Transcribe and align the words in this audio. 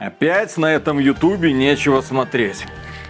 Опять 0.00 0.56
на 0.56 0.64
этом 0.64 0.98
ютубе 0.98 1.52
нечего 1.52 2.00
смотреть. 2.00 2.64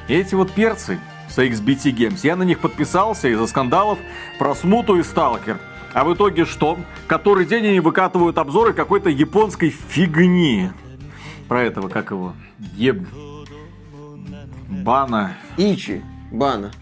Эти 0.08 0.34
вот 0.34 0.52
перцы 0.52 0.98
с 1.28 1.38
XBT 1.38 1.94
Games, 1.94 2.18
я 2.24 2.34
на 2.34 2.42
них 2.42 2.58
подписался 2.58 3.28
из-за 3.28 3.46
скандалов 3.46 4.00
про 4.40 4.56
смуту 4.56 4.98
и 4.98 5.04
сталкер. 5.04 5.60
А 5.94 6.02
в 6.02 6.12
итоге 6.12 6.44
что? 6.44 6.76
Который 7.06 7.46
день 7.46 7.68
они 7.68 7.78
выкатывают 7.78 8.38
обзоры 8.38 8.72
какой-то 8.72 9.08
японской 9.08 9.70
фигни. 9.70 10.70
Про 11.46 11.62
этого, 11.62 11.88
как 11.88 12.10
его? 12.10 12.34
Еб... 12.74 13.06
Бана. 14.68 15.36
Ичи. 15.56 16.02
Бана. 16.32 16.72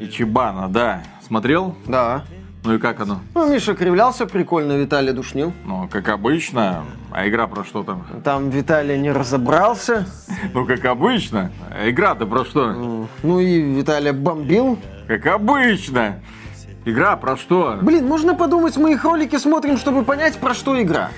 Ичибана, 0.00 0.68
да. 0.68 1.04
Смотрел? 1.24 1.76
Да. 1.86 2.24
Ну 2.64 2.74
и 2.74 2.78
как 2.78 3.00
оно? 3.00 3.20
Ну, 3.34 3.52
Миша 3.52 3.74
кривлялся 3.74 4.24
прикольно, 4.26 4.74
Виталий 4.74 5.12
душнил. 5.12 5.52
Ну, 5.64 5.88
как 5.88 6.08
обычно. 6.08 6.84
А 7.10 7.26
игра 7.28 7.48
про 7.48 7.64
что 7.64 7.82
там? 7.82 8.04
Там 8.22 8.50
Виталий 8.50 8.98
не 8.98 9.10
разобрался. 9.10 10.06
Ну, 10.54 10.64
как 10.64 10.84
обычно. 10.84 11.50
А 11.70 11.90
игра-то 11.90 12.24
про 12.24 12.44
что? 12.44 13.08
Ну 13.22 13.40
и 13.40 13.60
Виталий 13.60 14.12
бомбил. 14.12 14.78
Как 15.08 15.26
обычно. 15.26 16.20
Игра 16.84 17.16
про 17.16 17.36
что? 17.36 17.78
Блин, 17.82 18.06
можно 18.06 18.34
подумать, 18.34 18.76
мы 18.76 18.92
их 18.92 19.04
ролики 19.04 19.36
смотрим, 19.38 19.76
чтобы 19.76 20.04
понять, 20.04 20.38
про 20.38 20.54
что 20.54 20.80
игра. 20.80 21.10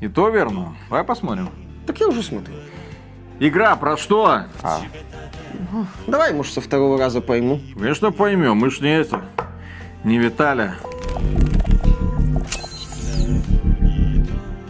И 0.00 0.08
то 0.08 0.28
верно. 0.28 0.74
Давай 0.88 1.04
посмотрим. 1.04 1.50
Так 1.86 1.98
я 2.00 2.08
уже 2.08 2.22
смотрю. 2.22 2.54
Игра 3.40 3.74
про 3.76 3.96
что? 3.96 4.42
А. 4.62 4.80
Давай, 6.06 6.32
может, 6.32 6.54
со 6.54 6.60
второго 6.60 6.98
раза 6.98 7.20
пойму. 7.20 7.60
Конечно, 7.74 8.10
поймем. 8.10 8.56
Мы 8.56 8.70
ж 8.70 8.80
не 8.80 8.96
это. 8.96 9.22
Не 10.04 10.18
Виталя. 10.18 10.76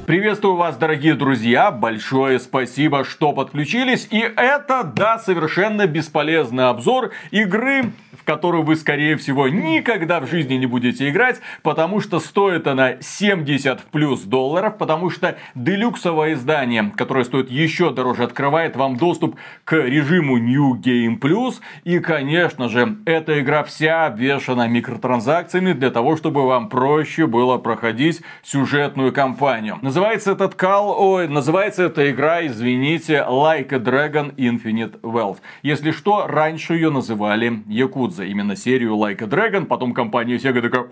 Приветствую 0.07 0.57
вас, 0.57 0.79
дорогие 0.79 1.15
друзья. 1.15 1.71
Большое 1.71 2.39
спасибо, 2.41 3.05
что 3.05 3.35
подключились. 3.35 4.09
И 4.11 4.21
это, 4.21 4.83
да, 4.83 5.19
совершенно 5.19 5.87
бесполезный 5.87 6.71
обзор 6.71 7.13
игры 7.31 7.93
которую 8.29 8.63
вы, 8.63 8.77
скорее 8.77 9.17
всего, 9.17 9.49
никогда 9.49 10.21
в 10.21 10.29
жизни 10.29 10.57
не 10.57 10.67
будете 10.67 11.09
играть, 11.09 11.41
потому 11.63 11.99
что 12.03 12.21
стоит 12.21 12.67
она 12.67 13.01
70 13.01 13.85
плюс 13.85 14.21
долларов, 14.21 14.77
потому 14.77 15.09
что 15.09 15.39
делюксовое 15.55 16.35
издание, 16.35 16.93
которое 16.95 17.25
стоит 17.25 17.51
еще 17.51 17.91
дороже, 17.91 18.25
открывает 18.25 18.77
вам 18.77 18.99
доступ 18.99 19.37
к 19.65 19.73
режиму 19.73 20.37
New 20.37 20.75
Game 20.75 21.19
Plus. 21.19 21.55
И, 21.85 22.01
конечно 22.01 22.69
же, 22.69 22.99
эта 23.07 23.41
игра 23.41 23.65
вся 23.65 24.05
обвешана 24.05 24.69
микротранзакциями 24.69 25.73
для 25.73 25.91
того, 25.91 26.19
чтобы 26.19 26.47
вам 26.47 26.69
проще 26.69 27.27
было 27.27 27.57
проходить 27.57 28.21
сюжетную 28.43 29.11
кампанию. 29.11 29.79
Называется 29.81 30.33
этот 30.33 30.55
кал, 30.55 30.95
ой, 31.01 31.29
называется 31.29 31.85
эта 31.85 32.11
игра, 32.11 32.47
извините, 32.47 33.25
Like 33.27 33.73
a 33.73 33.79
Dragon 33.79 34.35
Infinite 34.37 35.01
Wealth. 35.01 35.39
Если 35.63 35.93
что, 35.93 36.27
раньше 36.27 36.75
ее 36.75 36.91
называли 36.91 37.63
Якудза. 37.67 38.18
Yakuza, 38.19 38.25
именно 38.25 38.57
серию 38.57 38.97
Like 38.97 39.23
a 39.23 39.27
Dragon, 39.27 39.67
потом 39.67 39.93
компания 39.93 40.37
Sega 40.37 40.61
такая, 40.61 40.87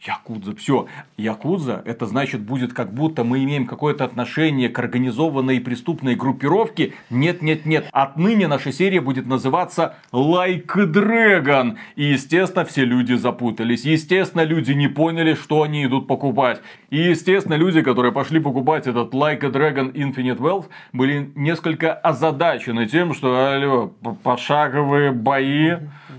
Якудза, 0.00 0.56
все. 0.56 0.86
Якудза, 1.18 1.82
это 1.84 2.06
значит 2.06 2.40
будет 2.40 2.72
как 2.72 2.94
будто 2.94 3.22
мы 3.22 3.44
имеем 3.44 3.66
какое-то 3.66 4.04
отношение 4.04 4.70
к 4.70 4.78
организованной 4.78 5.60
преступной 5.60 6.14
группировке. 6.14 6.94
Нет, 7.10 7.42
нет, 7.42 7.66
нет. 7.66 7.86
Отныне 7.92 8.48
наша 8.48 8.72
серия 8.72 9.02
будет 9.02 9.26
называться 9.26 9.96
Like 10.10 10.66
Dragon. 10.74 11.76
И, 11.96 12.04
естественно, 12.04 12.64
все 12.64 12.86
люди 12.86 13.12
запутались. 13.12 13.84
Естественно, 13.84 14.42
люди 14.42 14.72
не 14.72 14.88
поняли, 14.88 15.34
что 15.34 15.62
они 15.62 15.84
идут 15.84 16.06
покупать. 16.06 16.62
И, 16.88 16.96
естественно, 16.96 17.54
люди, 17.54 17.82
которые 17.82 18.12
пошли 18.12 18.40
покупать 18.40 18.86
этот 18.86 19.12
Like 19.12 19.44
a 19.44 19.50
Dragon 19.50 19.92
Infinite 19.92 20.38
Wealth, 20.38 20.68
были 20.94 21.30
несколько 21.34 21.92
озадачены 21.92 22.86
тем, 22.86 23.12
что, 23.12 23.52
алло, 23.52 23.88
пошаговые 24.22 25.12
бои. 25.12 25.72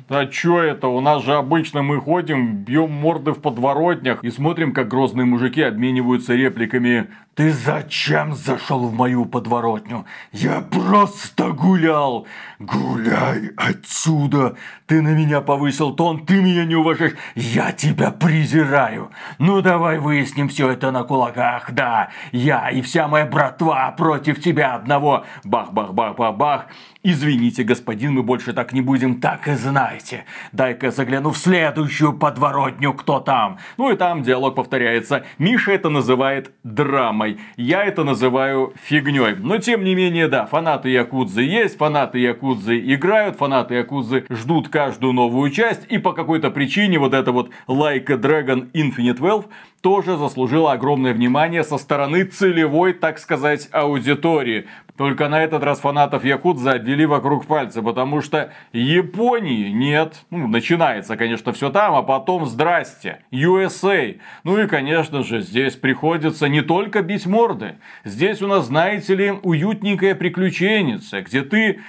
А 0.10 0.26
чё 0.26 0.60
это? 0.60 0.88
У 0.88 1.02
нас 1.02 1.24
же 1.24 1.34
обычно 1.36 1.82
мы 1.82 2.00
ходим, 2.00 2.58
бьем 2.58 2.92
морды 2.92 3.32
в 3.32 3.42
подворотнях 3.42 4.24
и 4.24 4.32
смотрим, 4.32 4.74
как 4.74 4.88
грозные 4.88 5.26
мужики 5.26 5.62
обмениваются 5.62 6.36
репликами 6.36 7.08
ты 7.34 7.54
зачем 7.54 8.36
зашел 8.36 8.88
в 8.88 8.94
мою 8.94 9.26
подворотню? 9.26 10.06
Я 10.34 10.62
просто 10.62 11.52
гулял. 11.54 12.28
Гуляй 12.60 13.52
отсюда. 13.56 14.58
Ты 14.86 15.02
на 15.02 15.16
меня 15.16 15.40
повысил 15.40 15.96
тон, 15.96 16.26
ты 16.26 16.42
меня 16.42 16.66
не 16.66 16.76
уважаешь. 16.76 17.16
Я 17.36 17.72
тебя 17.72 18.12
презираю. 18.12 19.12
Ну 19.40 19.62
давай 19.62 19.98
выясним 19.98 20.50
все 20.50 20.72
это 20.72 20.92
на 20.92 21.04
кулаках. 21.04 21.72
Да, 21.72 22.10
я 22.34 22.70
и 22.70 22.82
вся 22.82 23.08
моя 23.08 23.26
братва 23.26 23.90
против 23.92 24.42
тебя 24.42 24.76
одного. 24.76 25.24
Бах-бах-бах-бах-бах. 25.46 26.68
Извините, 27.04 27.64
господин, 27.64 28.14
мы 28.14 28.22
больше 28.22 28.54
так 28.54 28.74
не 28.74 28.82
будем, 28.82 29.22
так 29.22 29.48
и 29.48 29.56
знаете. 29.56 30.26
Дай-ка 30.52 30.92
загляну 30.92 31.32
в 31.32 31.38
следующую 31.38 32.14
подворотню, 32.14 32.94
кто 32.94 33.20
там. 33.20 33.58
Ну 33.78 33.92
и 33.92 33.96
там 33.96 34.22
диалог 34.22 34.54
повторяется. 34.54 35.26
Миша 35.40 35.72
это 35.72 35.90
называет 35.90 36.52
драмой. 36.64 37.40
Я 37.58 37.84
это 37.86 38.04
называю 38.04 38.76
фигней. 38.84 39.36
Но 39.36 39.58
тем 39.58 39.84
не 39.84 39.96
менее, 39.96 40.28
да, 40.28 40.46
фанаты 40.46 40.90
Якудзы 40.90 41.42
есть, 41.42 41.78
фанаты 41.80 42.20
Якудзы 42.20 42.80
играют, 42.94 43.38
фанаты 43.38 43.74
Якудзы 43.74 44.26
ждут 44.30 44.70
каждую 44.70 45.14
новую 45.14 45.50
часть. 45.50 45.88
И 45.90 45.98
по 45.98 46.14
какой-то 46.14 46.52
причине 46.52 47.00
вот 47.00 47.16
это 47.16 47.32
вот 47.32 47.50
Like 47.68 48.12
a 48.12 48.18
Dragon 48.18 48.70
Infinite 48.74 49.18
Wealth 49.18 49.46
тоже 49.82 50.18
заслужила 50.18 50.74
огромное 50.74 51.14
внимание 51.14 51.64
со 51.64 51.80
стороны 51.80 52.24
целевой, 52.26 52.94
так 52.94 53.18
сказать, 53.18 53.68
аудитории. 53.72 54.68
Только 55.02 55.30
на 55.30 55.44
этот 55.44 55.64
раз 55.64 55.80
фанатов 55.80 56.24
Якудза 56.24 56.74
обвели 56.74 57.08
вокруг 57.08 57.48
пальца, 57.48 57.82
потому 57.82 58.22
что 58.22 58.54
Японии 58.72 59.70
нет. 59.70 60.14
Ну, 60.30 60.48
начинается, 60.48 61.18
конечно, 61.18 61.54
все 61.54 61.72
там, 61.72 61.96
а 61.96 62.04
потом 62.04 62.46
здрасте. 62.46 63.24
USA. 63.32 64.20
Ну 64.44 64.60
и, 64.60 64.68
конечно 64.68 65.24
же, 65.24 65.42
здесь 65.42 65.76
приходится 65.76 66.48
не 66.48 66.62
только 66.62 67.02
бить 67.02 67.26
морды. 67.26 67.78
Здесь 68.04 68.44
у 68.44 68.48
нас, 68.48 68.68
знаете 68.68 69.16
ли, 69.16 69.32
уютненькая 69.32 70.14
приключенница, 70.14 71.22
где 71.24 71.42
ты 71.42 71.80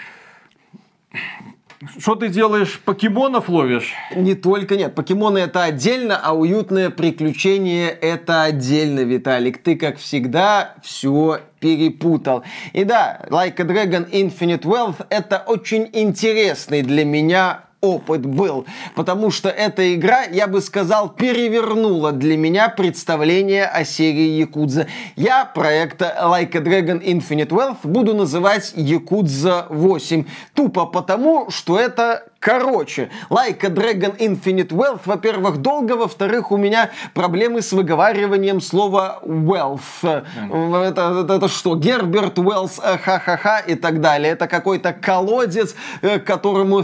что 1.98 2.14
ты 2.14 2.28
делаешь? 2.28 2.80
Покемонов 2.84 3.48
ловишь? 3.48 3.92
Не 4.14 4.34
только 4.34 4.76
нет. 4.76 4.94
Покемоны 4.94 5.38
это 5.38 5.64
отдельно, 5.64 6.20
а 6.22 6.32
уютное 6.32 6.90
приключение 6.90 7.90
это 7.90 8.42
отдельно, 8.42 9.00
Виталик. 9.00 9.62
Ты, 9.62 9.76
как 9.76 9.98
всегда, 9.98 10.74
все 10.82 11.40
перепутал. 11.60 12.44
И 12.72 12.84
да, 12.84 13.20
Like 13.28 13.60
a 13.60 13.64
Dragon 13.64 14.10
Infinite 14.10 14.62
Wealth 14.62 15.06
это 15.08 15.42
очень 15.46 15.88
интересный 15.92 16.82
для 16.82 17.04
меня 17.04 17.64
опыт 17.82 18.24
был, 18.24 18.64
потому 18.94 19.30
что 19.30 19.48
эта 19.48 19.94
игра, 19.94 20.22
я 20.22 20.46
бы 20.46 20.60
сказал, 20.60 21.08
перевернула 21.10 22.12
для 22.12 22.38
меня 22.38 22.68
представление 22.68 23.66
о 23.66 23.84
серии 23.84 24.38
Якудза. 24.38 24.86
Я 25.16 25.44
проект 25.44 26.00
Like 26.00 26.56
a 26.56 26.60
Dragon 26.60 27.02
Infinite 27.02 27.48
Wealth 27.48 27.78
буду 27.82 28.14
называть 28.14 28.72
Якудза 28.76 29.66
8, 29.68 30.24
тупо 30.54 30.86
потому, 30.86 31.50
что 31.50 31.78
это 31.78 32.22
Короче, 32.42 33.08
Like 33.30 33.64
a 33.64 33.68
Dragon 33.68 34.16
Infinite 34.18 34.70
Wealth, 34.70 35.02
во-первых, 35.04 35.58
долго, 35.58 35.92
во-вторых, 35.92 36.50
у 36.50 36.56
меня 36.56 36.90
проблемы 37.14 37.62
с 37.62 37.70
выговариванием 37.70 38.60
слова 38.60 39.20
wealth. 39.24 40.02
Mm. 40.02 40.82
Это, 40.82 41.20
это, 41.20 41.34
это 41.34 41.46
что, 41.46 41.76
Герберт 41.76 42.40
Уэллс, 42.40 42.80
э, 42.82 42.98
ха-ха-ха 42.98 43.60
и 43.60 43.76
так 43.76 44.00
далее. 44.00 44.32
Это 44.32 44.48
какой-то 44.48 44.92
колодец, 44.92 45.76
э, 46.00 46.18
которому 46.18 46.82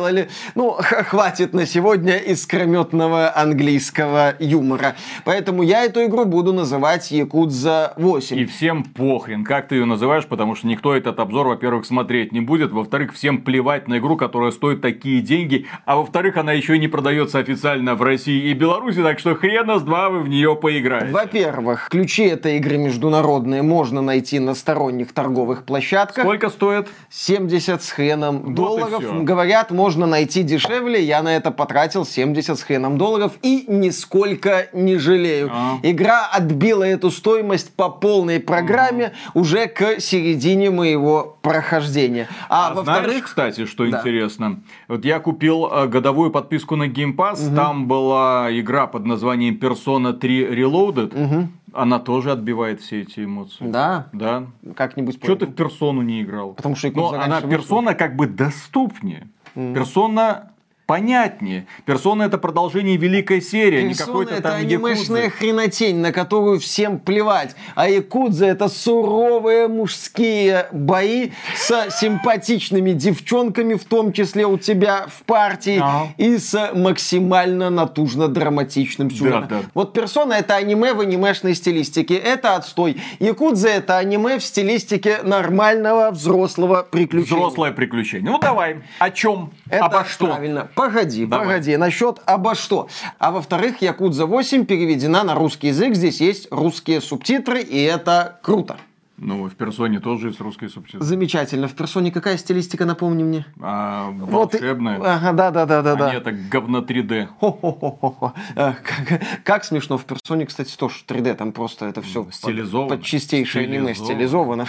приделали. 0.00 0.28
Ну, 0.54 0.76
хватит 0.80 1.52
на 1.54 1.66
сегодня 1.66 2.16
искрометного 2.16 3.32
английского 3.34 4.34
юмора. 4.38 4.96
Поэтому 5.24 5.62
я 5.62 5.84
эту 5.84 6.04
игру 6.04 6.24
буду 6.24 6.52
называть 6.52 7.10
Якудза 7.10 7.94
8. 7.96 8.38
И 8.38 8.44
всем 8.44 8.84
похрен, 8.84 9.44
как 9.44 9.68
ты 9.68 9.76
ее 9.76 9.84
называешь, 9.84 10.26
потому 10.26 10.54
что 10.54 10.66
никто 10.66 10.94
этот 10.94 11.18
обзор, 11.18 11.48
во-первых, 11.48 11.86
смотреть 11.86 12.32
не 12.32 12.40
будет, 12.40 12.72
во-вторых, 12.72 13.14
всем 13.14 13.42
плевать 13.42 13.88
на 13.88 13.98
игру, 13.98 14.16
которая 14.16 14.50
стоит 14.50 14.80
такие 14.80 15.20
деньги, 15.20 15.66
а 15.84 15.96
во-вторых, 15.96 16.36
она 16.36 16.52
еще 16.52 16.76
и 16.76 16.78
не 16.78 16.88
продается 16.88 17.38
официально 17.38 17.94
в 17.94 18.02
России 18.02 18.50
и 18.50 18.54
Беларуси, 18.54 19.02
так 19.02 19.18
что 19.18 19.34
хрена 19.34 19.78
с 19.78 19.82
два 19.82 20.08
вы 20.08 20.20
в 20.20 20.28
нее 20.28 20.56
поиграете. 20.56 21.12
Во-первых, 21.12 21.88
ключи 21.90 22.24
этой 22.24 22.56
игры 22.56 22.78
международные 22.78 23.62
можно 23.62 24.00
найти 24.02 24.38
на 24.38 24.54
сторонних 24.54 25.12
торговых 25.12 25.64
площадках. 25.64 26.24
Сколько 26.24 26.48
стоит? 26.48 26.88
70 27.10 27.82
с 27.82 27.90
хреном 27.90 28.42
вот 28.42 28.54
долларов. 28.54 29.24
Говорят, 29.24 29.70
можно 29.70 29.89
найти 29.98 30.42
дешевле. 30.42 31.02
Я 31.02 31.22
на 31.22 31.34
это 31.34 31.50
потратил 31.50 32.04
70 32.04 32.58
с 32.58 32.62
хреном 32.62 32.98
долларов 32.98 33.32
и 33.42 33.64
нисколько 33.68 34.68
не 34.72 34.96
жалею. 34.96 35.50
А. 35.52 35.78
Игра 35.82 36.26
отбила 36.26 36.84
эту 36.84 37.10
стоимость 37.10 37.74
по 37.74 37.88
полной 37.88 38.40
программе 38.40 39.12
а. 39.34 39.38
уже 39.38 39.66
к 39.66 40.00
середине 40.00 40.70
моего 40.70 41.38
прохождения. 41.42 42.28
А, 42.48 42.68
а 42.68 42.74
во-вторых, 42.74 43.04
знаешь, 43.04 43.22
кстати, 43.24 43.66
что 43.66 43.86
да. 43.86 43.98
интересно? 43.98 44.60
Вот 44.88 45.04
я 45.04 45.20
купил 45.20 45.66
э, 45.70 45.86
годовую 45.86 46.30
подписку 46.30 46.76
на 46.76 46.88
Game 46.88 47.14
Pass. 47.14 47.46
Угу. 47.46 47.56
Там 47.56 47.86
была 47.86 48.48
игра 48.50 48.86
под 48.86 49.06
названием 49.06 49.58
Persona 49.60 50.12
3 50.12 50.46
Reloaded. 50.46 51.24
Угу. 51.24 51.48
Она 51.72 51.98
тоже 51.98 52.32
отбивает 52.32 52.80
все 52.80 53.02
эти 53.02 53.24
эмоции. 53.24 53.66
Да, 53.66 54.08
Да. 54.12 54.46
как-нибудь 54.74 55.22
Что 55.22 55.36
ты 55.36 55.46
в 55.46 55.54
персону 55.54 56.02
не 56.02 56.22
играл? 56.22 56.54
Потому 56.54 56.74
что 56.74 56.90
Но 56.92 57.12
она 57.12 57.40
персона 57.40 57.94
как 57.94 58.16
бы 58.16 58.26
доступнее. 58.26 59.28
Персона 59.74 60.50
понятнее. 60.90 61.66
Персона 61.84 62.24
это 62.24 62.36
продолжение 62.36 62.96
великой 62.96 63.40
серии, 63.40 63.82
не 63.82 63.88
Персона 63.90 64.06
какой-то 64.06 64.34
это 64.34 64.42
там 64.42 64.56
анимешная 64.60 65.22
якудзы. 65.26 65.38
хренотень, 65.38 65.98
на 66.00 66.10
которую 66.12 66.58
всем 66.58 66.98
плевать. 66.98 67.54
А 67.76 67.88
Якудза 67.88 68.46
это 68.46 68.68
суровые 68.68 69.68
мужские 69.68 70.66
бои 70.72 71.30
с 71.56 71.90
симпатичными 72.00 72.90
девчонками, 72.90 73.74
в 73.74 73.84
том 73.84 74.12
числе 74.12 74.46
у 74.46 74.58
тебя 74.58 75.06
в 75.06 75.22
партии, 75.22 75.78
Ага. 75.80 76.08
и 76.16 76.38
с 76.38 76.72
максимально 76.74 77.70
натужно-драматичным 77.70 79.10
сюжетом. 79.10 79.46
да. 79.48 79.60
Вот 79.74 79.92
Персона 79.92 80.32
это 80.34 80.56
аниме 80.56 80.92
в 80.94 81.00
анимешной 81.00 81.54
стилистике. 81.54 82.16
Это 82.16 82.56
отстой. 82.56 82.96
Якудза 83.20 83.68
это 83.68 83.96
аниме 83.98 84.40
в 84.40 84.42
стилистике 84.44 85.18
нормального 85.22 86.10
взрослого 86.10 86.82
приключения. 86.90 87.36
Взрослое 87.36 87.70
приключение. 87.70 88.28
Ну 88.28 88.38
давай, 88.40 88.78
о 88.98 89.10
чем? 89.10 89.52
Это 89.68 89.84
Обо 89.84 90.04
что? 90.04 90.26
Правильно. 90.26 90.68
Погоди, 90.84 91.26
Давай. 91.26 91.46
погоди. 91.46 91.76
Насчет 91.76 92.20
обо 92.24 92.54
что. 92.54 92.88
А 93.18 93.32
во-вторых, 93.32 93.82
Якудза 93.82 94.24
8 94.24 94.64
переведена 94.64 95.24
на 95.24 95.34
русский 95.34 95.66
язык. 95.68 95.94
Здесь 95.94 96.22
есть 96.22 96.48
русские 96.50 97.02
субтитры, 97.02 97.60
и 97.60 97.82
это 97.82 98.38
круто. 98.42 98.78
Ну, 99.18 99.46
в 99.46 99.54
персоне 99.54 100.00
тоже 100.00 100.28
есть 100.28 100.40
русский 100.40 100.68
субтитр. 100.68 101.04
Замечательно. 101.04 101.68
В 101.68 101.74
персоне 101.74 102.10
какая 102.10 102.38
стилистика, 102.38 102.86
напомни 102.86 103.22
мне? 103.22 103.44
А, 103.60 104.08
Вот 104.10 104.54
волшебная. 104.54 104.96
Ага, 105.04 105.32
да, 105.34 105.50
да, 105.50 105.66
да, 105.66 105.82
да, 105.82 105.92
А 105.92 105.96
да. 105.96 106.14
это 106.14 106.32
говно 106.32 106.78
3D. 106.78 107.26
Хо-хо-хо-хо. 107.38 108.32
Э, 108.56 108.72
Как, 108.82 109.20
как 109.44 109.64
смешно. 109.64 109.98
В 109.98 110.06
персоне, 110.06 110.46
кстати, 110.46 110.74
тоже 110.74 110.94
3D. 111.06 111.34
Там 111.34 111.52
просто 111.52 111.84
это 111.84 112.00
все 112.00 112.26
Стилизовано. 112.32 112.96
под, 112.96 113.04
чистейшее 113.04 113.66
аниме 113.66 113.94
Стилизовано. 113.94 114.66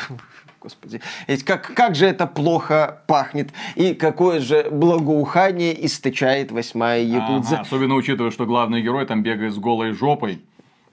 Господи. 0.62 1.02
Ведь 1.28 1.44
как, 1.44 1.74
как 1.74 1.96
же 1.96 2.06
это 2.06 2.28
плохо 2.28 3.02
пахнет. 3.08 3.50
И 3.76 3.96
какое 3.96 4.40
же 4.40 4.68
благоухание 4.70 5.86
источает 5.86 6.52
восьмая 6.52 7.02
Якудза. 7.02 7.56
Ага, 7.56 7.62
особенно 7.62 7.96
учитывая, 7.96 8.30
что 8.30 8.46
главный 8.46 8.84
герой 8.84 9.08
там 9.08 9.24
бегает 9.24 9.54
с 9.54 9.58
голой 9.58 9.94
жопой. 9.94 10.42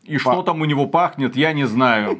И 0.04 0.16
что 0.16 0.42
там 0.42 0.62
у 0.62 0.64
него 0.64 0.86
пахнет, 0.86 1.36
я 1.36 1.52
не 1.52 1.66
знаю. 1.66 2.18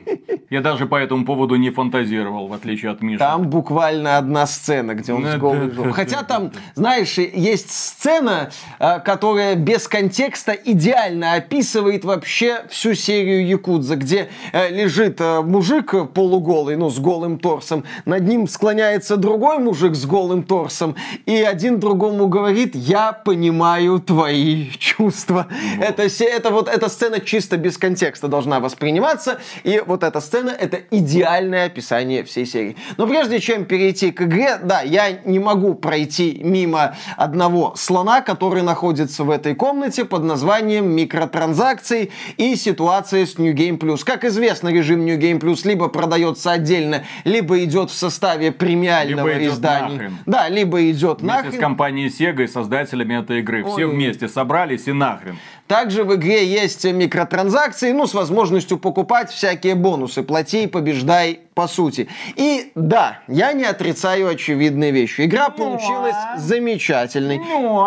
Я 0.51 0.63
даже 0.63 0.87
по 0.87 0.97
этому 0.97 1.27
поводу 1.27 1.57
не 1.57 1.69
фантазировал, 1.71 2.49
в 2.49 2.55
отличие 2.55 2.91
от 2.91 3.03
Миши. 3.03 3.19
Там 3.19 3.51
буквально 3.51 4.17
одна 4.17 4.47
сцена, 4.47 4.95
где 4.95 5.13
он 5.13 5.27
с 5.27 5.35
голой 5.37 5.71
жопой. 5.71 5.93
Хотя 5.93 6.23
там, 6.23 6.53
знаешь, 6.75 7.19
есть 7.19 7.71
сцена, 7.71 8.51
э, 8.79 9.01
которая 9.01 9.57
без 9.57 9.87
контекста 9.89 10.53
идеально 10.53 11.35
описывает 11.35 12.05
вообще 12.07 12.63
всю 12.71 12.95
серию 12.95 13.47
Якудза, 13.47 13.97
где 13.97 14.31
э, 14.53 14.71
лежит 14.71 15.21
э, 15.21 15.43
мужик 15.43 15.93
полуголый, 16.15 16.77
ну, 16.77 16.89
с 16.89 16.99
голым 16.99 17.39
торсом, 17.39 17.85
над 18.07 18.23
ним 18.27 18.49
склоняется 18.49 19.19
другой 19.19 19.59
мужик 19.59 19.95
с 19.95 20.07
голым 20.07 20.43
торсом, 20.45 20.97
и 21.27 21.35
один 21.43 21.79
другому 21.79 22.27
говорит, 22.27 22.75
я 22.75 23.13
понимаю 23.13 24.01
твои 24.01 24.71
чувства. 24.79 25.47
Это, 25.79 26.09
се- 26.09 26.25
это 26.25 26.51
вот 26.51 26.69
эта 26.69 26.89
сцена 26.89 27.21
чисто 27.21 27.59
без 27.59 27.77
контекста 27.77 28.29
должна 28.29 28.61
восприниматься, 28.61 29.41
и 29.63 29.83
вот 29.85 30.03
эта 30.05 30.21
сцена 30.23 30.38
это 30.47 30.79
идеальное 30.91 31.67
описание 31.67 32.23
всей 32.25 32.47
серии. 32.47 32.77
Но 32.97 33.07
прежде 33.07 33.41
чем 33.41 33.65
перейти 33.65 34.11
к 34.13 34.23
игре, 34.23 34.59
да, 34.63 34.83
я 34.83 35.11
не 35.25 35.39
могу 35.39 35.75
пройти 35.75 36.41
мимо 36.43 36.97
одного 37.17 37.75
слона, 37.77 38.21
который 38.21 38.63
находится 38.63 39.25
в 39.25 39.31
этой 39.31 39.55
комнате 39.55 40.05
под 40.05 40.23
названием 40.25 40.89
микротранзакции 40.91 42.11
и 42.37 42.57
ситуация 42.57 43.27
с 43.27 43.39
New 43.39 43.55
Game 43.55 43.79
Plus. 43.79 44.05
Как 44.05 44.25
известно, 44.25 44.69
режим 44.69 45.05
New 45.05 45.19
Game 45.19 45.41
Plus 45.41 45.61
либо 45.67 45.89
продается 45.89 46.53
отдельно, 46.53 47.05
либо 47.25 47.63
идет 47.65 47.91
в 47.91 47.95
составе 47.95 48.53
премиального 48.53 49.29
Либо 49.29 49.43
идет 49.43 49.53
издания. 49.55 49.93
нахрен. 49.95 50.19
Да, 50.27 50.49
либо 50.49 50.91
идет 50.91 51.21
Вместе 51.21 51.43
нахрен. 51.43 51.53
с 51.53 51.59
компанией 51.59 52.09
Sega 52.09 52.45
и 52.45 52.47
создателями 52.47 53.21
этой 53.21 53.41
игры. 53.41 53.65
Все 53.65 53.87
Ой. 53.87 53.93
вместе 53.95 54.29
собрались 54.29 54.87
и 54.89 54.93
нахрен. 54.93 55.39
Также 55.69 56.03
в 56.03 56.15
игре 56.15 56.47
есть 56.47 56.85
микротранзакции, 56.87 57.93
ну, 57.93 58.07
с 58.07 58.15
возможностью 58.15 58.79
покупать 58.79 59.31
всякие 59.31 59.75
бонусы. 59.75 60.23
Плати 60.23 60.67
побеждай, 60.67 61.41
по 61.59 61.67
сути. 61.67 62.07
И 62.37 62.71
да, 62.77 63.19
я 63.27 63.53
не 63.53 63.65
отрицаю 63.65 64.29
очевидные 64.29 64.93
вещи. 64.93 65.23
Игра 65.25 65.49
получилась 65.51 66.15
замечательной. 66.37 67.41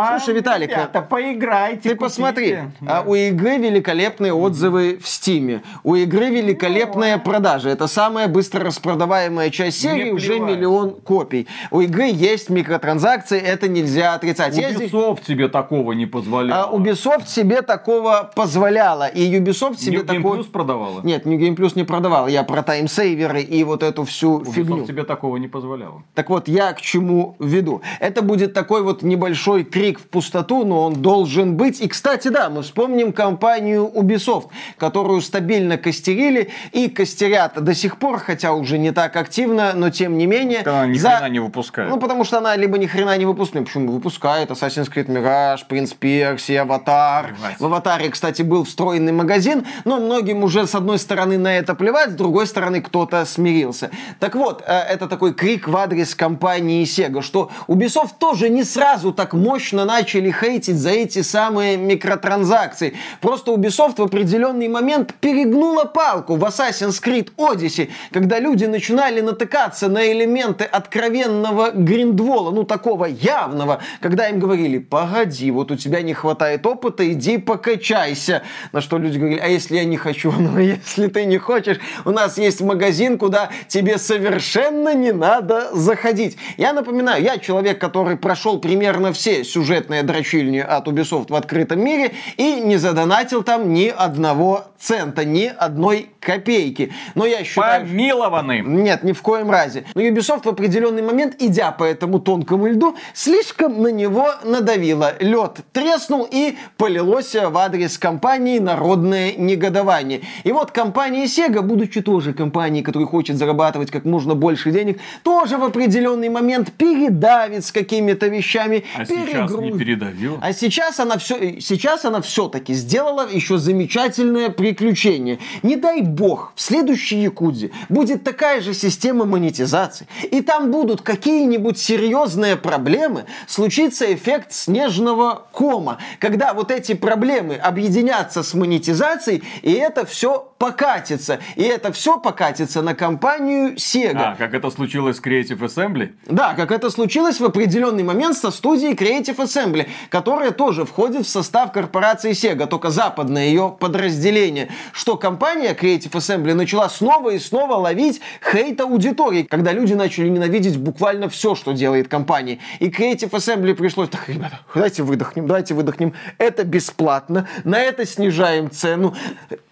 Слушай, 0.09 0.33
Виталик, 0.35 0.71
а 0.75 1.01
поиграйте. 1.01 1.89
ты 1.91 1.95
посмотри, 1.95 2.57
а 2.85 3.03
у 3.07 3.15
игры 3.15 3.57
великолепные 3.57 4.33
отзывы 4.33 4.99
в 5.01 5.07
Стиме. 5.07 5.61
У 5.85 5.95
игры 5.95 6.25
великолепные 6.31 7.17
продажи. 7.17 7.69
Это 7.69 7.87
самая 7.87 8.27
быстро 8.27 8.65
распродаваемая 8.65 9.49
часть 9.51 9.79
серии, 9.79 10.03
Мне 10.03 10.11
уже 10.11 10.33
плевать. 10.33 10.51
миллион 10.51 10.91
копий. 10.95 11.47
У 11.71 11.79
игры 11.79 12.09
есть 12.11 12.49
микротранзакции, 12.49 13.39
это 13.39 13.69
нельзя 13.69 14.15
отрицать. 14.15 14.53
Здесь- 14.53 14.75
Ubisoft 14.91 15.19
тебе 15.25 15.47
такого 15.47 15.93
не 15.93 16.07
позволял. 16.07 16.69
а 16.73 16.75
Ubisoft 16.75 17.27
себе 17.27 17.61
такого 17.61 18.29
позволяла. 18.35 19.07
И 19.07 19.39
Ubisoft 19.39 19.77
себе 19.79 19.99
New 19.99 20.03
Game. 20.05 20.21
Plus 20.23 20.51
продавала? 20.51 20.99
Нет, 21.03 21.25
New 21.25 21.39
Game 21.39 21.55
Plus 21.55 21.71
не 21.75 21.85
продавал. 21.85 22.27
Я 22.27 22.43
про 22.43 22.63
таймсейверы 22.63 23.41
и 23.41 23.60
вот 23.63 23.83
эту 23.83 24.03
всю 24.05 24.39
Ubisoft 24.39 24.51
фигню. 24.53 24.85
тебе 24.85 25.03
такого 25.03 25.37
не 25.37 25.47
позволяла. 25.47 26.03
Так 26.15 26.29
вот, 26.29 26.47
я 26.47 26.73
к 26.73 26.81
чему 26.81 27.35
веду. 27.39 27.81
Это 27.99 28.21
будет 28.21 28.53
такой 28.53 28.81
вот 28.83 29.01
небольшой 29.03 29.63
крик 29.63 29.99
в 29.99 30.07
пустоту, 30.07 30.65
но 30.65 30.85
он 30.85 30.95
должен 30.95 31.55
быть. 31.57 31.81
И, 31.81 31.87
кстати, 31.87 32.27
да, 32.29 32.49
мы 32.49 32.61
вспомним 32.61 33.13
компанию 33.13 33.89
Ubisoft, 33.93 34.47
которую 34.77 35.21
стабильно 35.21 35.77
костерили 35.77 36.49
и 36.71 36.89
костерят 36.89 37.61
до 37.63 37.73
сих 37.73 37.97
пор, 37.97 38.19
хотя 38.19 38.53
уже 38.53 38.77
не 38.77 38.91
так 38.91 39.15
активно, 39.15 39.73
но 39.73 39.89
тем 39.89 40.17
не 40.17 40.25
менее. 40.25 40.61
Она 40.61 40.87
ни 40.87 40.97
за- 40.97 41.09
хрена 41.11 41.29
не 41.29 41.39
выпускает. 41.39 41.89
Ну, 41.89 41.99
потому 41.99 42.23
что 42.23 42.37
она 42.37 42.55
либо 42.55 42.77
ни 42.77 42.85
хрена 42.85 43.17
не 43.17 43.25
выпускает. 43.25 43.65
Почему 43.67 43.91
выпускает? 43.91 44.49
Assassin's 44.51 44.91
Creed 44.93 45.07
Mirage, 45.07 45.59
Prince 45.69 45.95
Persia, 45.99 46.59
Аватар. 46.59 47.35
В 47.59 47.65
Аватаре, 47.65 48.09
кстати, 48.09 48.41
был 48.41 48.63
встроенный 48.63 49.11
магазин, 49.11 49.65
но 49.85 49.99
многим 49.99 50.43
уже 50.43 50.67
с 50.67 50.75
одной 50.75 50.99
стороны 50.99 51.37
на 51.37 51.53
это 51.57 51.75
плевать, 51.75 52.11
с 52.11 52.15
другой 52.15 52.47
стороны 52.47 52.81
кто-то 52.81 53.25
смирился. 53.51 53.91
Так 54.19 54.35
вот, 54.35 54.63
э, 54.65 54.73
это 54.73 55.07
такой 55.07 55.33
крик 55.33 55.67
в 55.67 55.75
адрес 55.75 56.15
компании 56.15 56.83
Sega, 56.83 57.21
что 57.21 57.49
Ubisoft 57.67 58.11
тоже 58.19 58.49
не 58.49 58.63
сразу 58.63 59.11
так 59.11 59.33
мощно 59.33 59.85
начали 59.85 60.31
хейтить 60.31 60.77
за 60.77 60.91
эти 60.91 61.21
самые 61.21 61.77
микротранзакции. 61.77 62.93
Просто 63.19 63.51
Ubisoft 63.51 63.95
в 63.97 64.03
определенный 64.03 64.67
момент 64.67 65.13
перегнула 65.19 65.85
палку 65.85 66.35
в 66.35 66.43
Assassin's 66.43 67.01
Creed 67.03 67.31
Odyssey, 67.37 67.89
когда 68.11 68.39
люди 68.39 68.65
начинали 68.65 69.21
натыкаться 69.21 69.89
на 69.89 70.11
элементы 70.11 70.63
откровенного 70.63 71.71
гриндвола, 71.71 72.51
ну 72.51 72.63
такого 72.63 73.05
явного, 73.05 73.79
когда 73.99 74.29
им 74.29 74.39
говорили, 74.39 74.77
погоди, 74.77 75.51
вот 75.51 75.71
у 75.71 75.75
тебя 75.75 76.01
не 76.01 76.13
хватает 76.13 76.65
опыта, 76.65 77.09
иди 77.11 77.37
покачайся. 77.37 78.43
На 78.71 78.81
что 78.81 78.97
люди 78.97 79.17
говорили, 79.17 79.39
а 79.39 79.47
если 79.47 79.75
я 79.75 79.85
не 79.85 79.97
хочу? 79.97 80.31
Ну, 80.51 80.59
если 80.59 81.07
ты 81.07 81.25
не 81.25 81.37
хочешь, 81.37 81.77
у 82.03 82.11
нас 82.11 82.37
есть 82.37 82.61
магазин, 82.61 83.17
куда 83.17 83.40
тебе 83.67 83.97
совершенно 83.97 84.93
не 84.93 85.11
надо 85.11 85.69
заходить. 85.73 86.37
Я 86.57 86.73
напоминаю, 86.73 87.23
я 87.23 87.37
человек, 87.37 87.79
который 87.79 88.17
прошел 88.17 88.59
примерно 88.59 89.13
все 89.13 89.43
сюжетные 89.43 90.03
дрочильни 90.03 90.59
от 90.59 90.87
Ubisoft 90.87 91.27
в 91.29 91.35
открытом 91.35 91.83
мире 91.83 92.11
и 92.37 92.59
не 92.61 92.77
задонатил 92.77 93.43
там 93.43 93.73
ни 93.73 93.87
одного 93.87 94.65
цента, 94.81 95.23
ни 95.23 95.45
одной 95.45 96.09
копейки. 96.19 96.91
Но 97.15 97.25
я 97.25 97.43
считаю... 97.43 97.85
Помилованы. 97.85 98.63
Нет, 98.65 99.03
ни 99.03 99.11
в 99.11 99.21
коем 99.21 99.51
разе. 99.51 99.85
Но 99.95 100.01
Ubisoft 100.01 100.43
в 100.43 100.49
определенный 100.49 101.01
момент, 101.01 101.35
идя 101.39 101.71
по 101.71 101.83
этому 101.83 102.19
тонкому 102.19 102.67
льду, 102.67 102.95
слишком 103.13 103.81
на 103.81 103.89
него 103.89 104.27
надавило. 104.43 105.13
Лед 105.19 105.59
треснул 105.71 106.27
и 106.29 106.57
полилось 106.77 107.35
в 107.35 107.57
адрес 107.57 107.97
компании 107.97 108.59
народное 108.59 109.33
негодование. 109.33 110.21
И 110.43 110.51
вот 110.51 110.71
компания 110.71 111.25
Sega, 111.25 111.61
будучи 111.61 112.01
тоже 112.01 112.33
компанией, 112.33 112.83
которая 112.83 113.07
хочет 113.07 113.37
зарабатывать 113.37 113.91
как 113.91 114.05
можно 114.05 114.35
больше 114.35 114.71
денег, 114.71 114.99
тоже 115.23 115.57
в 115.57 115.63
определенный 115.63 116.29
момент 116.29 116.71
передавит 116.73 117.65
с 117.65 117.71
какими-то 117.71 118.27
вещами. 118.27 118.83
А 118.97 119.05
сейчас 119.05 119.51
не 119.51 119.71
передавил. 119.71 120.39
А 120.41 120.53
сейчас 120.53 120.99
она 120.99 121.17
все, 121.17 121.59
сейчас 121.59 122.05
она 122.05 122.21
все-таки 122.21 122.73
сделала 122.73 123.27
еще 123.29 123.57
замечательное 123.57 124.49
приключение. 124.71 125.39
Не 125.63 125.75
дай 125.75 126.01
бог, 126.01 126.53
в 126.55 126.61
следующей 126.61 127.21
Якудзе 127.21 127.71
будет 127.89 128.23
такая 128.23 128.61
же 128.61 128.73
система 128.73 129.25
монетизации, 129.25 130.07
и 130.31 130.41
там 130.41 130.71
будут 130.71 131.01
какие-нибудь 131.01 131.77
серьезные 131.77 132.55
проблемы, 132.55 133.25
случится 133.47 134.13
эффект 134.13 134.53
снежного 134.53 135.47
кома, 135.51 135.97
когда 136.19 136.53
вот 136.53 136.71
эти 136.71 136.93
проблемы 136.93 137.55
объединятся 137.55 138.43
с 138.43 138.53
монетизацией, 138.53 139.43
и 139.61 139.71
это 139.71 140.05
все 140.05 140.51
покатится. 140.61 141.39
И 141.55 141.63
это 141.63 141.91
все 141.91 142.19
покатится 142.19 142.83
на 142.83 142.93
компанию 142.93 143.73
Sega. 143.77 144.33
А, 144.33 144.35
как 144.35 144.53
это 144.53 144.69
случилось 144.69 145.17
с 145.17 145.19
Creative 145.19 145.57
Assembly? 145.57 146.11
Да, 146.27 146.53
как 146.53 146.71
это 146.71 146.91
случилось 146.91 147.39
в 147.39 147.45
определенный 147.45 148.03
момент 148.03 148.37
со 148.37 148.51
студией 148.51 148.93
Creative 148.93 149.37
Assembly, 149.37 149.87
которая 150.09 150.51
тоже 150.51 150.85
входит 150.85 151.25
в 151.25 151.29
состав 151.29 151.71
корпорации 151.71 152.31
Sega, 152.31 152.67
только 152.67 152.91
западное 152.91 153.47
ее 153.47 153.75
подразделение. 153.79 154.60
Впечатление, 154.61 154.69
что 154.93 155.17
компания 155.17 155.73
Creative 155.73 156.11
Assembly 156.11 156.53
начала 156.53 156.89
снова 156.89 157.31
и 157.31 157.39
снова 157.39 157.75
ловить 157.75 158.21
хейт 158.51 158.79
аудитории, 158.81 159.43
когда 159.43 159.71
люди 159.71 159.93
начали 159.93 160.29
ненавидеть 160.29 160.77
буквально 160.77 161.29
все, 161.29 161.55
что 161.55 161.71
делает 161.71 162.07
компания. 162.07 162.59
И 162.79 162.89
Creative 162.89 163.29
Assembly 163.29 163.73
пришлось, 163.73 164.09
так, 164.09 164.27
ребята, 164.29 164.59
давайте 164.73 165.03
выдохнем, 165.03 165.47
давайте 165.47 165.73
выдохнем. 165.73 166.13
Это 166.37 166.63
бесплатно, 166.63 167.47
на 167.63 167.79
это 167.79 168.05
снижаем 168.05 168.69
цену. 168.71 169.15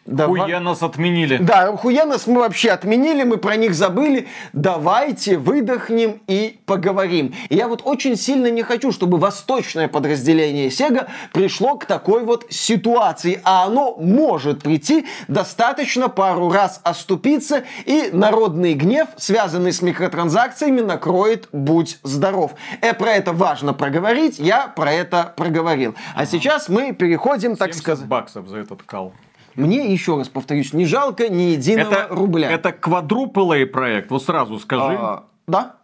Давай... 0.09 0.41
Хуя 0.41 0.59
нас 0.59 0.81
отменили. 0.81 1.37
Да, 1.37 1.75
хуя 1.77 2.05
нас 2.05 2.25
мы 2.25 2.39
вообще 2.39 2.71
отменили, 2.71 3.23
мы 3.23 3.37
про 3.37 3.55
них 3.55 3.75
забыли. 3.75 4.27
Давайте 4.53 5.37
выдохнем 5.37 6.21
и 6.27 6.59
поговорим. 6.65 7.35
И 7.49 7.55
я 7.55 7.67
вот 7.67 7.81
очень 7.85 8.17
сильно 8.17 8.49
не 8.49 8.63
хочу, 8.63 8.91
чтобы 8.91 9.19
восточное 9.19 9.87
подразделение 9.87 10.69
Sega 10.69 11.07
пришло 11.31 11.75
к 11.75 11.85
такой 11.85 12.23
вот 12.23 12.47
ситуации. 12.49 13.39
А 13.43 13.65
оно 13.65 13.95
может 13.97 14.63
прийти, 14.63 15.05
достаточно 15.27 16.09
пару 16.09 16.49
раз 16.51 16.81
оступиться, 16.83 17.63
и 17.85 18.09
народный 18.11 18.73
гнев, 18.73 19.09
связанный 19.17 19.71
с 19.71 19.83
микротранзакциями, 19.83 20.81
накроет 20.81 21.49
«Будь 21.51 21.99
здоров». 22.01 22.55
Э, 22.81 22.95
про 22.95 23.11
это 23.11 23.31
важно 23.31 23.73
проговорить, 23.73 24.39
я 24.39 24.67
про 24.67 24.91
это 24.91 25.33
проговорил. 25.37 25.93
А 26.15 26.25
сейчас 26.25 26.67
мы 26.67 26.93
переходим, 26.93 27.55
так 27.55 27.75
сказать... 27.75 28.07
баксов 28.07 28.47
за 28.47 28.57
этот 28.57 28.81
кал. 28.81 29.13
Мне, 29.55 29.91
еще 29.91 30.17
раз 30.17 30.29
повторюсь, 30.29 30.73
не 30.73 30.85
жалко 30.85 31.29
ни 31.29 31.53
единого 31.53 31.93
это, 31.93 32.15
рубля. 32.15 32.51
Это 32.51 32.71
квадрупл 32.71 33.53
проект, 33.71 34.11
вот 34.11 34.23
сразу 34.23 34.59
скажи. 34.59 34.97
А, 34.99 35.23
да. 35.47 35.77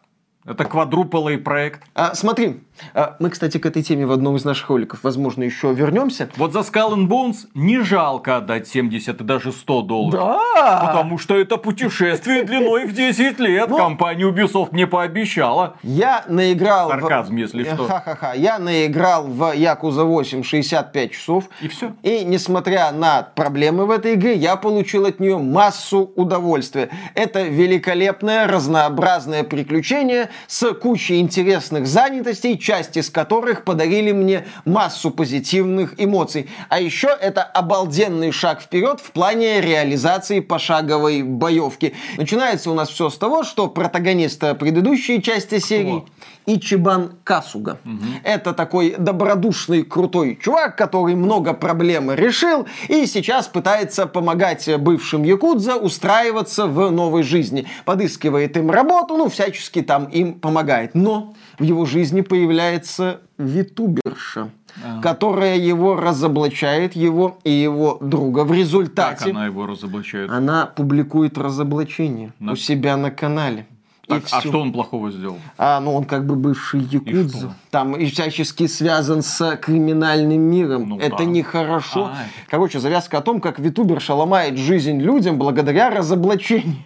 Это 0.45 0.63
квадрупл 0.65 1.27
проект. 1.43 1.81
А, 1.95 2.13
смотри, 2.13 2.61
а, 2.93 3.15
мы, 3.19 3.31
кстати, 3.31 3.57
к 3.57 3.65
этой 3.65 3.81
теме 3.81 4.05
в 4.05 4.11
одном 4.11 4.35
из 4.35 4.45
наших 4.45 4.69
роликов, 4.69 4.99
возможно, 5.01 5.41
еще 5.41 5.73
вернемся. 5.73 6.29
Вот 6.37 6.53
за 6.53 6.59
Skull 6.59 6.93
and 6.93 7.07
Bones 7.07 7.47
не 7.55 7.79
жалко 7.79 8.37
отдать 8.37 8.67
70 8.67 9.21
и 9.21 9.23
даже 9.23 9.51
100 9.51 9.81
долларов. 9.81 10.39
Да! 10.53 10.85
Потому 10.85 11.17
что 11.17 11.35
это 11.35 11.57
путешествие 11.57 12.43
длиной 12.43 12.85
в 12.85 12.93
10 12.93 13.39
лет. 13.39 13.69
Но... 13.69 13.77
Ну, 13.77 13.83
Компания 13.83 14.29
Ubisoft 14.29 14.69
мне 14.71 14.85
пообещала. 14.85 15.77
Я 15.81 16.23
наиграл... 16.27 16.89
Сарказм, 16.89 17.35
в... 17.35 17.37
если 17.37 17.63
что. 17.63 17.87
Ха-ха-ха. 17.87 18.33
Я 18.33 18.59
наиграл 18.59 19.25
в 19.25 19.51
Якуза 19.51 20.03
8 20.03 20.43
65 20.43 21.11
часов. 21.11 21.45
И 21.61 21.67
все. 21.67 21.93
И, 22.03 22.23
несмотря 22.23 22.91
на 22.91 23.23
проблемы 23.23 23.87
в 23.87 23.91
этой 23.91 24.13
игре, 24.13 24.35
я 24.35 24.57
получил 24.57 25.05
от 25.05 25.19
нее 25.19 25.39
массу 25.39 26.11
удовольствия. 26.15 26.89
Это 27.15 27.41
великолепное, 27.41 28.45
разнообразное 28.47 29.43
приключение 29.43 30.29
с 30.47 30.73
кучей 30.73 31.19
интересных 31.19 31.87
занятостей, 31.87 32.57
часть 32.57 32.97
из 32.97 33.09
которых 33.09 33.63
подарили 33.63 34.11
мне 34.11 34.45
массу 34.65 35.11
позитивных 35.11 35.95
эмоций. 35.97 36.49
А 36.69 36.79
еще 36.79 37.09
это 37.19 37.43
обалденный 37.43 38.31
шаг 38.31 38.61
вперед 38.61 38.99
в 38.99 39.11
плане 39.11 39.61
реализации 39.61 40.39
пошаговой 40.39 41.23
боевки. 41.23 41.93
Начинается 42.17 42.71
у 42.71 42.73
нас 42.73 42.89
все 42.89 43.09
с 43.09 43.17
того, 43.17 43.43
что 43.43 43.67
протагонист 43.67 44.57
предыдущей 44.57 45.21
части 45.21 45.59
серии. 45.59 46.03
Ичибан 46.45 47.15
Касуга. 47.23 47.79
Угу. 47.85 48.05
Это 48.23 48.53
такой 48.53 48.95
добродушный, 48.97 49.83
крутой 49.83 50.37
чувак, 50.41 50.77
который 50.77 51.15
много 51.15 51.53
проблем 51.53 52.11
решил 52.11 52.67
и 52.87 53.05
сейчас 53.05 53.47
пытается 53.47 54.05
помогать 54.05 54.69
бывшим 54.79 55.23
якудза 55.23 55.75
устраиваться 55.75 56.67
в 56.67 56.91
новой 56.91 57.23
жизни. 57.23 57.67
Подыскивает 57.83 58.57
им 58.57 58.69
работу, 58.69 59.17
ну, 59.17 59.29
всячески 59.29 59.81
там 59.81 60.05
им 60.05 60.24
помогает. 60.33 60.95
Но 60.95 61.33
в 61.59 61.63
его 61.63 61.85
жизни 61.85 62.21
появляется 62.21 63.21
витуберша, 63.37 64.49
а. 64.83 65.01
которая 65.01 65.57
его 65.57 65.95
разоблачает, 65.95 66.95
его 66.95 67.37
и 67.43 67.51
его 67.51 67.97
друга. 68.01 68.43
В 68.43 68.51
результате... 68.51 69.25
Как 69.25 69.27
она 69.27 69.45
его 69.45 69.65
разоблачает? 69.65 70.29
Она 70.29 70.65
публикует 70.65 71.37
разоблачение 71.37 72.33
на... 72.39 72.53
у 72.53 72.55
себя 72.55 72.97
на 72.97 73.11
канале. 73.11 73.67
Так, 74.07 74.23
а 74.31 74.41
что 74.41 74.61
он 74.61 74.71
плохого 74.71 75.11
сделал? 75.11 75.39
А, 75.57 75.79
ну 75.79 75.95
он 75.95 76.05
как 76.05 76.27
бы 76.27 76.35
бывший 76.35 76.81
якудза. 76.81 77.47
И 77.47 77.71
там 77.71 77.95
и 77.95 78.05
всячески 78.05 78.67
связан 78.67 79.23
с 79.23 79.55
криминальным 79.57 80.41
миром. 80.41 80.89
Ну, 80.89 80.99
это 80.99 81.17
да. 81.17 81.25
нехорошо. 81.25 82.11
А, 82.13 82.17
Короче, 82.47 82.79
завязка 82.79 83.17
о 83.17 83.21
том, 83.21 83.41
как 83.41 83.57
витуберша 83.57 84.13
ломает 84.13 84.57
жизнь 84.57 84.99
людям 84.99 85.39
благодаря 85.39 85.89
разоблачению. 85.89 86.83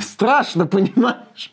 Страшно, 0.00 0.66
понимаешь? 0.66 1.52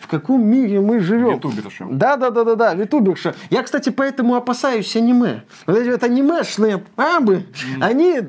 В 0.00 0.06
каком 0.06 0.44
мире 0.46 0.80
мы 0.80 1.00
живем? 1.00 1.36
Витуберша. 1.36 1.86
Да, 1.90 2.16
да, 2.16 2.30
да, 2.30 2.44
да, 2.44 2.54
да, 2.56 2.74
витуберша. 2.74 3.34
Я, 3.50 3.62
кстати, 3.62 3.90
поэтому 3.90 4.34
опасаюсь 4.34 4.94
аниме. 4.96 5.44
Вот 5.66 5.78
эти 5.78 5.88
вот 5.88 6.02
анимешные 6.02 6.82
mm. 6.96 7.82
они 7.82 8.20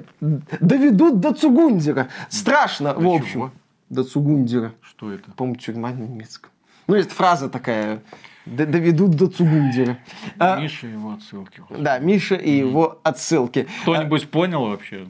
доведут 0.59 1.19
до 1.19 1.33
Цугундера. 1.33 2.07
Страшно, 2.29 2.93
до 2.93 2.99
в 2.99 3.07
общем. 3.07 3.31
Чего? 3.31 3.51
До 3.89 4.03
Цугундера. 4.03 4.73
Что 4.81 5.11
это? 5.11 5.31
По-моему, 5.31 5.59
тюрьма 5.59 5.89
на 5.89 6.03
немецком. 6.03 6.49
Ну, 6.87 6.95
есть 6.95 7.11
фраза 7.11 7.49
такая 7.49 8.01
доведут 8.45 9.11
до 9.11 9.27
Цугундера. 9.27 9.97
А, 10.37 10.59
Миша 10.59 10.87
и 10.87 10.91
его 10.91 11.13
отсылки. 11.13 11.63
Да, 11.69 11.99
Миша 11.99 12.35
и 12.35 12.51
его 12.51 12.99
отсылки. 13.03 13.67
Кто-нибудь 13.83 14.29
понял 14.29 14.65
вообще? 14.65 15.07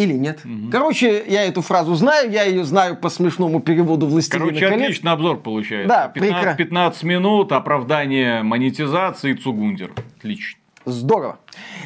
Или 0.00 0.14
нет. 0.14 0.40
Угу. 0.44 0.70
Короче, 0.72 1.22
я 1.28 1.44
эту 1.44 1.60
фразу 1.60 1.94
знаю, 1.94 2.30
я 2.30 2.44
ее 2.44 2.64
знаю 2.64 2.96
по 2.96 3.10
смешному 3.10 3.60
переводу 3.60 4.06
«Властелина 4.06 4.46
Короче, 4.46 4.68
колец». 4.68 4.82
отличный 4.82 5.12
обзор 5.12 5.40
получается. 5.40 5.88
Да, 5.88 6.08
15, 6.08 6.36
прекра... 6.36 6.54
15 6.54 7.02
минут, 7.02 7.52
оправдание 7.52 8.42
монетизации, 8.42 9.34
Цугундер. 9.34 9.92
Отлично. 10.16 10.58
Здорово. 10.86 11.38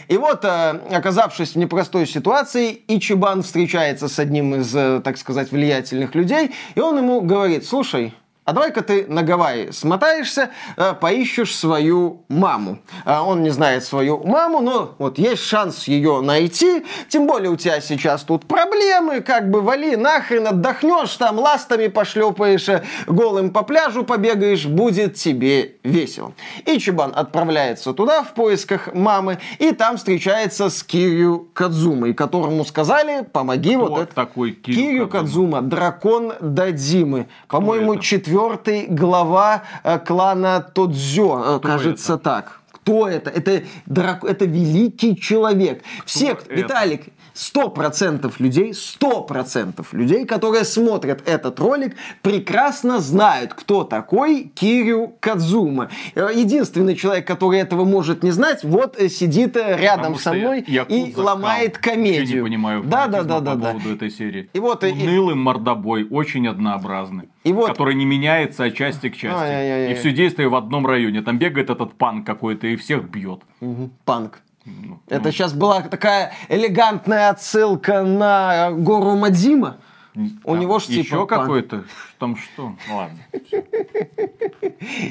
И 0.06 0.16
вот, 0.16 0.44
э, 0.44 0.80
оказавшись 0.92 1.54
в 1.54 1.56
непростой 1.56 2.06
ситуации, 2.06 2.82
Ичибан 2.86 3.42
встречается 3.42 4.08
с 4.08 4.20
одним 4.20 4.54
из, 4.54 4.74
э, 4.74 5.00
так 5.02 5.18
сказать, 5.18 5.50
влиятельных 5.50 6.14
людей, 6.14 6.52
и 6.76 6.80
он 6.80 6.98
ему 6.98 7.20
говорит, 7.20 7.64
слушай, 7.66 8.14
а 8.44 8.52
давай-ка 8.52 8.82
ты 8.82 9.06
на 9.08 9.22
Гавайи 9.22 9.70
смотаешься, 9.70 10.50
э, 10.76 10.92
поищешь 11.00 11.56
свою 11.56 12.24
маму. 12.28 12.78
А 13.06 13.22
он 13.22 13.42
не 13.42 13.48
знает 13.48 13.84
свою 13.84 14.22
маму, 14.22 14.60
но 14.60 14.94
вот 14.98 15.18
есть 15.18 15.42
шанс 15.42 15.88
ее 15.88 16.20
найти. 16.20 16.84
Тем 17.08 17.26
более 17.26 17.50
у 17.50 17.56
тебя 17.56 17.80
сейчас 17.80 18.22
тут 18.22 18.44
проблемы, 18.46 19.22
как 19.22 19.50
бы 19.50 19.62
вали 19.62 19.96
нахрен, 19.96 20.46
отдохнешь, 20.46 21.16
там 21.16 21.38
ластами 21.38 21.86
пошлепаешь, 21.86 22.68
э, 22.68 22.84
голым 23.06 23.50
по 23.50 23.62
пляжу 23.62 24.04
побегаешь, 24.04 24.66
будет 24.66 25.14
тебе 25.14 25.76
весело. 25.82 26.34
И 26.66 26.78
Чебан 26.78 27.12
отправляется 27.14 27.94
туда 27.94 28.22
в 28.22 28.34
поисках 28.34 28.92
мамы, 28.92 29.38
и 29.58 29.72
там 29.72 29.96
встречается 29.96 30.68
с 30.68 30.82
Кирью 30.82 31.48
Кадзумой, 31.54 32.12
которому 32.12 32.66
сказали, 32.66 33.24
помоги 33.32 33.74
Кто 33.74 33.86
вот 33.86 34.00
это. 34.02 34.14
такой 34.14 34.52
Кирю, 34.52 34.76
Кирью 34.76 35.08
Кадзума? 35.08 35.62
дракон 35.62 36.34
Дадзимы. 36.40 37.28
По-моему, 37.48 37.96
четвертый 37.96 38.33
четвертый 38.34 38.86
глава 38.88 39.62
э, 39.84 39.98
клана 40.00 40.60
Тодзё, 40.60 41.58
Кто 41.58 41.60
кажется 41.60 42.14
это? 42.14 42.22
так. 42.22 42.60
Кто 42.72 43.08
это? 43.08 43.30
Это, 43.30 43.62
драк... 43.86 44.24
это 44.24 44.44
великий 44.44 45.16
человек. 45.16 45.82
Кто 45.98 46.06
Все, 46.06 46.32
это? 46.32 46.52
Виталик, 46.52 47.06
сто 47.34 47.68
процентов 47.68 48.40
людей, 48.40 48.72
сто 48.72 49.22
процентов 49.22 49.92
людей, 49.92 50.24
которые 50.24 50.64
смотрят 50.64 51.28
этот 51.28 51.60
ролик, 51.60 51.96
прекрасно 52.22 53.00
знают, 53.00 53.52
кто 53.52 53.84
такой 53.84 54.44
Кирю 54.54 55.14
Кадзума. 55.20 55.90
Э, 56.14 56.30
единственный 56.34 56.94
человек, 56.94 57.26
который 57.26 57.58
этого 57.58 57.84
может 57.84 58.22
не 58.22 58.30
знать, 58.30 58.64
вот 58.64 58.96
сидит 59.10 59.56
рядом 59.56 60.14
Потому 60.14 60.18
со 60.18 60.32
мной 60.32 60.60
и 60.60 61.14
ломает 61.16 61.76
комедию. 61.76 62.26
Я 62.26 62.34
не 62.36 62.42
понимаю 62.42 62.82
да, 62.84 63.08
да, 63.08 63.22
да, 63.22 63.40
да, 63.40 63.52
по 63.52 63.56
да. 63.58 63.70
поводу 63.72 63.94
этой 63.94 64.10
серии. 64.10 64.48
И 64.52 64.60
вот, 64.60 64.82
Унылый 64.82 65.34
и... 65.34 65.38
мордобой, 65.38 66.06
очень 66.08 66.48
однообразный 66.48 67.28
и 67.44 67.52
вот... 67.52 67.68
который 67.68 67.94
не 67.94 68.06
меняется 68.06 68.64
от 68.64 68.74
части 68.74 69.10
к 69.10 69.16
части. 69.16 69.38
Ай-яй-яй. 69.38 69.92
И 69.92 69.94
все 69.94 70.12
действие 70.12 70.48
в 70.48 70.54
одном 70.54 70.86
районе. 70.86 71.22
Там 71.22 71.38
бегает 71.38 71.70
этот 71.70 71.94
панк 71.94 72.26
какой-то 72.26 72.66
и 72.66 72.76
всех 72.76 73.08
бьет. 73.08 73.42
Угу. 73.60 73.90
Панк. 74.04 74.40
Ну, 74.64 75.00
Это 75.08 75.24
ну... 75.24 75.32
сейчас 75.32 75.52
была 75.52 75.82
такая 75.82 76.32
элегантная 76.48 77.30
отсылка 77.30 78.02
на 78.02 78.70
гору 78.72 79.16
Мадзима. 79.16 79.78
У 80.44 80.54
него 80.54 80.78
же 80.78 80.86
типа 80.86 81.00
Еще 81.00 81.26
какой-то? 81.26 81.84
Там 82.18 82.36
что? 82.36 82.74
Ладно. 82.90 83.18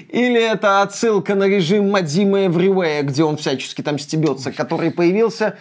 Или 0.09 0.41
это 0.41 0.81
отсылка 0.81 1.35
на 1.35 1.47
режим 1.47 1.91
Мадзима 1.91 2.45
Эвривея, 2.45 3.03
где 3.03 3.23
он 3.23 3.35
всячески 3.35 3.81
там 3.81 3.99
стебется, 3.99 4.53
который 4.53 4.91
появился 4.91 5.57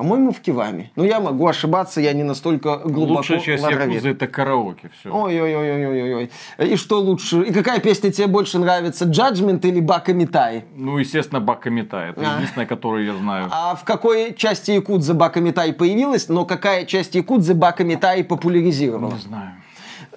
по-моему, 0.00 0.32
в 0.32 0.40
Кивами. 0.40 0.90
Но 0.96 1.04
я 1.04 1.20
могу 1.20 1.46
ошибаться, 1.46 2.00
я 2.00 2.14
не 2.14 2.22
настолько 2.22 2.78
глубоко 2.78 3.18
Лучшая 3.18 3.40
часть 3.40 3.62
Якузы 3.62 4.08
это 4.08 4.26
караоке. 4.26 4.90
Все. 4.98 5.10
Ой-ой-ой-ой-ой. 5.12 6.30
И 6.58 6.76
что 6.76 7.00
лучше? 7.00 7.42
И 7.42 7.52
какая 7.52 7.80
песня 7.80 8.10
тебе 8.10 8.26
больше 8.26 8.58
нравится? 8.58 9.04
Judgment 9.04 9.60
или 9.68 9.80
Бака 9.80 10.14
Митай? 10.14 10.64
Ну, 10.74 10.96
естественно, 10.96 11.40
Бака 11.40 11.68
Митай. 11.68 12.12
Это 12.12 12.22
а. 12.22 12.36
единственная, 12.36 12.66
которую 12.66 13.04
я 13.04 13.14
знаю. 13.14 13.48
А 13.50 13.74
в 13.74 13.84
какой 13.84 14.32
части 14.34 14.70
Якудзы 14.70 15.12
Бака 15.12 15.40
Митай 15.40 15.74
появилась, 15.74 16.30
но 16.30 16.46
какая 16.46 16.86
часть 16.86 17.14
Якудзы 17.14 17.52
Бака 17.52 17.84
Митай 17.84 18.24
популяризировала? 18.24 19.12
Не 19.12 19.20
знаю. 19.20 19.52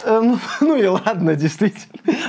Э, 0.04 0.22
ну, 0.22 0.38
ну 0.62 0.76
и 0.76 0.86
ладно, 0.86 1.36
действительно. 1.36 1.86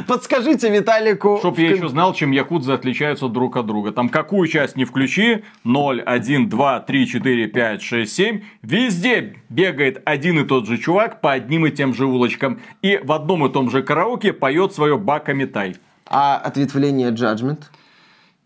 Подскажите 0.07 0.71
Виталику... 0.71 1.39
Чтоб 1.39 1.59
я 1.59 1.71
еще 1.71 1.89
знал, 1.89 2.15
чем 2.15 2.31
якудзы 2.31 2.73
отличаются 2.73 3.29
друг 3.29 3.57
от 3.57 3.67
друга. 3.67 3.93
Там 3.93 4.09
какую 4.09 4.49
часть 4.49 4.77
не 4.77 4.85
включи, 4.85 5.45
0, 5.65 6.01
1, 6.01 6.49
2, 6.49 6.81
3, 6.81 7.07
4, 7.07 7.47
5, 7.47 7.83
6, 7.83 8.13
7, 8.13 8.41
везде 8.63 9.37
бегает 9.49 10.03
один 10.05 10.41
и 10.41 10.45
тот 10.45 10.67
же 10.67 10.79
чувак 10.79 11.21
по 11.21 11.33
одним 11.33 11.67
и 11.67 11.71
тем 11.71 11.95
же 11.95 12.07
улочкам. 12.07 12.61
И 12.83 13.01
в 13.03 13.13
одном 13.13 13.47
и 13.47 13.53
том 13.53 13.71
же 13.71 13.83
караоке 13.83 14.33
поет 14.33 14.73
свое 14.73 14.99
Бака 14.99 15.35
Метай. 15.35 15.77
А 16.07 16.37
ответвление 16.37 17.11
Judgment? 17.11 17.63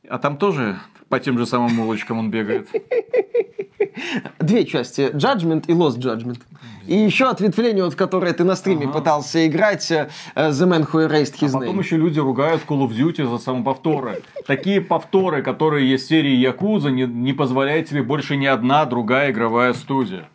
А 0.08 0.18
там 0.18 0.36
тоже 0.36 0.78
по 1.08 1.20
тем 1.20 1.38
же 1.38 1.46
самым 1.46 1.80
улочкам 1.80 2.18
он 2.18 2.30
бегает. 2.30 2.68
Две 4.38 4.64
части. 4.64 5.10
Judgment 5.12 5.64
и 5.66 5.72
Lost 5.72 5.98
Judgment. 5.98 6.40
И 6.86 6.96
еще 6.96 7.28
ответвление, 7.28 7.84
вот, 7.84 7.94
которое 7.94 8.32
ты 8.32 8.44
на 8.44 8.56
стриме 8.56 8.84
ага. 8.84 8.94
пытался 8.94 9.46
играть, 9.46 9.90
э, 9.90 10.08
The 10.34 10.66
Man 10.66 10.90
Who 10.90 11.06
Erased 11.06 11.38
His 11.38 11.50
а 11.54 11.58
потом 11.58 11.80
еще 11.80 11.96
люди 11.96 12.18
ругают 12.18 12.62
Call 12.66 12.88
of 12.88 12.90
Duty 12.90 13.28
за 13.28 13.38
самоповторы. 13.38 14.22
Такие 14.46 14.80
повторы, 14.80 15.42
которые 15.42 15.88
есть 15.90 16.06
в 16.06 16.08
серии 16.08 16.34
Якуза, 16.34 16.90
не, 16.90 17.02
не 17.04 17.34
позволяет 17.34 17.88
тебе 17.88 18.02
больше 18.02 18.36
ни 18.36 18.46
одна 18.46 18.86
другая 18.86 19.32
игровая 19.32 19.74
студия. 19.74 20.28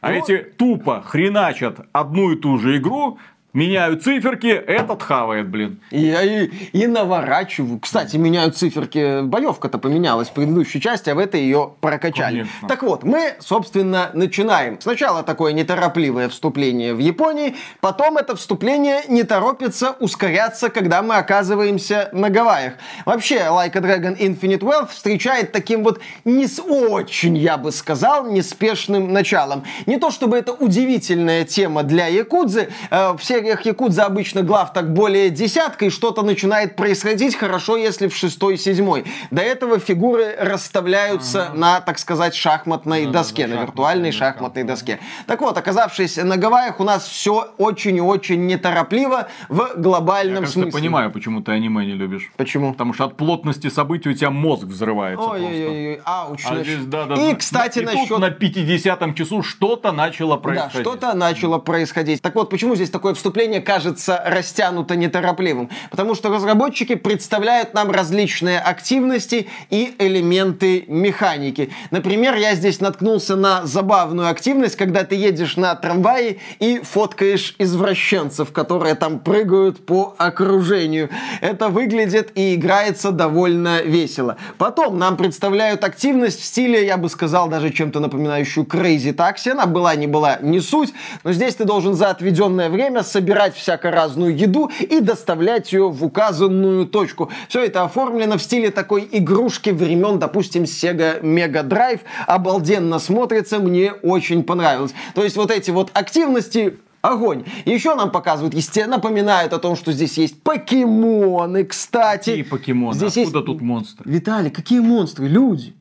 А 0.00 0.10
ну, 0.10 0.18
эти 0.18 0.38
тупо 0.38 1.02
хреначат 1.06 1.86
одну 1.92 2.32
и 2.32 2.36
ту 2.36 2.58
же 2.58 2.78
игру, 2.78 3.18
Меняют 3.52 4.04
циферки, 4.04 4.46
этот 4.46 5.02
хавает, 5.02 5.48
блин. 5.48 5.80
И, 5.90 6.06
и, 6.06 6.78
и 6.82 6.86
наворачиваю. 6.86 7.80
Кстати, 7.80 8.16
меняют 8.16 8.56
циферки. 8.56 9.22
Боевка-то 9.22 9.78
поменялась 9.78 10.28
в 10.28 10.32
предыдущей 10.32 10.80
части, 10.80 11.10
а 11.10 11.16
в 11.16 11.18
этой 11.18 11.40
ее 11.40 11.72
прокачали. 11.80 12.40
Конечно. 12.40 12.68
Так 12.68 12.84
вот, 12.84 13.02
мы, 13.02 13.34
собственно, 13.40 14.10
начинаем. 14.14 14.80
Сначала 14.80 15.24
такое 15.24 15.52
неторопливое 15.52 16.28
вступление 16.28 16.94
в 16.94 17.00
Японии, 17.00 17.56
потом 17.80 18.18
это 18.18 18.36
вступление 18.36 19.02
не 19.08 19.24
торопится 19.24 19.96
ускоряться, 19.98 20.68
когда 20.68 21.02
мы 21.02 21.16
оказываемся 21.16 22.08
на 22.12 22.30
Гавайях. 22.30 22.74
Вообще, 23.04 23.38
Like 23.38 23.76
a 23.76 23.80
Dragon 23.80 24.16
Infinite 24.16 24.60
Wealth 24.60 24.90
встречает 24.92 25.50
таким 25.50 25.82
вот 25.82 26.00
не 26.24 26.46
с 26.46 26.60
очень, 26.60 27.36
я 27.36 27.56
бы 27.56 27.72
сказал, 27.72 28.30
неспешным 28.30 29.12
началом. 29.12 29.64
Не 29.86 29.98
то 29.98 30.12
чтобы 30.12 30.36
это 30.38 30.52
удивительная 30.52 31.44
тема 31.44 31.82
для 31.82 32.06
Якудзы, 32.06 32.68
э, 32.90 33.16
все 33.18 33.39
сериях 33.40 33.66
Якудза 33.66 34.06
обычно 34.06 34.42
глав 34.42 34.72
так 34.72 34.92
более 34.92 35.30
десятка, 35.30 35.86
и 35.86 35.90
что-то 35.90 36.22
начинает 36.22 36.76
происходить 36.76 37.36
хорошо, 37.36 37.76
если 37.76 38.08
в 38.08 38.14
шестой, 38.14 38.58
седьмой. 38.58 39.04
До 39.30 39.40
этого 39.40 39.78
фигуры 39.78 40.36
расставляются 40.38 41.46
ага. 41.46 41.58
на, 41.58 41.80
так 41.80 41.98
сказать, 41.98 42.34
шахматной 42.34 43.06
да, 43.06 43.12
доске, 43.12 43.46
да, 43.46 43.54
на 43.54 43.62
виртуальной 43.62 44.12
шахматной 44.12 44.64
доске. 44.64 44.98
Так 45.26 45.40
вот, 45.40 45.56
оказавшись 45.56 46.16
на 46.16 46.36
Гавайях, 46.36 46.80
у 46.80 46.84
нас 46.84 47.06
все 47.06 47.52
очень 47.56 47.96
и 47.96 48.00
очень 48.00 48.46
неторопливо 48.46 49.28
в 49.48 49.72
глобальном 49.76 50.44
Я, 50.44 50.50
смысле. 50.50 50.70
Я 50.70 50.72
понимаю, 50.72 51.10
почему 51.10 51.40
ты 51.40 51.52
аниме 51.52 51.86
не 51.86 51.94
любишь. 51.94 52.30
Почему? 52.36 52.72
Потому 52.72 52.92
что 52.92 53.04
от 53.04 53.16
плотности 53.16 53.70
событий 53.70 54.10
у 54.10 54.14
тебя 54.14 54.30
мозг 54.30 54.64
взрывается 54.64 55.26
Ой-ой-ой, 55.26 56.00
ауч. 56.04 56.44
А 56.46 56.62
здесь, 56.62 56.84
да, 56.84 57.06
да, 57.06 57.14
и, 57.14 57.34
кстати, 57.34 57.80
и 57.80 57.84
насчет... 57.84 58.18
на 58.18 58.28
50-м 58.28 59.14
часу 59.14 59.42
что-то 59.42 59.92
начало 59.92 60.36
происходить. 60.36 60.84
Да, 60.84 60.90
что-то 60.90 61.14
начало 61.14 61.58
происходить. 61.58 62.20
Так 62.20 62.34
вот, 62.34 62.50
почему 62.50 62.74
здесь 62.76 62.90
такое 62.90 63.14
вступление 63.14 63.29
выступление 63.30 63.60
кажется 63.60 64.20
растянуто 64.26 64.96
неторопливым? 64.96 65.70
Потому 65.92 66.16
что 66.16 66.30
разработчики 66.30 66.96
представляют 66.96 67.74
нам 67.74 67.92
различные 67.92 68.58
активности 68.58 69.46
и 69.70 69.94
элементы 70.00 70.84
механики. 70.88 71.70
Например, 71.92 72.34
я 72.34 72.56
здесь 72.56 72.80
наткнулся 72.80 73.36
на 73.36 73.66
забавную 73.66 74.28
активность, 74.28 74.74
когда 74.74 75.04
ты 75.04 75.14
едешь 75.14 75.56
на 75.56 75.76
трамвае 75.76 76.38
и 76.58 76.80
фоткаешь 76.82 77.54
извращенцев, 77.58 78.50
которые 78.50 78.96
там 78.96 79.20
прыгают 79.20 79.86
по 79.86 80.16
окружению. 80.18 81.08
Это 81.40 81.68
выглядит 81.68 82.32
и 82.34 82.56
играется 82.56 83.12
довольно 83.12 83.80
весело. 83.82 84.38
Потом 84.58 84.98
нам 84.98 85.16
представляют 85.16 85.84
активность 85.84 86.40
в 86.40 86.44
стиле, 86.44 86.84
я 86.84 86.96
бы 86.96 87.08
сказал, 87.08 87.48
даже 87.48 87.70
чем-то 87.70 88.00
напоминающую 88.00 88.66
Crazy 88.66 89.14
Taxi. 89.14 89.52
Она 89.52 89.66
была, 89.66 89.94
не 89.94 90.08
была, 90.08 90.38
не 90.42 90.58
суть. 90.58 90.92
Но 91.22 91.32
здесь 91.32 91.54
ты 91.54 91.64
должен 91.64 91.94
за 91.94 92.10
отведенное 92.10 92.68
время 92.68 93.04
собирать 93.04 93.19
всяко 93.54 93.90
разную 93.90 94.36
еду 94.36 94.70
и 94.78 95.00
доставлять 95.00 95.72
ее 95.72 95.88
в 95.88 96.04
указанную 96.04 96.86
точку. 96.86 97.30
Все 97.48 97.64
это 97.64 97.84
оформлено 97.84 98.38
в 98.38 98.42
стиле 98.42 98.70
такой 98.70 99.08
игрушки 99.10 99.70
времен, 99.70 100.18
допустим, 100.18 100.64
Sega 100.64 101.20
Mega 101.22 101.66
Drive. 101.66 102.00
Обалденно 102.26 102.98
смотрится, 102.98 103.58
мне 103.58 103.92
очень 103.92 104.42
понравилось. 104.42 104.94
То 105.14 105.24
есть 105.24 105.36
вот 105.36 105.50
эти 105.50 105.70
вот 105.70 105.90
активности 105.94 106.78
Огонь. 107.02 107.44
Еще 107.64 107.94
нам 107.94 108.10
показывают, 108.10 108.52
естественно, 108.52 108.96
напоминают 108.96 109.54
о 109.54 109.58
том, 109.58 109.74
что 109.74 109.90
здесь 109.90 110.18
есть 110.18 110.42
покемоны, 110.42 111.64
кстати. 111.64 112.30
Какие 112.30 112.42
покемоны? 112.42 112.94
Здесь 112.94 113.16
Откуда 113.16 113.38
есть... 113.38 113.46
тут 113.46 113.60
монстры? 113.62 114.10
Виталий, 114.10 114.50
какие 114.50 114.80
монстры? 114.80 115.26
Люди. 115.26 115.74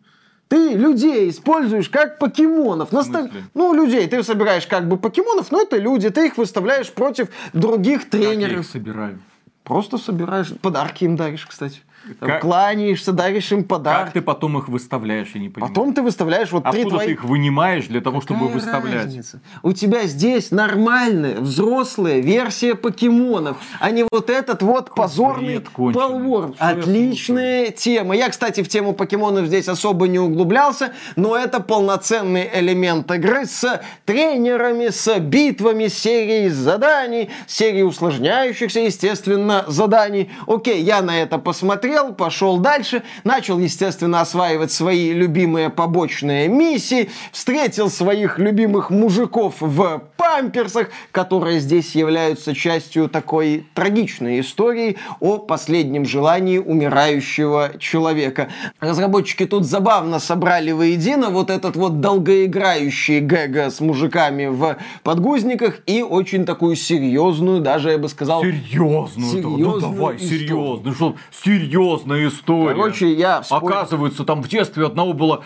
Ты 0.49 0.73
людей 0.73 1.29
используешь 1.29 1.89
как 1.89 2.17
покемонов. 2.17 2.91
Настав... 2.91 3.29
Ну, 3.53 3.73
людей. 3.73 4.07
Ты 4.07 4.23
собираешь 4.23 4.65
как 4.65 4.87
бы 4.87 4.97
покемонов, 4.97 5.51
но 5.51 5.61
это 5.61 5.77
люди. 5.77 6.09
Ты 6.09 6.25
их 6.27 6.37
выставляешь 6.37 6.91
против 6.91 7.29
других 7.53 8.09
тренеров. 8.09 8.41
Как 8.41 8.51
я 8.51 8.59
их 8.59 8.65
собираю? 8.65 9.19
Просто 9.63 9.99
собираешь. 9.99 10.51
Подарки 10.61 11.03
им 11.03 11.15
даришь, 11.15 11.45
кстати. 11.45 11.81
Там, 12.19 12.29
как... 12.29 12.41
Кланяешься, 12.41 13.11
даришь 13.11 13.51
им 13.51 13.63
подарок. 13.63 14.05
Как 14.05 14.13
ты 14.13 14.21
потом 14.21 14.57
их 14.57 14.67
выставляешь, 14.69 15.31
я 15.33 15.41
не 15.41 15.49
понимаю. 15.49 15.73
Потом 15.73 15.93
ты 15.93 16.01
выставляешь 16.01 16.51
вот 16.51 16.65
Откуда 16.65 16.81
три 16.81 16.89
твои... 16.89 17.05
ты 17.07 17.11
их 17.13 17.23
вынимаешь 17.23 17.87
для 17.87 18.01
того, 18.01 18.21
Какая 18.21 18.37
чтобы 18.37 18.51
выставлять? 18.51 19.05
Разница? 19.05 19.41
У 19.63 19.73
тебя 19.73 20.03
здесь 20.07 20.51
нормальная, 20.51 21.35
взрослая 21.39 22.19
версия 22.19 22.75
покемонов, 22.75 23.57
а 23.79 23.91
не 23.91 24.05
вот 24.09 24.29
этот 24.29 24.61
вот 24.63 24.95
позорный 24.95 25.59
полвор. 25.59 26.53
Отличная 26.57 27.71
тема. 27.71 28.15
Я, 28.15 28.29
кстати, 28.29 28.63
в 28.63 28.69
тему 28.69 28.93
покемонов 28.93 29.45
здесь 29.47 29.67
особо 29.67 30.07
не 30.07 30.19
углублялся, 30.19 30.93
но 31.15 31.35
это 31.35 31.59
полноценный 31.59 32.49
элемент 32.53 33.11
игры 33.11 33.45
с 33.45 33.81
тренерами, 34.05 34.89
с 34.89 35.19
битвами, 35.19 35.87
серией 35.87 36.49
заданий, 36.49 37.29
серией 37.45 37.83
усложняющихся, 37.83 38.79
естественно, 38.79 39.65
заданий. 39.67 40.31
Окей, 40.47 40.81
я 40.81 41.01
на 41.01 41.21
это 41.21 41.37
посмотрел, 41.37 41.88
посмотрел, 41.89 42.13
пошел 42.13 42.57
дальше, 42.57 43.03
начал, 43.23 43.59
естественно, 43.59 44.21
осваивать 44.21 44.71
свои 44.71 45.11
любимые 45.11 45.69
побочные 45.69 46.47
миссии, 46.47 47.09
встретил 47.31 47.89
своих 47.89 48.37
любимых 48.37 48.89
мужиков 48.89 49.55
в 49.59 50.01
памперсах, 50.19 50.89
которые 51.11 51.61
здесь 51.61 51.95
являются 51.95 52.53
частью 52.53 53.07
такой 53.07 53.65
трагичной 53.73 54.41
истории 54.41 54.97
о 55.21 55.37
последнем 55.37 56.05
желании 56.05 56.57
умирающего 56.57 57.71
человека. 57.79 58.49
Разработчики 58.81 59.45
тут 59.45 59.65
забавно 59.65 60.19
собрали 60.19 60.71
воедино 60.71 61.29
вот 61.29 61.49
этот 61.49 61.77
вот 61.77 62.01
долгоиграющий 62.01 63.21
гэга 63.21 63.71
с 63.71 63.79
мужиками 63.79 64.47
в 64.47 64.77
подгузниках 65.03 65.79
и 65.85 66.01
очень 66.01 66.45
такую 66.45 66.75
серьезную, 66.75 67.61
даже 67.61 67.91
я 67.91 67.97
бы 67.97 68.09
сказал... 68.09 68.41
Серьезную? 68.41 69.31
серьезную 69.31 69.57
да, 69.57 69.63
ну 69.63 69.79
давай, 69.79 70.19
серьезную. 70.19 70.95
Что, 70.95 71.15
серьезная 71.31 72.27
история. 72.27 72.75
Короче, 72.75 73.13
я 73.13 73.41
вспомнил... 73.41 73.69
Оказывается, 73.69 74.25
там 74.25 74.43
в 74.43 74.49
детстве 74.49 74.85
одного 74.85 75.13
была 75.13 75.41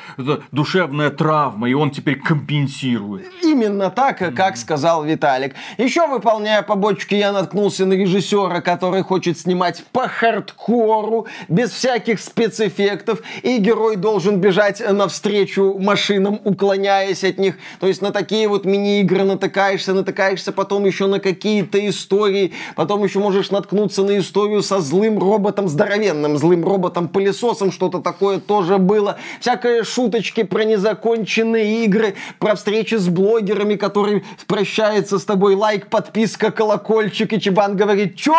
душевная 0.51 1.11
травма, 1.11 1.69
и 1.69 1.73
он 1.73 1.91
теперь 1.91 2.19
компенсирует. 2.19 3.29
Именно 3.43 3.91
так, 3.91 4.17
как 4.35 4.57
сказал 4.63 5.03
Виталик. 5.03 5.53
Еще 5.77 6.07
выполняя 6.07 6.61
побочки, 6.61 7.15
я 7.15 7.31
наткнулся 7.31 7.85
на 7.85 7.93
режиссера, 7.93 8.61
который 8.61 9.03
хочет 9.03 9.37
снимать 9.37 9.83
по 9.91 10.07
хардкору, 10.07 11.27
без 11.49 11.71
всяких 11.71 12.19
спецэффектов, 12.19 13.21
и 13.43 13.57
герой 13.57 13.97
должен 13.97 14.37
бежать 14.37 14.81
навстречу 14.89 15.77
машинам, 15.77 16.39
уклоняясь 16.43 17.23
от 17.23 17.37
них. 17.37 17.55
То 17.79 17.87
есть 17.87 18.01
на 18.01 18.11
такие 18.11 18.47
вот 18.47 18.65
мини-игры 18.65 19.23
натыкаешься, 19.23 19.93
натыкаешься 19.93 20.53
потом 20.53 20.85
еще 20.85 21.07
на 21.07 21.19
какие-то 21.19 21.77
истории, 21.89 22.53
потом 22.75 23.03
еще 23.03 23.19
можешь 23.19 23.51
наткнуться 23.51 24.03
на 24.03 24.17
историю 24.17 24.63
со 24.63 24.79
злым 24.79 25.19
роботом 25.19 25.67
здоровенным, 25.67 26.37
злым 26.37 26.65
роботом-пылесосом, 26.65 27.71
что-то 27.71 27.99
такое 27.99 28.39
тоже 28.39 28.77
было. 28.77 29.17
Всякие 29.41 29.83
шуточки 29.83 30.43
про 30.43 30.63
незаконченные 30.63 31.83
игры, 31.83 32.15
про 32.39 32.55
встречи 32.55 32.95
с 32.95 33.09
блогерами, 33.09 33.75
которые 33.75 34.23
прощаются 34.53 35.17
с 35.17 35.25
тобой, 35.25 35.55
лайк, 35.55 35.87
подписка, 35.87 36.51
колокольчик, 36.51 37.33
и 37.33 37.41
Чебан 37.41 37.75
говорит, 37.75 38.15
чё? 38.15 38.35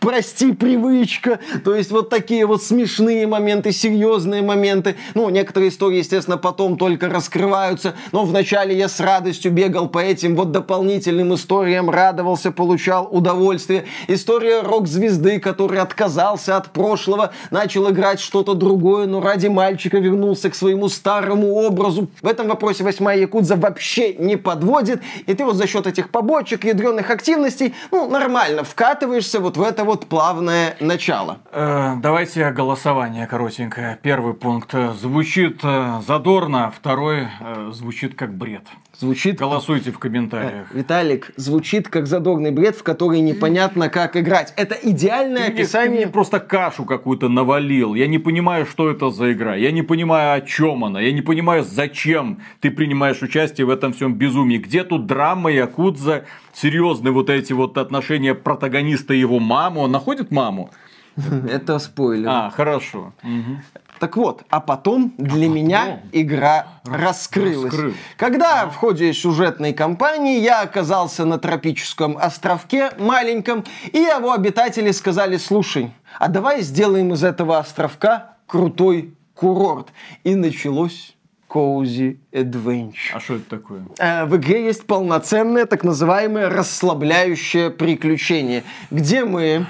Прости, 0.00 0.52
привычка. 0.52 1.40
То 1.62 1.74
есть 1.74 1.90
вот 1.90 2.08
такие 2.08 2.46
вот 2.46 2.62
смешные 2.62 3.26
моменты, 3.26 3.70
серьезные 3.72 4.40
моменты. 4.40 4.96
Ну, 5.12 5.28
некоторые 5.28 5.68
истории, 5.68 5.98
естественно, 5.98 6.38
потом 6.38 6.78
только 6.78 7.10
раскрываются, 7.10 7.94
но 8.12 8.24
вначале 8.24 8.74
я 8.78 8.88
с 8.88 8.98
радостью 8.98 9.52
бегал 9.52 9.90
по 9.90 9.98
этим 9.98 10.36
вот 10.36 10.52
дополнительным 10.52 11.34
историям, 11.34 11.90
радовался, 11.90 12.50
получал 12.50 13.06
удовольствие. 13.10 13.84
История 14.06 14.62
рок-звезды, 14.62 15.38
который 15.38 15.80
отказался 15.80 16.56
от 16.56 16.72
прошлого, 16.72 17.34
начал 17.50 17.90
играть 17.90 18.20
что-то 18.20 18.54
другое, 18.54 19.06
но 19.06 19.20
ради 19.20 19.48
мальчика 19.48 19.98
вернулся 19.98 20.48
к 20.48 20.54
своему 20.54 20.88
старому 20.88 21.56
образу. 21.56 22.08
В 22.22 22.26
этом 22.26 22.48
вопросе 22.48 22.84
восьмая 22.84 23.18
Якудза 23.18 23.56
вообще 23.56 24.14
не 24.14 24.36
подводит. 24.36 25.02
И 25.26 25.34
ты 25.34 25.44
вот 25.44 25.57
за 25.58 25.66
счет 25.66 25.86
этих 25.86 26.10
побочек, 26.10 26.64
ядреных 26.64 27.10
активностей, 27.10 27.74
ну, 27.90 28.08
нормально 28.08 28.64
вкатываешься 28.64 29.40
вот 29.40 29.56
в 29.56 29.62
это 29.62 29.84
вот 29.84 30.06
плавное 30.06 30.76
начало. 30.80 31.38
Э, 31.52 31.94
давайте 31.96 32.50
голосование 32.50 33.26
коротенькое. 33.26 33.98
Первый 34.00 34.34
пункт 34.34 34.74
звучит 35.00 35.60
э, 35.64 36.00
задорно, 36.06 36.72
второй 36.74 37.28
э, 37.40 37.70
звучит 37.72 38.14
как 38.14 38.32
бред. 38.34 38.62
Звучит... 38.98 39.38
Голосуйте 39.38 39.92
в 39.92 39.98
комментариях. 40.00 40.74
Виталик, 40.74 41.30
звучит 41.36 41.88
как 41.88 42.08
задорный 42.08 42.50
бред, 42.50 42.74
в 42.74 42.82
который 42.82 43.20
непонятно 43.20 43.88
как 43.88 44.16
играть. 44.16 44.52
Это 44.56 44.74
идеальное 44.74 45.46
Ты 45.46 45.52
мне- 45.52 45.62
описание... 45.62 45.98
Ты 46.00 46.04
мне 46.06 46.12
просто 46.12 46.40
кашу 46.40 46.84
какую-то 46.84 47.28
навалил. 47.28 47.94
Я 47.94 48.08
не 48.08 48.18
понимаю, 48.18 48.66
что 48.66 48.90
это 48.90 49.10
за 49.10 49.32
игра. 49.32 49.54
Я 49.54 49.70
не 49.70 49.82
понимаю, 49.82 50.34
о 50.34 50.40
чем 50.44 50.84
она. 50.84 51.00
Я 51.00 51.12
не 51.12 51.22
понимаю, 51.22 51.62
зачем 51.62 52.40
ты 52.60 52.72
принимаешь 52.72 53.22
участие 53.22 53.66
в 53.66 53.70
этом 53.70 53.92
всем 53.92 54.14
безумии. 54.14 54.58
Где 54.58 54.82
тут 54.82 55.06
драма, 55.06 55.52
якудза, 55.52 56.24
серьезные 56.52 57.12
вот 57.12 57.30
эти 57.30 57.52
вот 57.52 57.78
отношения 57.78 58.34
протагониста 58.34 59.14
и 59.14 59.20
его 59.20 59.38
мамы. 59.38 59.82
Он 59.82 59.92
находит 59.92 60.32
маму? 60.32 60.70
Это 61.48 61.78
спойлер. 61.78 62.28
А, 62.28 62.50
хорошо. 62.50 63.12
Мгм. 63.22 63.62
Так 63.98 64.16
вот, 64.16 64.42
а 64.48 64.60
потом 64.60 65.12
для 65.18 65.48
меня 65.48 66.00
игра 66.12 66.66
раскрылась. 66.84 67.64
раскрылась. 67.64 67.96
Когда 68.16 68.66
в 68.66 68.76
ходе 68.76 69.12
сюжетной 69.12 69.72
кампании 69.72 70.40
я 70.40 70.62
оказался 70.62 71.24
на 71.24 71.38
тропическом 71.38 72.16
островке 72.16 72.90
маленьком, 72.98 73.64
и 73.92 73.98
его 73.98 74.32
обитатели 74.32 74.90
сказали, 74.92 75.36
слушай, 75.36 75.92
а 76.18 76.28
давай 76.28 76.62
сделаем 76.62 77.12
из 77.12 77.24
этого 77.24 77.58
островка 77.58 78.36
крутой 78.46 79.14
курорт. 79.34 79.88
И 80.24 80.34
началось 80.34 81.14
Cozy 81.48 82.18
Adventure. 82.32 83.14
А 83.14 83.20
что 83.20 83.36
это 83.36 83.48
такое? 83.48 83.82
Э, 83.98 84.26
В 84.26 84.36
игре 84.36 84.66
есть 84.66 84.86
полноценное 84.86 85.64
так 85.66 85.82
называемое 85.82 86.50
расслабляющее 86.50 87.70
приключение, 87.70 88.64
где 88.90 89.24
мы 89.24 89.66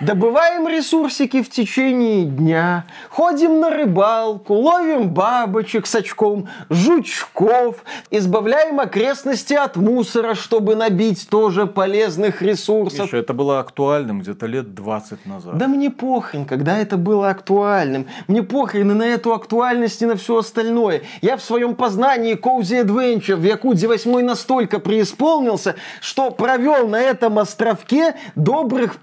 добываем 0.00 0.68
ресурсики 0.68 1.42
в 1.42 1.50
течение 1.50 2.24
дня, 2.24 2.86
ходим 3.10 3.60
на 3.60 3.70
рыбалку, 3.70 4.54
ловим 4.54 5.10
бабочек 5.10 5.86
с 5.86 5.94
очком, 5.94 6.48
жучков, 6.70 7.84
избавляем 8.10 8.80
окрестности 8.80 9.54
от 9.54 9.76
мусора, 9.76 10.34
чтобы 10.34 10.74
набить 10.74 11.28
тоже 11.28 11.66
полезных 11.66 12.42
ресурсов. 12.42 13.06
Миша, 13.06 13.18
это 13.18 13.34
было 13.34 13.60
актуальным 13.60 14.20
где-то 14.20 14.46
лет 14.46 14.74
20 14.74 15.26
назад. 15.26 15.58
Да 15.58 15.68
мне 15.68 15.90
похрен, 15.90 16.44
когда 16.44 16.76
это 16.78 16.96
было 16.96 17.30
актуальным. 17.30 18.06
Мне 18.28 18.42
похрен 18.42 18.90
и 18.90 18.94
на 18.94 19.04
эту 19.04 19.32
актуальность, 19.32 20.02
и 20.02 20.06
на 20.06 20.16
все 20.16 20.38
остальное. 20.38 21.02
Я 21.22 21.36
в 21.36 21.42
своем 21.42 21.74
познании 21.74 22.36
Cozy 22.36 22.84
Adventure 22.84 23.36
в 23.36 23.44
Якудзе 23.44 23.88
8 23.88 24.20
настолько 24.22 24.78
преисполнился, 24.78 25.76
что 26.00 26.30
провел 26.30 26.88
на 26.88 27.00
этом 27.00 27.38
островке 27.38 28.16
добрых 28.34 28.96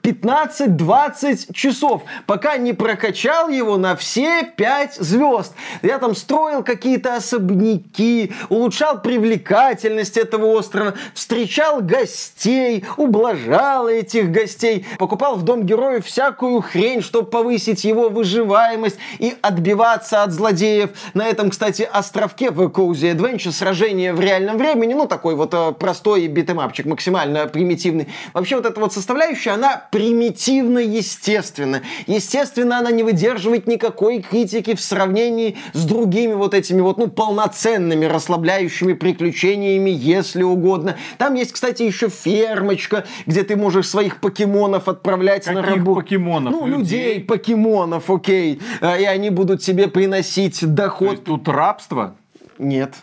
15-20 0.84 1.54
часов, 1.54 2.04
пока 2.26 2.58
не 2.58 2.74
прокачал 2.74 3.50
его 3.50 3.78
на 3.78 3.96
все 3.96 4.44
5 4.44 4.96
звезд. 4.96 5.54
Я 5.82 6.00
там 6.00 6.16
строил 6.16 6.64
какие-то 6.64 7.16
особняки, 7.16 8.32
улучшал 8.50 9.02
привлекательность 9.02 10.18
этого 10.18 10.48
острова, 10.48 10.94
встречал 11.14 11.82
гостей, 11.82 12.86
ублажал 12.98 13.88
этих 13.88 14.32
гостей, 14.32 14.86
покупал 15.00 15.36
в 15.36 15.44
дом 15.44 15.64
героев 15.64 16.06
всякую 16.06 16.62
хрень, 16.62 17.02
чтобы 17.02 17.30
повысить 17.30 17.84
его 17.84 18.10
выживаемость 18.10 18.98
и 19.20 19.36
отбиваться 19.42 20.24
от 20.24 20.32
злодеев. 20.32 20.92
На 21.14 21.28
этом, 21.28 21.50
кстати, 21.50 21.88
островке 21.92 22.52
в 22.52 22.62
Cozy 22.68 23.16
Adventure 23.16 23.52
сражение 23.52 24.14
в 24.14 24.20
реальном 24.20 24.58
времени, 24.58 24.94
ну, 24.94 25.08
такой 25.08 25.36
вот 25.36 25.54
э, 25.54 25.74
простой 25.74 26.28
битэмапчик, 26.28 26.86
максимально 26.86 27.48
примитивный. 27.48 28.08
Вообще 28.34 28.56
вот 28.56 28.66
эта 28.66 28.80
вот 28.80 28.94
составляющая, 28.94 29.52
она 29.52 29.88
примитивно 29.92 30.73
естественна. 30.80 31.82
Естественно, 32.08 32.80
она 32.80 32.92
не 32.92 33.04
выдерживает 33.04 33.68
никакой 33.68 34.22
критики 34.22 34.76
в 34.76 34.82
сравнении 34.82 35.58
с 35.74 35.84
другими 35.86 36.34
вот 36.34 36.54
этими 36.54 36.82
вот, 36.82 36.98
ну, 36.98 37.08
полноценными 37.08 38.06
расслабляющими 38.06 38.94
приключениями, 38.94 39.90
если 39.90 40.44
угодно. 40.44 40.98
Там 41.18 41.36
есть, 41.36 41.52
кстати, 41.54 41.84
еще 41.84 42.10
фермочка, 42.10 43.06
где 43.26 43.44
ты 43.44 43.56
можешь 43.56 43.88
своих 43.88 44.20
покемонов 44.20 44.88
отправлять 44.88 45.46
на 45.48 45.62
Каких 45.62 45.78
работу. 45.78 46.02
покемонов? 46.02 46.54
Ну, 46.54 46.68
людей, 46.68 47.20
покемонов, 47.22 48.10
окей. 48.10 48.60
Э, 48.82 49.02
И 49.02 49.06
они 49.06 49.30
будут 49.30 49.62
тебе 49.62 49.88
приносить 49.88 50.60
То 50.60 50.68
доход. 50.68 51.12
есть 51.12 51.24
тут 51.26 51.48
рабство? 51.48 52.16
Нет. 52.58 52.94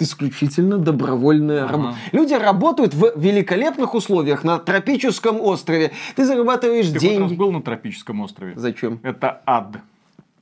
Исключительно 0.00 0.78
добровольная 0.78 1.66
работа. 1.66 1.96
Люди 2.12 2.34
работают 2.34 2.94
в 2.94 3.12
великолепных 3.16 3.94
условиях 3.94 4.44
на 4.44 4.58
тропическом 4.58 5.40
острове. 5.40 5.90
Ты 6.14 6.24
зарабатываешь 6.24 6.86
Ты 6.86 6.98
деньги. 7.00 7.34
был 7.34 7.50
на 7.50 7.62
тропическом 7.62 8.20
острове? 8.20 8.52
Зачем? 8.56 9.00
Это 9.02 9.42
ад. 9.44 9.78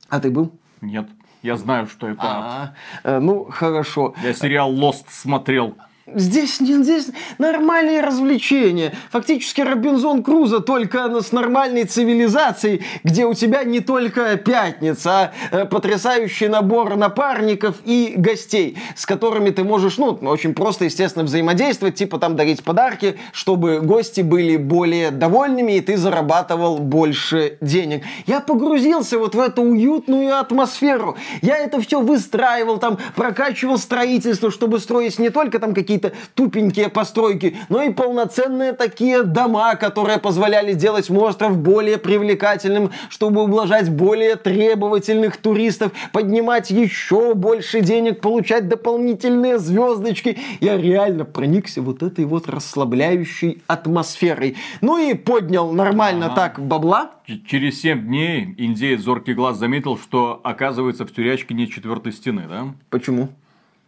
А 0.09 0.19
ты 0.19 0.29
был? 0.29 0.51
Нет. 0.81 1.07
Я 1.41 1.57
знаю, 1.57 1.87
что 1.87 2.07
это 2.07 2.21
ад. 2.21 2.43
А, 2.43 2.73
э, 3.03 3.19
ну, 3.19 3.45
хорошо. 3.49 4.13
Я 4.21 4.33
сериал 4.33 4.71
Lost 4.73 5.05
смотрел. 5.09 5.75
Здесь 6.15 6.61
нет, 6.61 6.85
здесь 6.85 7.07
нормальные 7.37 7.99
развлечения. 7.99 8.93
Фактически 9.11 9.59
Робинзон 9.59 10.23
Крузо 10.23 10.61
только 10.61 11.21
с 11.21 11.33
нормальной 11.33 11.83
цивилизацией, 11.83 12.85
где 13.03 13.25
у 13.25 13.33
тебя 13.33 13.65
не 13.65 13.81
только 13.81 14.37
пятница, 14.37 15.11
а 15.11 15.31
э, 15.51 15.65
потрясающий 15.65 16.47
набор 16.47 16.95
напарников 16.95 17.75
и 17.83 18.13
гостей, 18.15 18.77
с 18.95 19.05
которыми 19.05 19.49
ты 19.49 19.65
можешь, 19.65 19.97
ну, 19.97 20.17
очень 20.21 20.53
просто, 20.53 20.85
естественно, 20.85 21.25
взаимодействовать, 21.25 21.95
типа 21.95 22.19
там 22.19 22.37
дарить 22.37 22.63
подарки, 22.63 23.19
чтобы 23.33 23.81
гости 23.81 24.21
были 24.21 24.55
более 24.55 25.11
довольными 25.11 25.73
и 25.73 25.81
ты 25.81 25.97
зарабатывал 25.97 26.77
больше 26.77 27.57
денег. 27.59 28.03
Я 28.25 28.39
погрузился 28.39 29.19
вот 29.19 29.35
в 29.35 29.39
эту 29.41 29.61
уютную 29.61 30.39
атмосферу. 30.39 31.17
Я 31.41 31.57
это 31.57 31.81
все 31.81 31.99
выстраивал, 31.99 32.77
там, 32.77 32.97
прокачивал 33.15 33.77
строительство, 33.77 34.51
чтобы 34.51 34.79
строить 34.79 35.19
не 35.19 35.31
только 35.31 35.59
там 35.59 35.73
какие-то 35.73 35.96
тупенькие 36.35 36.89
постройки, 36.89 37.57
но 37.69 37.81
и 37.81 37.91
полноценные 37.91 38.73
такие 38.73 39.23
дома, 39.23 39.75
которые 39.75 40.17
позволяли 40.19 40.73
делать 40.73 41.09
мой 41.09 41.29
остров 41.29 41.57
более 41.57 41.97
привлекательным, 41.97 42.91
чтобы 43.09 43.43
ублажать 43.43 43.89
более 43.89 44.35
требовательных 44.35 45.37
туристов, 45.37 45.91
поднимать 46.11 46.69
еще 46.71 47.33
больше 47.33 47.81
денег, 47.81 48.21
получать 48.21 48.67
дополнительные 48.67 49.57
звездочки. 49.57 50.37
Я 50.61 50.77
реально 50.77 51.25
проникся 51.25 51.81
вот 51.81 52.03
этой 52.03 52.25
вот 52.25 52.47
расслабляющей 52.49 53.61
атмосферой. 53.67 54.55
Ну 54.81 54.97
и 54.97 55.13
поднял 55.13 55.71
нормально 55.71 56.27
Ага. 56.27 56.35
так 56.35 56.59
бабла. 56.59 57.11
Ч- 57.27 57.41
Через 57.47 57.81
7 57.81 58.05
дней 58.07 58.55
индеец 58.57 59.01
Зоркий 59.01 59.33
Глаз 59.33 59.57
заметил, 59.57 59.97
что 59.97 60.39
оказывается 60.43 61.05
в 61.05 61.11
тюрячке 61.11 61.53
нет 61.53 61.69
четвертой 61.71 62.11
стены, 62.13 62.43
да? 62.49 62.67
Почему? 62.89 63.29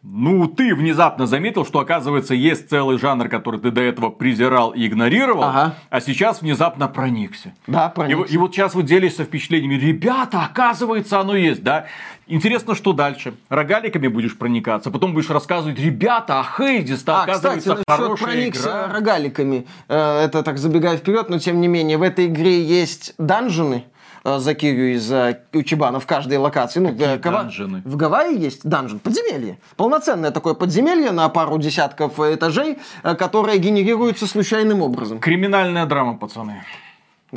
Ну, 0.01 0.47
ты 0.47 0.73
внезапно 0.73 1.27
заметил, 1.27 1.65
что, 1.65 1.79
оказывается, 1.79 2.33
есть 2.33 2.69
целый 2.69 2.97
жанр, 2.97 3.27
который 3.27 3.59
ты 3.59 3.69
до 3.69 3.81
этого 3.81 4.09
презирал 4.09 4.71
и 4.71 4.87
игнорировал, 4.87 5.43
Ага. 5.43 5.75
а 5.89 5.99
сейчас 5.99 6.41
внезапно 6.41 6.87
проникся. 6.87 7.51
Да, 7.67 7.87
И, 7.87 7.95
проникся. 7.95 8.17
во- 8.21 8.25
и 8.25 8.37
вот 8.37 8.53
сейчас 8.53 8.75
вот 8.75 8.85
делишься 8.85 9.25
впечатлениями. 9.25 9.75
Ребята, 9.75 10.43
оказывается, 10.45 11.19
оно 11.19 11.35
есть, 11.35 11.63
да? 11.63 11.87
Интересно, 12.27 12.75
что 12.75 12.93
дальше? 12.93 13.33
Рогаликами 13.49 14.07
будешь 14.07 14.37
проникаться, 14.37 14.89
потом 14.89 15.13
будешь 15.13 15.29
рассказывать, 15.29 15.77
ребята, 15.79 16.39
а 16.39 16.43
Хейдис-то, 16.43 17.23
А, 17.23 17.25
кстати, 17.27 17.29
оказывается, 17.59 17.69
насчет 17.71 17.85
хорошая 17.89 18.25
проникся 18.27 18.69
игра. 18.69 18.87
рогаликами. 18.93 19.67
Э, 19.89 20.21
Это 20.23 20.43
так 20.43 20.59
забегая 20.59 20.95
вперед, 20.95 21.29
но 21.29 21.39
тем 21.39 21.59
не 21.59 21.67
менее, 21.67 21.97
в 21.97 22.03
этой 22.03 22.27
игре 22.27 22.63
есть 22.63 23.15
данжены 23.17 23.83
за 24.23 24.53
Кирю 24.53 24.93
из 24.95 25.11
э, 25.11 25.39
Учебана 25.53 25.99
в 25.99 26.05
каждой 26.05 26.37
локации. 26.37 26.79
Ну, 26.79 26.89
Какие 26.89 27.15
э, 27.15 27.17
Гава- 27.17 27.43
данжены? 27.43 27.81
В 27.85 27.95
Гавайи 27.95 28.37
есть 28.37 28.67
данжен, 28.67 28.99
подземелье. 28.99 29.57
Полноценное 29.77 30.31
такое 30.31 30.53
подземелье 30.53 31.11
на 31.11 31.29
пару 31.29 31.57
десятков 31.57 32.19
этажей, 32.19 32.77
э, 33.03 33.15
которое 33.15 33.57
генерируется 33.57 34.27
случайным 34.27 34.81
образом. 34.81 35.19
Криминальная 35.19 35.85
драма, 35.85 36.17
пацаны. 36.17 36.63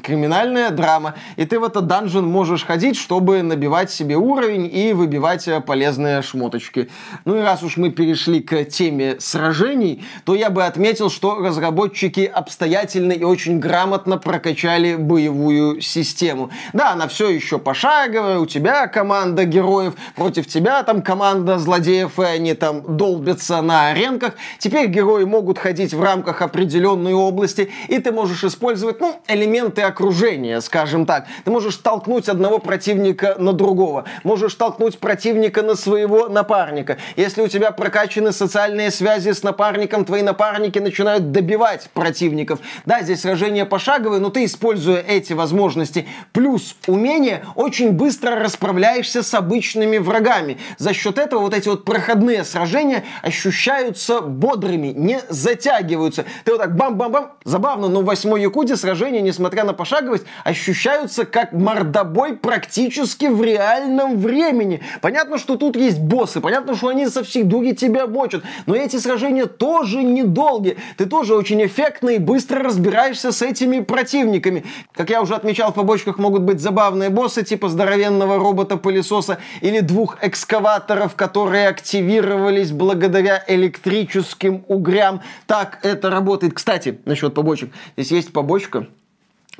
Криминальная 0.00 0.70
драма. 0.70 1.16
И 1.36 1.44
ты 1.44 1.60
в 1.60 1.64
этот 1.64 1.86
данжен 1.86 2.24
можешь 2.24 2.64
ходить, 2.64 2.96
чтобы 2.96 3.42
набивать 3.42 3.90
себе 3.90 4.16
уровень 4.16 4.70
и 4.72 4.94
выбивать 4.94 5.46
э, 5.46 5.60
полезные 5.60 6.22
шмоточки. 6.22 6.88
Ну 7.26 7.38
и 7.38 7.42
раз 7.42 7.62
уж 7.62 7.76
мы 7.76 7.90
перешли 7.90 8.40
к 8.40 8.64
теме 8.64 9.16
сражений, 9.20 10.02
то 10.24 10.34
я 10.34 10.48
бы 10.48 10.64
отметил, 10.64 11.10
что 11.10 11.34
разработчики 11.34 12.20
обстоятельно 12.20 13.12
и 13.12 13.22
очень 13.22 13.58
грамотно 13.58 14.16
прокачали 14.16 14.94
боевую 14.94 15.82
систему. 15.82 16.50
Да, 16.72 16.92
она 16.92 17.06
все 17.06 17.28
еще 17.28 17.58
пошаговая, 17.58 18.38
у 18.38 18.46
тебя 18.46 18.86
команда 18.86 19.44
героев, 19.44 19.92
против 20.16 20.46
тебя 20.46 20.82
там 20.84 21.02
команда 21.02 21.58
злодеев, 21.58 22.18
и 22.18 22.22
они 22.22 22.54
там 22.54 22.96
долбятся 22.96 23.60
на 23.60 23.88
аренках. 23.90 24.36
Теперь 24.58 24.86
герои 24.86 25.24
могут 25.24 25.58
ходить 25.58 25.92
в 25.92 26.02
рамках 26.02 26.40
определенной 26.40 27.12
области, 27.12 27.70
и 27.88 27.98
ты 27.98 28.10
можешь 28.10 28.42
использовать, 28.42 28.98
ну, 28.98 29.20
элементы 29.28 29.81
элементы 29.82 29.92
окружения, 29.92 30.60
скажем 30.60 31.06
так. 31.06 31.26
Ты 31.44 31.50
можешь 31.50 31.76
толкнуть 31.76 32.28
одного 32.28 32.58
противника 32.58 33.36
на 33.38 33.52
другого, 33.52 34.04
можешь 34.24 34.54
толкнуть 34.54 34.98
противника 34.98 35.62
на 35.62 35.74
своего 35.74 36.28
напарника. 36.28 36.98
Если 37.16 37.42
у 37.42 37.48
тебя 37.48 37.70
прокачаны 37.70 38.32
социальные 38.32 38.90
связи 38.90 39.32
с 39.32 39.42
напарником, 39.42 40.04
твои 40.04 40.22
напарники 40.22 40.78
начинают 40.78 41.32
добивать 41.32 41.90
противников. 41.92 42.60
Да, 42.86 43.02
здесь 43.02 43.20
сражение 43.20 43.64
пошаговое, 43.64 44.18
но 44.18 44.30
ты, 44.30 44.44
используя 44.44 45.00
эти 45.00 45.32
возможности, 45.32 46.06
плюс 46.32 46.76
умение, 46.86 47.44
очень 47.54 47.92
быстро 47.92 48.36
расправляешься 48.36 49.22
с 49.22 49.34
обычными 49.34 49.98
врагами. 49.98 50.58
За 50.78 50.92
счет 50.92 51.18
этого 51.18 51.40
вот 51.40 51.54
эти 51.54 51.68
вот 51.68 51.84
проходные 51.84 52.44
сражения 52.44 53.04
ощущаются 53.22 54.20
бодрыми, 54.20 54.88
не 54.88 55.20
затягиваются. 55.28 56.24
Ты 56.44 56.52
вот 56.52 56.60
так 56.60 56.76
бам-бам-бам, 56.76 57.32
забавно, 57.44 57.88
но 57.88 58.00
в 58.00 58.04
восьмой 58.04 58.42
Якуде 58.42 58.76
сражения, 58.76 59.20
несмотря 59.20 59.64
на 59.64 59.71
пошаговость, 59.72 60.24
ощущаются 60.44 61.24
как 61.24 61.52
мордобой 61.52 62.36
практически 62.36 63.26
в 63.26 63.42
реальном 63.42 64.18
времени. 64.18 64.82
Понятно, 65.00 65.38
что 65.38 65.56
тут 65.56 65.76
есть 65.76 66.00
боссы, 66.00 66.40
понятно, 66.40 66.74
что 66.74 66.88
они 66.88 67.06
со 67.06 67.24
всей 67.24 67.42
дури 67.42 67.72
тебя 67.72 68.06
мочат, 68.06 68.42
но 68.66 68.74
эти 68.74 68.96
сражения 68.96 69.46
тоже 69.46 70.02
недолгие. 70.02 70.76
Ты 70.96 71.06
тоже 71.06 71.34
очень 71.34 71.64
эффектно 71.64 72.10
и 72.10 72.18
быстро 72.18 72.62
разбираешься 72.62 73.32
с 73.32 73.42
этими 73.42 73.80
противниками. 73.80 74.64
Как 74.92 75.10
я 75.10 75.22
уже 75.22 75.34
отмечал, 75.34 75.72
в 75.72 75.74
побочках 75.74 76.18
могут 76.18 76.42
быть 76.42 76.60
забавные 76.60 77.10
боссы, 77.10 77.42
типа 77.44 77.68
здоровенного 77.68 78.38
робота-пылесоса 78.38 79.38
или 79.60 79.80
двух 79.80 80.18
экскаваторов, 80.22 81.14
которые 81.14 81.68
активировались 81.68 82.70
благодаря 82.70 83.42
электрическим 83.46 84.64
угрям. 84.68 85.22
Так 85.46 85.78
это 85.82 86.10
работает. 86.10 86.54
Кстати, 86.54 87.00
насчет 87.04 87.34
побочек. 87.34 87.72
Здесь 87.96 88.10
есть 88.10 88.32
побочка, 88.32 88.86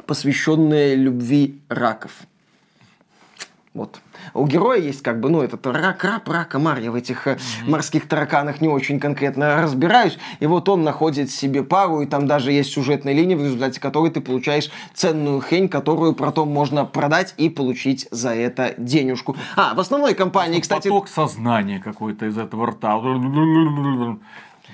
посвященная 0.06 0.94
любви 0.94 1.60
раков. 1.68 2.12
Вот. 3.74 4.00
У 4.34 4.46
героя 4.46 4.78
есть 4.78 5.02
как 5.02 5.18
бы, 5.20 5.30
ну, 5.30 5.40
этот 5.40 5.66
рак, 5.66 6.04
раб, 6.04 6.28
рака, 6.28 6.58
Марья 6.58 6.90
в 6.90 6.94
этих 6.94 7.26
mm-hmm. 7.26 7.38
морских 7.70 8.06
тараканах 8.06 8.60
не 8.60 8.68
очень 8.68 9.00
конкретно 9.00 9.62
разбираюсь. 9.62 10.18
И 10.40 10.46
вот 10.46 10.68
он 10.68 10.84
находит 10.84 11.30
себе 11.30 11.62
пару, 11.62 12.02
и 12.02 12.06
там 12.06 12.26
даже 12.26 12.52
есть 12.52 12.70
сюжетная 12.70 13.14
линия, 13.14 13.34
в 13.34 13.42
результате 13.42 13.80
которой 13.80 14.10
ты 14.10 14.20
получаешь 14.20 14.70
ценную 14.92 15.40
хрень, 15.40 15.70
которую 15.70 16.14
потом 16.14 16.50
можно 16.50 16.84
продать 16.84 17.32
и 17.38 17.48
получить 17.48 18.06
за 18.10 18.34
это 18.34 18.74
денежку. 18.76 19.36
А, 19.56 19.74
в 19.74 19.80
основной 19.80 20.14
компании, 20.14 20.60
кстати... 20.60 20.88
Поток 20.88 21.08
сознания 21.08 21.80
какой-то 21.80 22.26
из 22.26 22.36
этого 22.36 22.66
рта 22.66 22.98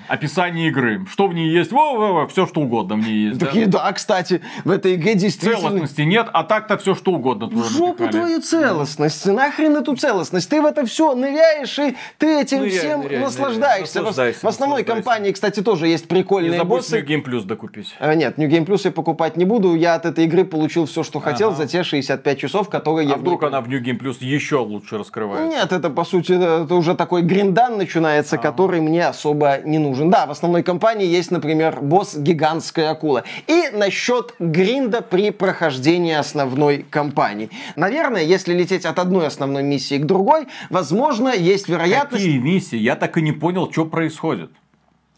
описание 0.09 0.69
игры. 0.69 1.05
Что 1.09 1.27
в 1.27 1.33
ней 1.33 1.49
есть? 1.49 1.71
Во, 1.71 1.95
во, 1.95 2.13
во, 2.13 2.27
все 2.27 2.45
что 2.45 2.61
угодно 2.61 2.95
в 2.95 2.99
ней 2.99 3.29
есть. 3.29 3.39
Такие, 3.39 3.67
да? 3.67 3.85
да, 3.85 3.93
кстати, 3.93 4.41
в 4.65 4.71
этой 4.71 4.95
игре 4.95 5.15
действительно... 5.15 5.61
Целостности 5.61 6.01
нет, 6.01 6.27
а 6.33 6.43
так-то 6.43 6.77
все 6.77 6.95
что 6.95 7.11
угодно. 7.11 7.47
В 7.47 7.69
жопу 7.69 8.07
твою 8.07 8.41
целостность. 8.41 9.25
Нахрен 9.25 9.75
эту 9.77 9.95
целостность. 9.95 10.49
Ты 10.49 10.61
в 10.61 10.65
это 10.65 10.85
все 10.85 11.13
ныряешь, 11.15 11.77
и 11.79 11.95
ты 12.17 12.41
этим 12.41 12.59
ныряй, 12.59 12.77
всем 12.77 13.01
ныряй, 13.01 13.19
наслаждаешься. 13.19 14.01
Ныряй. 14.01 14.33
В 14.33 14.45
основной 14.45 14.83
компании, 14.83 15.31
кстати, 15.31 15.61
тоже 15.61 15.87
есть 15.87 16.07
прикольные 16.07 16.51
Не 16.51 16.57
забудь 16.57 16.79
боссы. 16.79 16.99
New 16.99 17.07
Game 17.07 17.23
Plus 17.23 17.45
докупить. 17.45 17.95
А, 17.99 18.15
нет, 18.15 18.37
New 18.37 18.49
Game 18.49 18.65
Plus 18.65 18.81
я 18.85 18.91
покупать 18.91 19.37
не 19.37 19.45
буду. 19.45 19.75
Я 19.75 19.95
от 19.95 20.05
этой 20.05 20.25
игры 20.25 20.43
получил 20.43 20.85
все, 20.85 21.03
что 21.03 21.19
хотел 21.19 21.49
ага. 21.49 21.57
за 21.57 21.67
те 21.67 21.83
65 21.83 22.39
часов, 22.39 22.69
которые 22.69 23.05
а 23.07 23.09
я... 23.09 23.15
А 23.15 23.17
вдруг 23.17 23.43
она 23.43 23.61
в 23.61 23.69
New 23.69 23.81
Game 23.81 23.99
Plus 23.99 24.17
еще 24.21 24.57
лучше 24.57 24.97
раскрывается? 24.97 25.55
Нет, 25.55 25.71
это 25.71 25.89
по 25.89 26.03
сути 26.03 26.33
это 26.63 26.73
уже 26.73 26.95
такой 26.95 27.21
гриндан 27.21 27.77
начинается, 27.77 28.35
ага. 28.35 28.49
который 28.49 28.81
мне 28.81 29.05
особо 29.05 29.59
не 29.63 29.77
нужен. 29.77 29.98
Да, 30.05 30.25
в 30.25 30.31
основной 30.31 30.63
компании 30.63 31.05
есть, 31.05 31.31
например, 31.31 31.79
босс 31.81 32.15
гигантская 32.15 32.91
акула. 32.91 33.23
И 33.47 33.69
насчет 33.73 34.35
гринда 34.39 35.01
при 35.01 35.31
прохождении 35.31 36.13
основной 36.13 36.85
кампании. 36.89 37.49
Наверное, 37.75 38.23
если 38.23 38.53
лететь 38.53 38.85
от 38.85 38.99
одной 38.99 39.27
основной 39.27 39.63
миссии 39.63 39.97
к 39.97 40.05
другой, 40.05 40.47
возможно, 40.69 41.29
есть 41.29 41.67
вероятность... 41.67 42.23
Какие 42.23 42.39
миссии? 42.39 42.77
Я 42.77 42.95
так 42.95 43.17
и 43.17 43.21
не 43.21 43.31
понял, 43.31 43.71
что 43.71 43.85
происходит. 43.85 44.51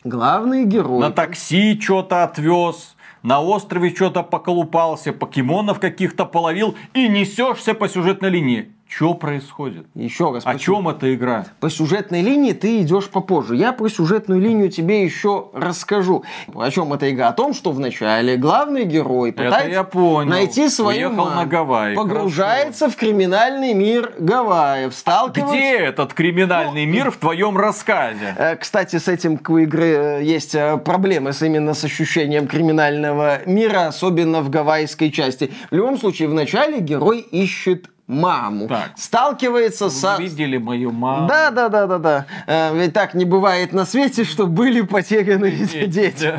Главный 0.04 0.66
герой. 0.66 1.00
На 1.00 1.12
такси 1.12 1.80
что-то 1.80 2.24
отвез, 2.24 2.96
на 3.24 3.40
острове 3.40 3.94
что-то 3.94 4.24
поколупался, 4.24 5.14
покемонов 5.14 5.80
каких-то 5.80 6.26
половил 6.26 6.76
и 6.94 7.08
несешься 7.08 7.74
по 7.74 7.88
сюжетной 7.88 8.30
линии. 8.30 8.72
Что 8.94 9.14
происходит? 9.14 9.86
Еще 9.96 10.34
раз. 10.34 10.44
О 10.46 10.58
чем 10.60 10.90
эта 10.90 11.16
игра? 11.16 11.46
По 11.62 11.70
сюжетной 11.70 12.22
линии 12.22 12.52
ты 12.52 12.82
идешь 12.82 13.08
попозже. 13.08 13.56
Я 13.56 13.72
про 13.72 13.88
сюжетную 13.88 14.42
линию 14.42 14.70
тебе 14.70 15.06
еще 15.06 15.48
расскажу. 15.54 16.26
О 16.54 16.70
чем 16.70 16.92
эта 16.92 17.10
игра? 17.10 17.30
О 17.30 17.34
том, 17.34 17.54
что 17.54 17.72
вначале 17.72 18.36
главный 18.36 18.84
герой 18.84 19.32
пытается 19.32 19.70
я 19.70 19.84
понял. 19.86 20.30
найти 20.30 20.68
свою 20.68 21.08
Уехал 21.08 21.26
маму, 21.26 21.36
на 21.38 21.46
Гавайи. 21.46 21.96
Погружается 21.96 22.86
Хорошо. 22.86 22.98
в 22.98 23.00
криминальный 23.00 23.74
мир 23.74 24.14
Гавайев. 24.20 24.94
Сталкивается... 24.94 25.56
Где 25.56 25.78
этот 25.78 26.14
криминальный 26.14 26.86
ну, 26.86 26.92
мир 26.92 27.12
в 27.12 27.18
твоем 27.18 27.58
рассказе? 27.58 28.36
Э, 28.38 28.58
кстати, 28.58 28.98
с 28.98 29.08
этим 29.08 29.40
у 29.48 29.58
игры 29.58 29.86
э, 29.86 30.24
есть 30.24 30.54
э, 30.54 30.78
проблемы 30.78 31.32
с 31.32 31.42
именно 31.42 31.76
с 31.76 31.86
ощущением 31.86 32.46
криминального 32.46 33.40
мира, 33.46 33.88
особенно 33.88 34.42
в 34.42 34.50
гавайской 34.50 35.12
части. 35.12 35.50
В 35.72 35.76
любом 35.76 35.98
случае, 35.98 36.28
вначале 36.28 36.82
герой 36.82 37.20
ищет 37.20 37.88
маму. 38.08 38.68
Так. 38.68 38.92
Сталкивается 38.96 39.86
Вы 39.86 39.92
со... 39.92 40.16
Видели 40.18 40.58
мою 40.58 40.92
маму? 40.92 41.28
Да, 41.28 41.52
да, 41.52 41.70
да, 41.70 41.88
да, 41.88 41.98
да. 41.98 42.26
Э, 42.48 42.78
ведь 42.78 42.94
так 42.94 43.14
не 43.14 43.26
бывает 43.26 43.74
на 43.74 43.86
свете, 43.86 44.24
что 44.24 44.48
были 44.48 44.82
потеряны 44.82 45.46
эти 45.48 45.86
дети. 45.86 46.34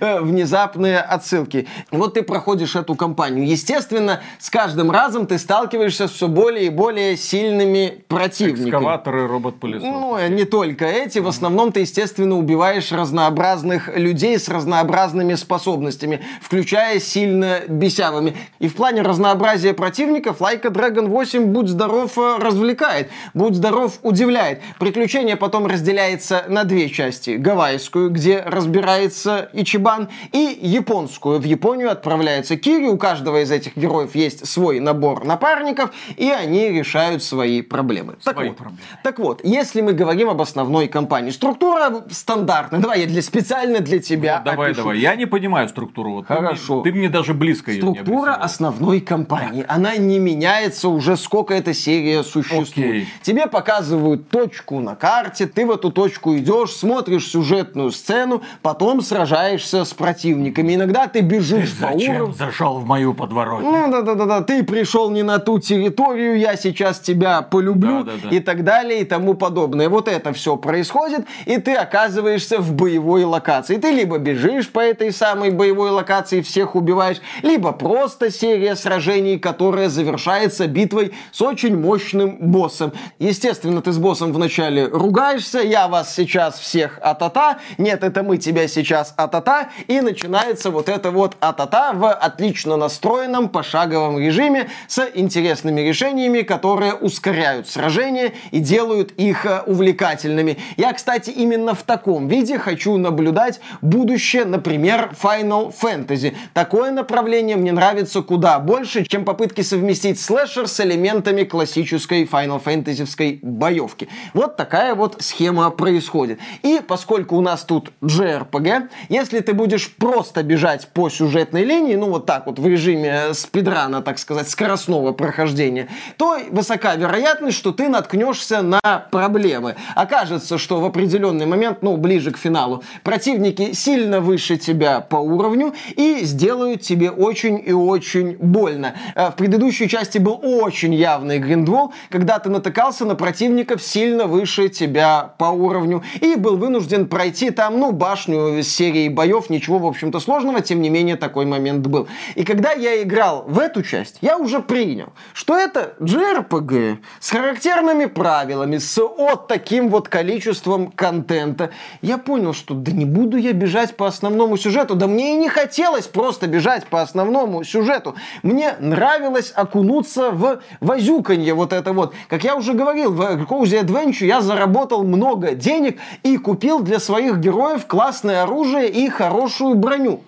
Э, 0.00 0.20
внезапные 0.20 0.98
отсылки. 0.98 1.66
Вот 1.90 2.14
ты 2.14 2.22
проходишь 2.22 2.76
эту 2.76 2.94
кампанию. 2.94 3.46
Естественно, 3.46 4.20
с 4.38 4.50
каждым 4.50 4.90
разом 4.90 5.26
ты 5.26 5.38
сталкиваешься 5.38 6.08
с 6.08 6.12
все 6.12 6.28
более 6.28 6.66
и 6.66 6.68
более 6.68 7.16
сильными 7.16 8.04
противниками. 8.08 8.68
Экскаваторы, 8.68 9.26
робот-пылесос. 9.26 9.82
Ну, 9.82 10.16
э, 10.16 10.28
не 10.28 10.44
только 10.44 10.84
эти. 10.84 11.18
В 11.18 11.28
основном 11.28 11.72
ты, 11.72 11.80
естественно, 11.80 12.36
убиваешь 12.36 12.92
разнообразных 12.92 13.96
людей 13.96 14.38
с 14.38 14.48
разнообразными 14.48 15.34
способностями, 15.34 16.20
включая 16.40 17.00
сильно 17.00 17.60
бесявыми. 17.66 18.36
И 18.58 18.68
в 18.68 18.74
плане 18.74 19.02
разнообразия 19.02 19.74
противников 19.74 20.40
Лайка 20.40 20.70
Dragon 20.82 21.06
8, 21.06 21.44
будь 21.52 21.68
здоров, 21.68 22.18
э, 22.18 22.38
развлекает, 22.38 23.08
будь 23.34 23.54
здоров, 23.54 23.98
удивляет. 24.02 24.60
Приключение 24.80 25.36
потом 25.36 25.66
разделяется 25.66 26.44
на 26.48 26.64
две 26.64 26.88
части. 26.88 27.36
Гавайскую, 27.36 28.10
где 28.10 28.42
разбирается 28.44 29.48
Ичибан, 29.52 30.08
и 30.32 30.58
японскую. 30.60 31.38
В 31.38 31.44
Японию 31.44 31.92
отправляется 31.92 32.56
Кири, 32.56 32.88
у 32.88 32.96
каждого 32.96 33.42
из 33.42 33.52
этих 33.52 33.76
героев 33.76 34.16
есть 34.16 34.44
свой 34.48 34.80
набор 34.80 35.24
напарников, 35.24 35.92
и 36.16 36.30
они 36.30 36.68
решают 36.70 37.22
свои 37.22 37.62
проблемы. 37.62 38.16
Свои 38.20 38.34
так, 38.34 38.46
вот, 38.48 38.56
проблемы. 38.56 38.80
так 39.04 39.18
вот, 39.20 39.40
если 39.44 39.82
мы 39.82 39.92
говорим 39.92 40.30
об 40.30 40.40
основной 40.40 40.88
компании, 40.88 41.30
структура 41.30 42.04
стандартная. 42.10 42.80
Давай 42.80 43.02
я 43.02 43.06
для, 43.06 43.22
специально 43.22 43.78
для 43.78 44.00
тебя 44.00 44.38
вот, 44.38 44.44
Давай, 44.44 44.70
опишу. 44.70 44.82
давай. 44.82 44.98
Я 44.98 45.14
не 45.14 45.26
понимаю 45.26 45.68
структуру. 45.68 46.14
Вот 46.14 46.26
Хорошо. 46.26 46.82
Ты, 46.82 46.90
ты 46.90 46.98
мне 46.98 47.08
даже 47.08 47.34
близко 47.34 47.72
Структура 47.72 48.34
основной 48.34 49.00
компании. 49.00 49.64
Она 49.68 49.96
не 49.96 50.18
меняется 50.18 50.61
меняется 50.62 50.88
уже 50.88 51.16
сколько 51.16 51.54
эта 51.54 51.74
серия 51.74 52.22
существует. 52.22 52.72
Okay. 52.72 53.06
Тебе 53.22 53.46
показывают 53.46 54.28
точку 54.28 54.80
на 54.80 54.94
карте, 54.94 55.46
ты 55.46 55.66
в 55.66 55.70
эту 55.70 55.90
точку 55.90 56.36
идешь, 56.36 56.70
смотришь 56.70 57.28
сюжетную 57.28 57.90
сцену, 57.90 58.42
потом 58.62 59.02
сражаешься 59.02 59.84
с 59.84 59.92
противниками. 59.92 60.74
Иногда 60.74 61.06
ты 61.06 61.20
бежишь 61.20 61.70
ты 61.70 61.86
по 61.86 61.92
зачем 61.92 62.16
уровню. 62.16 62.34
зашел 62.34 62.78
в 62.78 62.86
мою 62.86 63.14
подворотню? 63.14 63.70
Ну 63.70 63.90
да, 63.90 64.02
да, 64.02 64.14
да, 64.14 64.26
да. 64.26 64.40
Ты 64.42 64.62
пришел 64.62 65.10
не 65.10 65.22
на 65.22 65.38
ту 65.38 65.58
территорию, 65.58 66.38
я 66.38 66.56
сейчас 66.56 67.00
тебя 67.00 67.42
полюблю 67.42 68.04
да, 68.04 68.12
да, 68.12 68.28
да. 68.30 68.36
и 68.36 68.40
так 68.40 68.64
далее 68.64 69.00
и 69.00 69.04
тому 69.04 69.34
подобное. 69.34 69.88
Вот 69.88 70.08
это 70.08 70.32
все 70.32 70.56
происходит, 70.56 71.26
и 71.46 71.58
ты 71.58 71.74
оказываешься 71.74 72.58
в 72.58 72.72
боевой 72.72 73.24
локации. 73.24 73.76
Ты 73.76 73.90
либо 73.90 74.18
бежишь 74.18 74.68
по 74.68 74.80
этой 74.80 75.12
самой 75.12 75.50
боевой 75.50 75.90
локации, 75.90 76.40
всех 76.40 76.74
убиваешь, 76.74 77.20
либо 77.42 77.72
просто 77.72 78.30
серия 78.30 78.76
сражений, 78.76 79.38
которая 79.38 79.88
завершается 79.88 80.51
завершается 80.52 80.66
битвой 80.66 81.12
с 81.32 81.40
очень 81.40 81.76
мощным 81.76 82.36
боссом. 82.40 82.92
Естественно, 83.18 83.80
ты 83.82 83.92
с 83.92 83.98
боссом 83.98 84.32
вначале 84.32 84.86
ругаешься, 84.86 85.58
я 85.58 85.88
вас 85.88 86.14
сейчас 86.14 86.58
всех 86.58 86.98
атата, 87.02 87.58
нет, 87.78 88.04
это 88.04 88.22
мы 88.22 88.36
тебя 88.36 88.68
сейчас 88.68 89.14
атата, 89.16 89.68
и 89.88 90.00
начинается 90.00 90.70
вот 90.70 90.88
это 90.88 91.10
вот 91.10 91.36
атата 91.40 91.92
в 91.94 92.12
отлично 92.12 92.76
настроенном 92.76 93.48
пошаговом 93.48 94.18
режиме 94.18 94.68
с 94.88 95.08
интересными 95.14 95.80
решениями, 95.80 96.42
которые 96.42 96.94
ускоряют 96.94 97.68
сражения 97.68 98.32
и 98.50 98.60
делают 98.60 99.12
их 99.12 99.46
э, 99.46 99.62
увлекательными. 99.66 100.58
Я, 100.76 100.92
кстати, 100.92 101.30
именно 101.30 101.74
в 101.74 101.82
таком 101.82 102.28
виде 102.28 102.58
хочу 102.58 102.96
наблюдать 102.96 103.60
будущее, 103.80 104.44
например, 104.44 105.12
Final 105.22 105.72
Fantasy. 105.72 106.34
Такое 106.52 106.90
направление 106.92 107.56
мне 107.56 107.72
нравится 107.72 108.22
куда 108.22 108.58
больше, 108.58 109.04
чем 109.04 109.24
попытки 109.24 109.62
совместить 109.62 110.20
слэш 110.20 110.41
слэшер 110.42 110.66
с 110.66 110.80
элементами 110.80 111.44
классической 111.44 112.24
Final 112.24 112.62
Fantasy 112.62 113.38
боевки. 113.42 114.08
Вот 114.34 114.56
такая 114.56 114.96
вот 114.96 115.16
схема 115.20 115.70
происходит. 115.70 116.40
И 116.62 116.80
поскольку 116.86 117.36
у 117.36 117.40
нас 117.40 117.62
тут 117.62 117.92
JRPG, 118.02 118.88
если 119.08 119.38
ты 119.38 119.52
будешь 119.52 119.94
просто 119.94 120.42
бежать 120.42 120.88
по 120.88 121.08
сюжетной 121.10 121.64
линии, 121.64 121.94
ну 121.94 122.10
вот 122.10 122.26
так 122.26 122.46
вот 122.46 122.58
в 122.58 122.66
режиме 122.66 123.34
спидрана, 123.34 124.02
так 124.02 124.18
сказать, 124.18 124.48
скоростного 124.48 125.12
прохождения, 125.12 125.88
то 126.16 126.38
высока 126.50 126.96
вероятность, 126.96 127.56
что 127.56 127.70
ты 127.70 127.88
наткнешься 127.88 128.62
на 128.62 128.80
проблемы. 129.12 129.76
Окажется, 129.94 130.58
что 130.58 130.80
в 130.80 130.84
определенный 130.84 131.46
момент, 131.46 131.82
ну, 131.82 131.96
ближе 131.96 132.32
к 132.32 132.36
финалу, 132.36 132.82
противники 133.04 133.74
сильно 133.74 134.20
выше 134.20 134.56
тебя 134.56 135.00
по 135.00 135.16
уровню 135.16 135.74
и 135.94 136.24
сделают 136.24 136.82
тебе 136.82 137.12
очень 137.12 137.62
и 137.64 137.72
очень 137.72 138.36
больно. 138.38 138.94
Э, 139.14 139.30
в 139.30 139.36
предыдущей 139.36 139.88
части 139.88 140.18
был 140.18 140.31
очень 140.36 140.94
явный 140.94 141.38
гриндвол, 141.38 141.92
когда 142.10 142.38
ты 142.38 142.50
натыкался 142.50 143.04
на 143.04 143.14
противников 143.14 143.82
сильно 143.82 144.26
выше 144.26 144.68
тебя 144.68 145.34
по 145.38 145.46
уровню 145.46 146.02
и 146.20 146.36
был 146.36 146.56
вынужден 146.56 147.06
пройти 147.06 147.50
там, 147.50 147.78
ну, 147.78 147.92
башню 147.92 148.62
серии 148.62 149.08
боев, 149.08 149.50
ничего, 149.50 149.78
в 149.78 149.86
общем-то, 149.86 150.20
сложного, 150.20 150.60
тем 150.60 150.80
не 150.80 150.90
менее, 150.90 151.16
такой 151.16 151.46
момент 151.46 151.86
был. 151.86 152.08
И 152.34 152.44
когда 152.44 152.72
я 152.72 153.02
играл 153.02 153.44
в 153.46 153.58
эту 153.58 153.82
часть, 153.82 154.18
я 154.20 154.38
уже 154.38 154.60
принял, 154.60 155.12
что 155.32 155.56
это 155.56 155.94
JRPG 156.00 156.98
с 157.20 157.30
характерными 157.30 158.06
правилами, 158.06 158.78
с 158.78 158.96
вот 158.98 159.48
таким 159.48 159.88
вот 159.88 160.08
количеством 160.08 160.90
контента. 160.90 161.70
Я 162.00 162.18
понял, 162.18 162.52
что 162.52 162.74
да 162.74 162.92
не 162.92 163.04
буду 163.04 163.36
я 163.36 163.52
бежать 163.52 163.96
по 163.96 164.06
основному 164.06 164.56
сюжету, 164.56 164.94
да 164.94 165.06
мне 165.06 165.34
и 165.34 165.36
не 165.36 165.48
хотелось 165.48 166.06
просто 166.06 166.46
бежать 166.46 166.86
по 166.86 167.02
основному 167.02 167.64
сюжету. 167.64 168.14
Мне 168.42 168.74
нравилось 168.80 169.52
окунуться 169.54 170.21
в 170.30 170.60
возюканье 170.80 171.54
вот 171.54 171.72
это 171.72 171.92
вот. 171.92 172.14
Как 172.28 172.44
я 172.44 172.56
уже 172.56 172.74
говорил, 172.74 173.12
в 173.12 173.20
Cozy 173.42 173.82
Adventure 173.82 174.26
я 174.26 174.40
заработал 174.40 175.04
много 175.04 175.54
денег 175.54 175.98
и 176.22 176.36
купил 176.36 176.80
для 176.80 177.00
своих 177.00 177.38
героев 177.38 177.86
классное 177.86 178.42
оружие 178.42 178.88
и 178.88 179.08
хорошую 179.08 179.74
броню. 179.74 180.22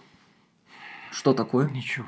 Что 1.11 1.33
такое? 1.33 1.68
Ничего. 1.70 2.07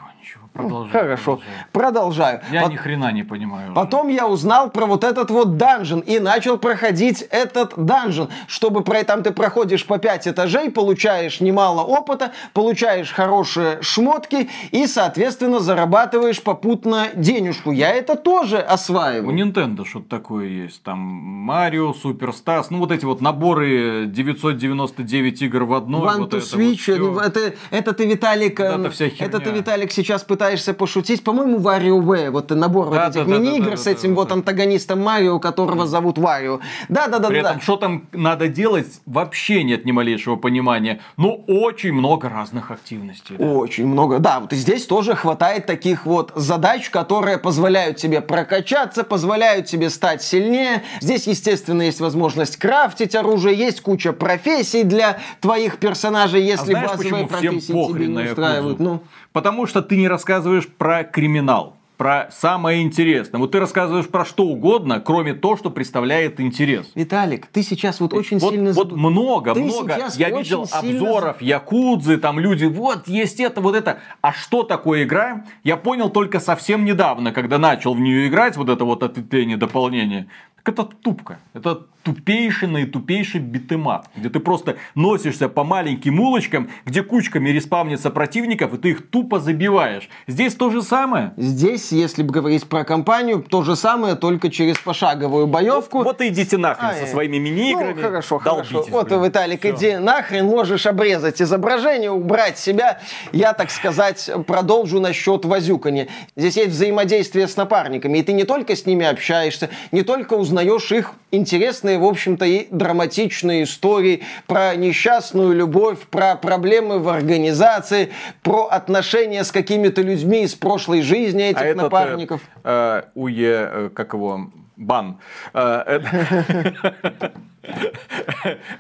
Продолжай. 0.57 0.93
Хорошо. 0.93 1.41
Продолжаю. 1.73 2.41
Я 2.51 2.63
Пот... 2.63 2.73
ни 2.73 2.77
хрена 2.77 3.13
не 3.13 3.23
понимаю. 3.23 3.75
Потом 3.75 4.09
я 4.09 4.27
узнал 4.27 4.71
про 4.71 4.87
вот 4.87 5.05
этот 5.05 5.31
вот 5.31 5.57
данжен 5.57 6.01
и 6.01 6.19
начал 6.19 6.59
проходить 6.59 7.23
этот 7.31 7.75
данжен, 7.77 8.29
чтобы 8.47 8.83
про 8.83 9.05
там 9.05 9.23
ты 9.23 9.33
проходишь 9.33 9.85
по 9.85 9.99
5 9.99 10.29
этажей, 10.29 10.71
получаешь 10.71 11.41
немало 11.41 11.83
опыта, 11.83 12.33
получаешь 12.55 13.13
хорошие 13.13 13.83
шмотки 13.83 14.49
и, 14.71 14.87
соответственно, 14.87 15.61
зарабатываешь 15.61 16.43
попутно 16.43 17.09
денежку. 17.15 17.73
Я 17.73 17.91
это 17.91 18.17
тоже 18.17 18.59
осваиваю. 18.59 19.29
У 19.29 19.33
Nintendo 19.33 19.85
что-то 19.85 20.09
такое 20.09 20.47
есть. 20.47 20.83
Там 20.83 20.99
Марио, 20.99 21.93
Суперстас, 21.93 22.71
ну 22.71 22.79
вот 22.79 22.91
эти 22.91 23.05
вот 23.05 23.21
наборы 23.21 24.07
999 24.07 25.43
игр 25.43 25.65
в 25.65 25.75
одной. 25.75 26.01
One 26.01 26.19
вот 26.19 26.35
to 26.35 26.39
это 26.39 26.47
Switch. 26.47 26.99
вот 26.99 27.37
это, 27.37 27.55
это 27.71 27.93
ты, 27.93 28.07
Виталик, 28.07 28.61
это, 28.61 28.91
вся 28.91 29.07
это 29.19 29.41
ты, 29.41 29.51
Виталик, 29.51 29.93
сейчас 29.93 30.25
пытаешься 30.25 30.46
пошутить. 30.75 31.25
По-моему, 31.25 31.59
WarioWare, 31.59 32.31
вот 32.31 32.51
набор 32.51 32.91
да, 32.91 33.07
вот 33.07 33.17
этих 33.17 33.27
да, 33.27 33.39
мини-игр 33.39 33.71
да, 33.71 33.77
с 33.77 33.87
этим 33.87 34.15
вот 34.15 34.33
антагонистом 34.33 35.03
Марио, 35.03 35.39
которого 35.39 35.87
зовут 35.87 36.19
Варио. 36.19 36.61
Да-да-да. 36.89 37.29
При 37.29 37.39
этом, 37.39 37.61
что 37.61 37.77
там 37.77 38.07
надо 38.13 38.49
делать, 38.49 39.01
вообще 39.07 39.63
нет 39.63 39.85
ни 39.85 39.93
малейшего 39.93 40.37
понимания. 40.37 41.01
Но 41.17 41.35
очень 41.47 41.93
много 41.93 42.29
разных 42.29 42.71
активностей. 42.71 43.37
Очень 43.37 43.87
много. 43.87 44.19
Да, 44.19 44.41
вот 44.41 44.53
и 44.53 44.57
здесь 44.57 44.87
тоже 44.87 45.15
хватает 45.15 45.67
таких 45.67 46.07
вот 46.07 46.33
задач, 46.35 46.91
которые 46.91 47.39
позволяют 47.39 47.97
тебе 47.97 48.21
прокачаться, 48.21 49.05
позволяют 49.05 49.67
тебе 49.67 49.91
стать 49.91 50.23
сильнее. 50.23 50.83
Здесь, 51.01 51.27
естественно, 51.27 51.83
есть 51.83 52.01
возможность 52.01 52.57
крафтить 52.57 53.15
оружие, 53.15 53.57
есть 53.57 53.81
куча 53.81 54.13
профессий 54.13 54.85
для 54.85 55.19
твоих 55.41 55.79
персонажей, 55.79 56.43
если 56.43 56.73
а 56.73 56.79
знаешь, 56.79 56.91
базовые 56.91 57.27
профессии 57.27 57.93
тебе 57.93 58.07
не 58.07 58.31
устраивают. 58.31 58.79
Ну. 58.79 59.03
Потому 59.37 59.67
что 59.67 59.83
ты 59.83 59.99
не 59.99 60.09
рассказываешь 60.09 60.67
про 60.67 61.05
криминал 61.05 61.77
про 61.99 62.29
самое 62.31 62.83
интересное. 62.83 63.39
Вот 63.39 63.53
ты 63.53 63.61
рассказываешь 63.61 64.07
про 64.07 64.25
что 64.25 64.45
угодно, 64.45 65.01
кроме 65.01 65.35
того, 65.35 65.57
что 65.57 65.71
представляет 65.71 66.41
интерес. 66.41 66.91
Виталик, 66.95 67.47
ты 67.47 67.63
сейчас 67.63 68.01
вот 68.01 68.15
очень 68.15 68.39
вот, 68.39 68.53
сильно... 68.53 68.73
Вот 68.73 68.93
много, 68.93 69.55
ты 69.55 69.61
много. 69.63 69.97
Я 70.17 70.31
видел 70.31 70.67
сильно... 70.67 70.99
обзоров 71.01 71.43
Якудзы, 71.43 72.17
там 72.17 72.39
люди, 72.39 72.65
вот 72.65 73.09
есть 73.09 73.41
это, 73.41 73.61
вот 73.61 73.77
это. 73.77 74.01
А 74.21 74.33
что 74.33 74.63
такое 74.63 75.05
игра? 75.05 75.45
Я 75.65 75.77
понял 75.77 76.11
только 76.11 76.41
совсем 76.41 76.85
недавно, 76.85 77.33
когда 77.33 77.59
начал 77.59 77.95
в 77.95 78.01
нее 78.01 78.29
играть, 78.29 78.57
вот 78.57 78.69
это 78.71 78.85
вот 78.85 79.03
ответвление, 79.03 79.57
дополнение. 79.59 80.29
Так 80.67 80.75
это 80.75 80.83
тупка. 80.83 81.39
Это 81.55 81.87
тупейший 82.03 82.69
наитупейший 82.69 83.41
beat 83.41 83.67
'em 83.67 83.87
up, 83.87 84.07
где 84.15 84.29
ты 84.29 84.39
просто 84.39 84.77
носишься 84.95 85.49
по 85.49 85.65
маленьким 85.65 86.21
улочкам, 86.21 86.71
где 86.85 87.03
кучками 87.03 87.51
респавнится 87.51 88.11
противников, 88.11 88.75
и 88.75 88.79
ты 88.79 88.91
их 88.91 89.11
тупо 89.11 89.41
забиваешь. 89.41 90.09
Здесь 90.29 90.55
то 90.55 90.71
же 90.71 90.83
самое. 90.83 91.33
Здесь, 91.37 91.91
если 91.91 92.23
бы 92.23 92.33
говорить 92.33 92.69
про 92.69 92.85
компанию, 92.85 93.43
то 93.43 93.63
же 93.63 93.75
самое, 93.75 94.15
только 94.15 94.51
через 94.51 94.79
пошаговую 94.79 95.49
боевку. 95.49 95.99
Вот, 95.99 96.07
вот 96.07 96.21
и 96.21 96.29
идите 96.29 96.59
нахрен 96.59 96.91
а, 96.91 96.95
со 96.95 97.07
своими 97.07 97.39
мини-играми. 97.39 97.95
Ну, 97.95 98.03
хорошо, 98.03 98.39
хорошо. 98.39 98.87
Вот, 98.89 99.09
блин. 99.09 99.25
Виталик, 99.25 99.61
Все. 99.61 99.71
иди 99.71 99.97
нахрен, 99.97 100.47
можешь 100.47 100.87
обрезать 100.87 101.43
изображение, 101.43 102.11
убрать 102.13 102.57
себя. 102.57 103.01
Я, 103.33 103.53
так 103.53 103.71
сказать, 103.71 104.31
продолжу 104.47 105.01
насчет 105.01 105.45
возюкания. 105.45 106.07
Здесь 106.37 106.57
есть 106.57 106.71
взаимодействие 106.71 107.49
с 107.49 107.57
напарниками, 107.57 108.19
и 108.19 108.23
ты 108.23 108.33
не 108.33 108.45
только 108.45 108.77
с 108.77 108.87
ними 108.87 109.05
общаешься, 109.07 109.71
не 109.91 110.03
только 110.03 110.35
узнаешь 110.35 110.56
их 110.93 111.13
интересные 111.31 111.99
в 111.99 112.05
общем-то, 112.05 112.45
и 112.45 112.69
драматичные 112.71 113.65
истории 113.65 114.23
про 114.47 114.75
несчастную 114.75 115.55
любовь, 115.55 116.01
про 116.11 116.37
проблемы 116.37 116.99
в 116.99 117.09
организации, 117.09 118.13
про 118.43 118.67
отношения 118.67 119.45
с 119.45 119.53
какими-то 119.53 120.03
людьми 120.03 120.45
из 120.45 120.55
прошлой 120.55 121.03
жизни 121.03 121.45
этих 121.45 121.73
а 121.73 121.75
напарников. 121.75 122.41
Этот, 122.43 122.65
э, 122.65 123.03
уе, 123.15 123.71
э, 123.73 123.91
как 123.95 124.15
его, 124.15 124.51
бан. 124.77 125.19
Э, 125.55 126.01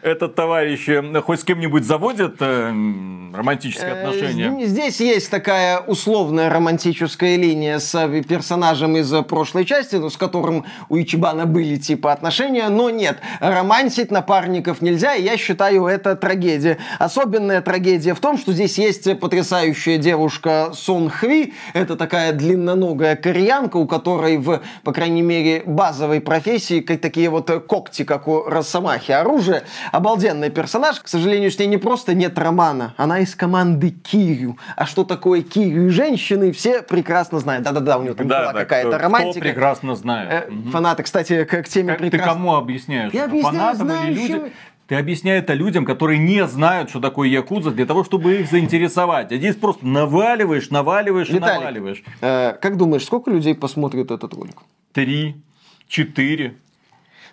этот 0.03 0.35
товарищ 0.35 0.88
э, 0.88 1.20
хоть 1.20 1.40
с 1.40 1.44
кем-нибудь 1.44 1.85
заводит 1.85 2.37
э, 2.40 2.68
романтические 3.35 3.90
э, 3.90 4.03
отношения? 4.03 4.66
Здесь 4.66 5.01
есть 5.01 5.31
такая 5.31 5.81
условная 5.81 6.49
романтическая 6.51 7.37
линия 7.37 7.79
с 7.79 8.09
персонажем 8.29 8.96
из 8.96 9.12
прошлой 9.25 9.64
части, 9.64 9.96
ну, 9.96 10.11
с 10.11 10.16
которым 10.16 10.64
у 10.88 10.96
Ичибана 10.96 11.46
были 11.46 11.77
типа 11.77 12.12
отношения, 12.12 12.68
но 12.68 12.90
нет, 12.90 13.18
романтить 13.40 14.11
напарников 14.11 14.81
нельзя, 14.81 15.14
и 15.14 15.22
я 15.22 15.37
считаю 15.37 15.87
это 15.87 16.16
трагедия. 16.16 16.79
Особенная 16.99 17.61
трагедия 17.61 18.14
в 18.14 18.20
том, 18.20 18.38
что 18.38 18.53
здесь 18.53 18.79
есть 18.79 19.18
потрясающая 19.18 19.99
девушка 19.99 20.70
Сон 20.75 21.11
Хви, 21.11 21.55
это 21.75 21.96
такая 21.96 22.33
длинноногая 22.33 23.16
кореянка, 23.16 23.77
у 23.77 23.87
которой 23.87 24.38
в, 24.38 24.62
по 24.83 24.92
крайней 24.92 25.22
мере, 25.22 25.62
базовой 25.66 26.20
профессии 26.20 26.81
такие 26.81 27.29
вот 27.31 27.51
когти, 27.66 28.05
как 28.05 28.29
у 28.29 28.44
Росомахи 28.44 28.75
Росомахи 28.76 29.12
оружие. 29.12 29.62
Обалденный 29.90 30.50
персонаж. 30.50 31.00
К 31.00 31.08
сожалению, 31.08 31.50
с 31.50 31.58
ней 31.58 31.66
не 31.66 31.78
просто 31.78 32.14
нет 32.14 32.38
романа. 32.38 32.92
Она 32.98 33.20
из 33.20 33.34
команды 33.34 33.90
Кирю. 33.90 34.58
А 34.76 34.84
что 34.84 35.04
такое 35.04 35.42
Кирю 35.42 35.86
и 35.86 35.88
женщины, 35.88 36.52
все 36.52 36.82
прекрасно 36.82 37.38
знают. 37.38 37.64
Да-да-да, 37.64 37.96
у 37.98 38.02
нее 38.02 38.14
там 38.14 38.28
да, 38.28 38.42
была 38.42 38.52
да, 38.52 38.58
какая-то 38.60 38.98
романтика. 38.98 39.40
Кто 39.40 39.48
прекрасно 39.48 39.96
знает. 39.96 40.48
Э, 40.48 40.70
фанаты, 40.70 41.02
кстати, 41.04 41.44
к, 41.44 41.62
к 41.62 41.68
теме 41.68 41.92
как 41.92 41.98
прекрасно. 42.00 42.26
Ты 42.26 42.34
кому 42.34 42.54
объясняешь? 42.54 43.12
Я 43.14 43.24
объясняю 43.24 43.54
Фанатам 43.54 43.86
знающим... 43.86 44.12
или 44.12 44.32
людям? 44.32 44.50
Ты 44.88 44.94
объясняй 44.94 45.38
это 45.38 45.54
людям, 45.54 45.84
которые 45.84 46.18
не 46.18 46.46
знают, 46.46 46.90
что 46.90 47.00
такое 47.00 47.28
якудза, 47.28 47.70
для 47.70 47.86
того, 47.86 48.04
чтобы 48.04 48.36
их 48.36 48.50
заинтересовать. 48.50 49.32
А 49.32 49.36
здесь 49.36 49.56
просто 49.56 49.86
наваливаешь, 49.86 50.70
наваливаешь 50.70 51.28
Виталик, 51.28 51.56
и 51.56 51.58
наваливаешь. 51.60 52.04
Э, 52.20 52.52
как 52.60 52.76
думаешь, 52.76 53.04
сколько 53.04 53.30
людей 53.30 53.54
посмотрит 53.54 54.10
этот 54.10 54.34
ролик? 54.34 54.56
Три, 54.92 55.36
четыре. 55.88 56.56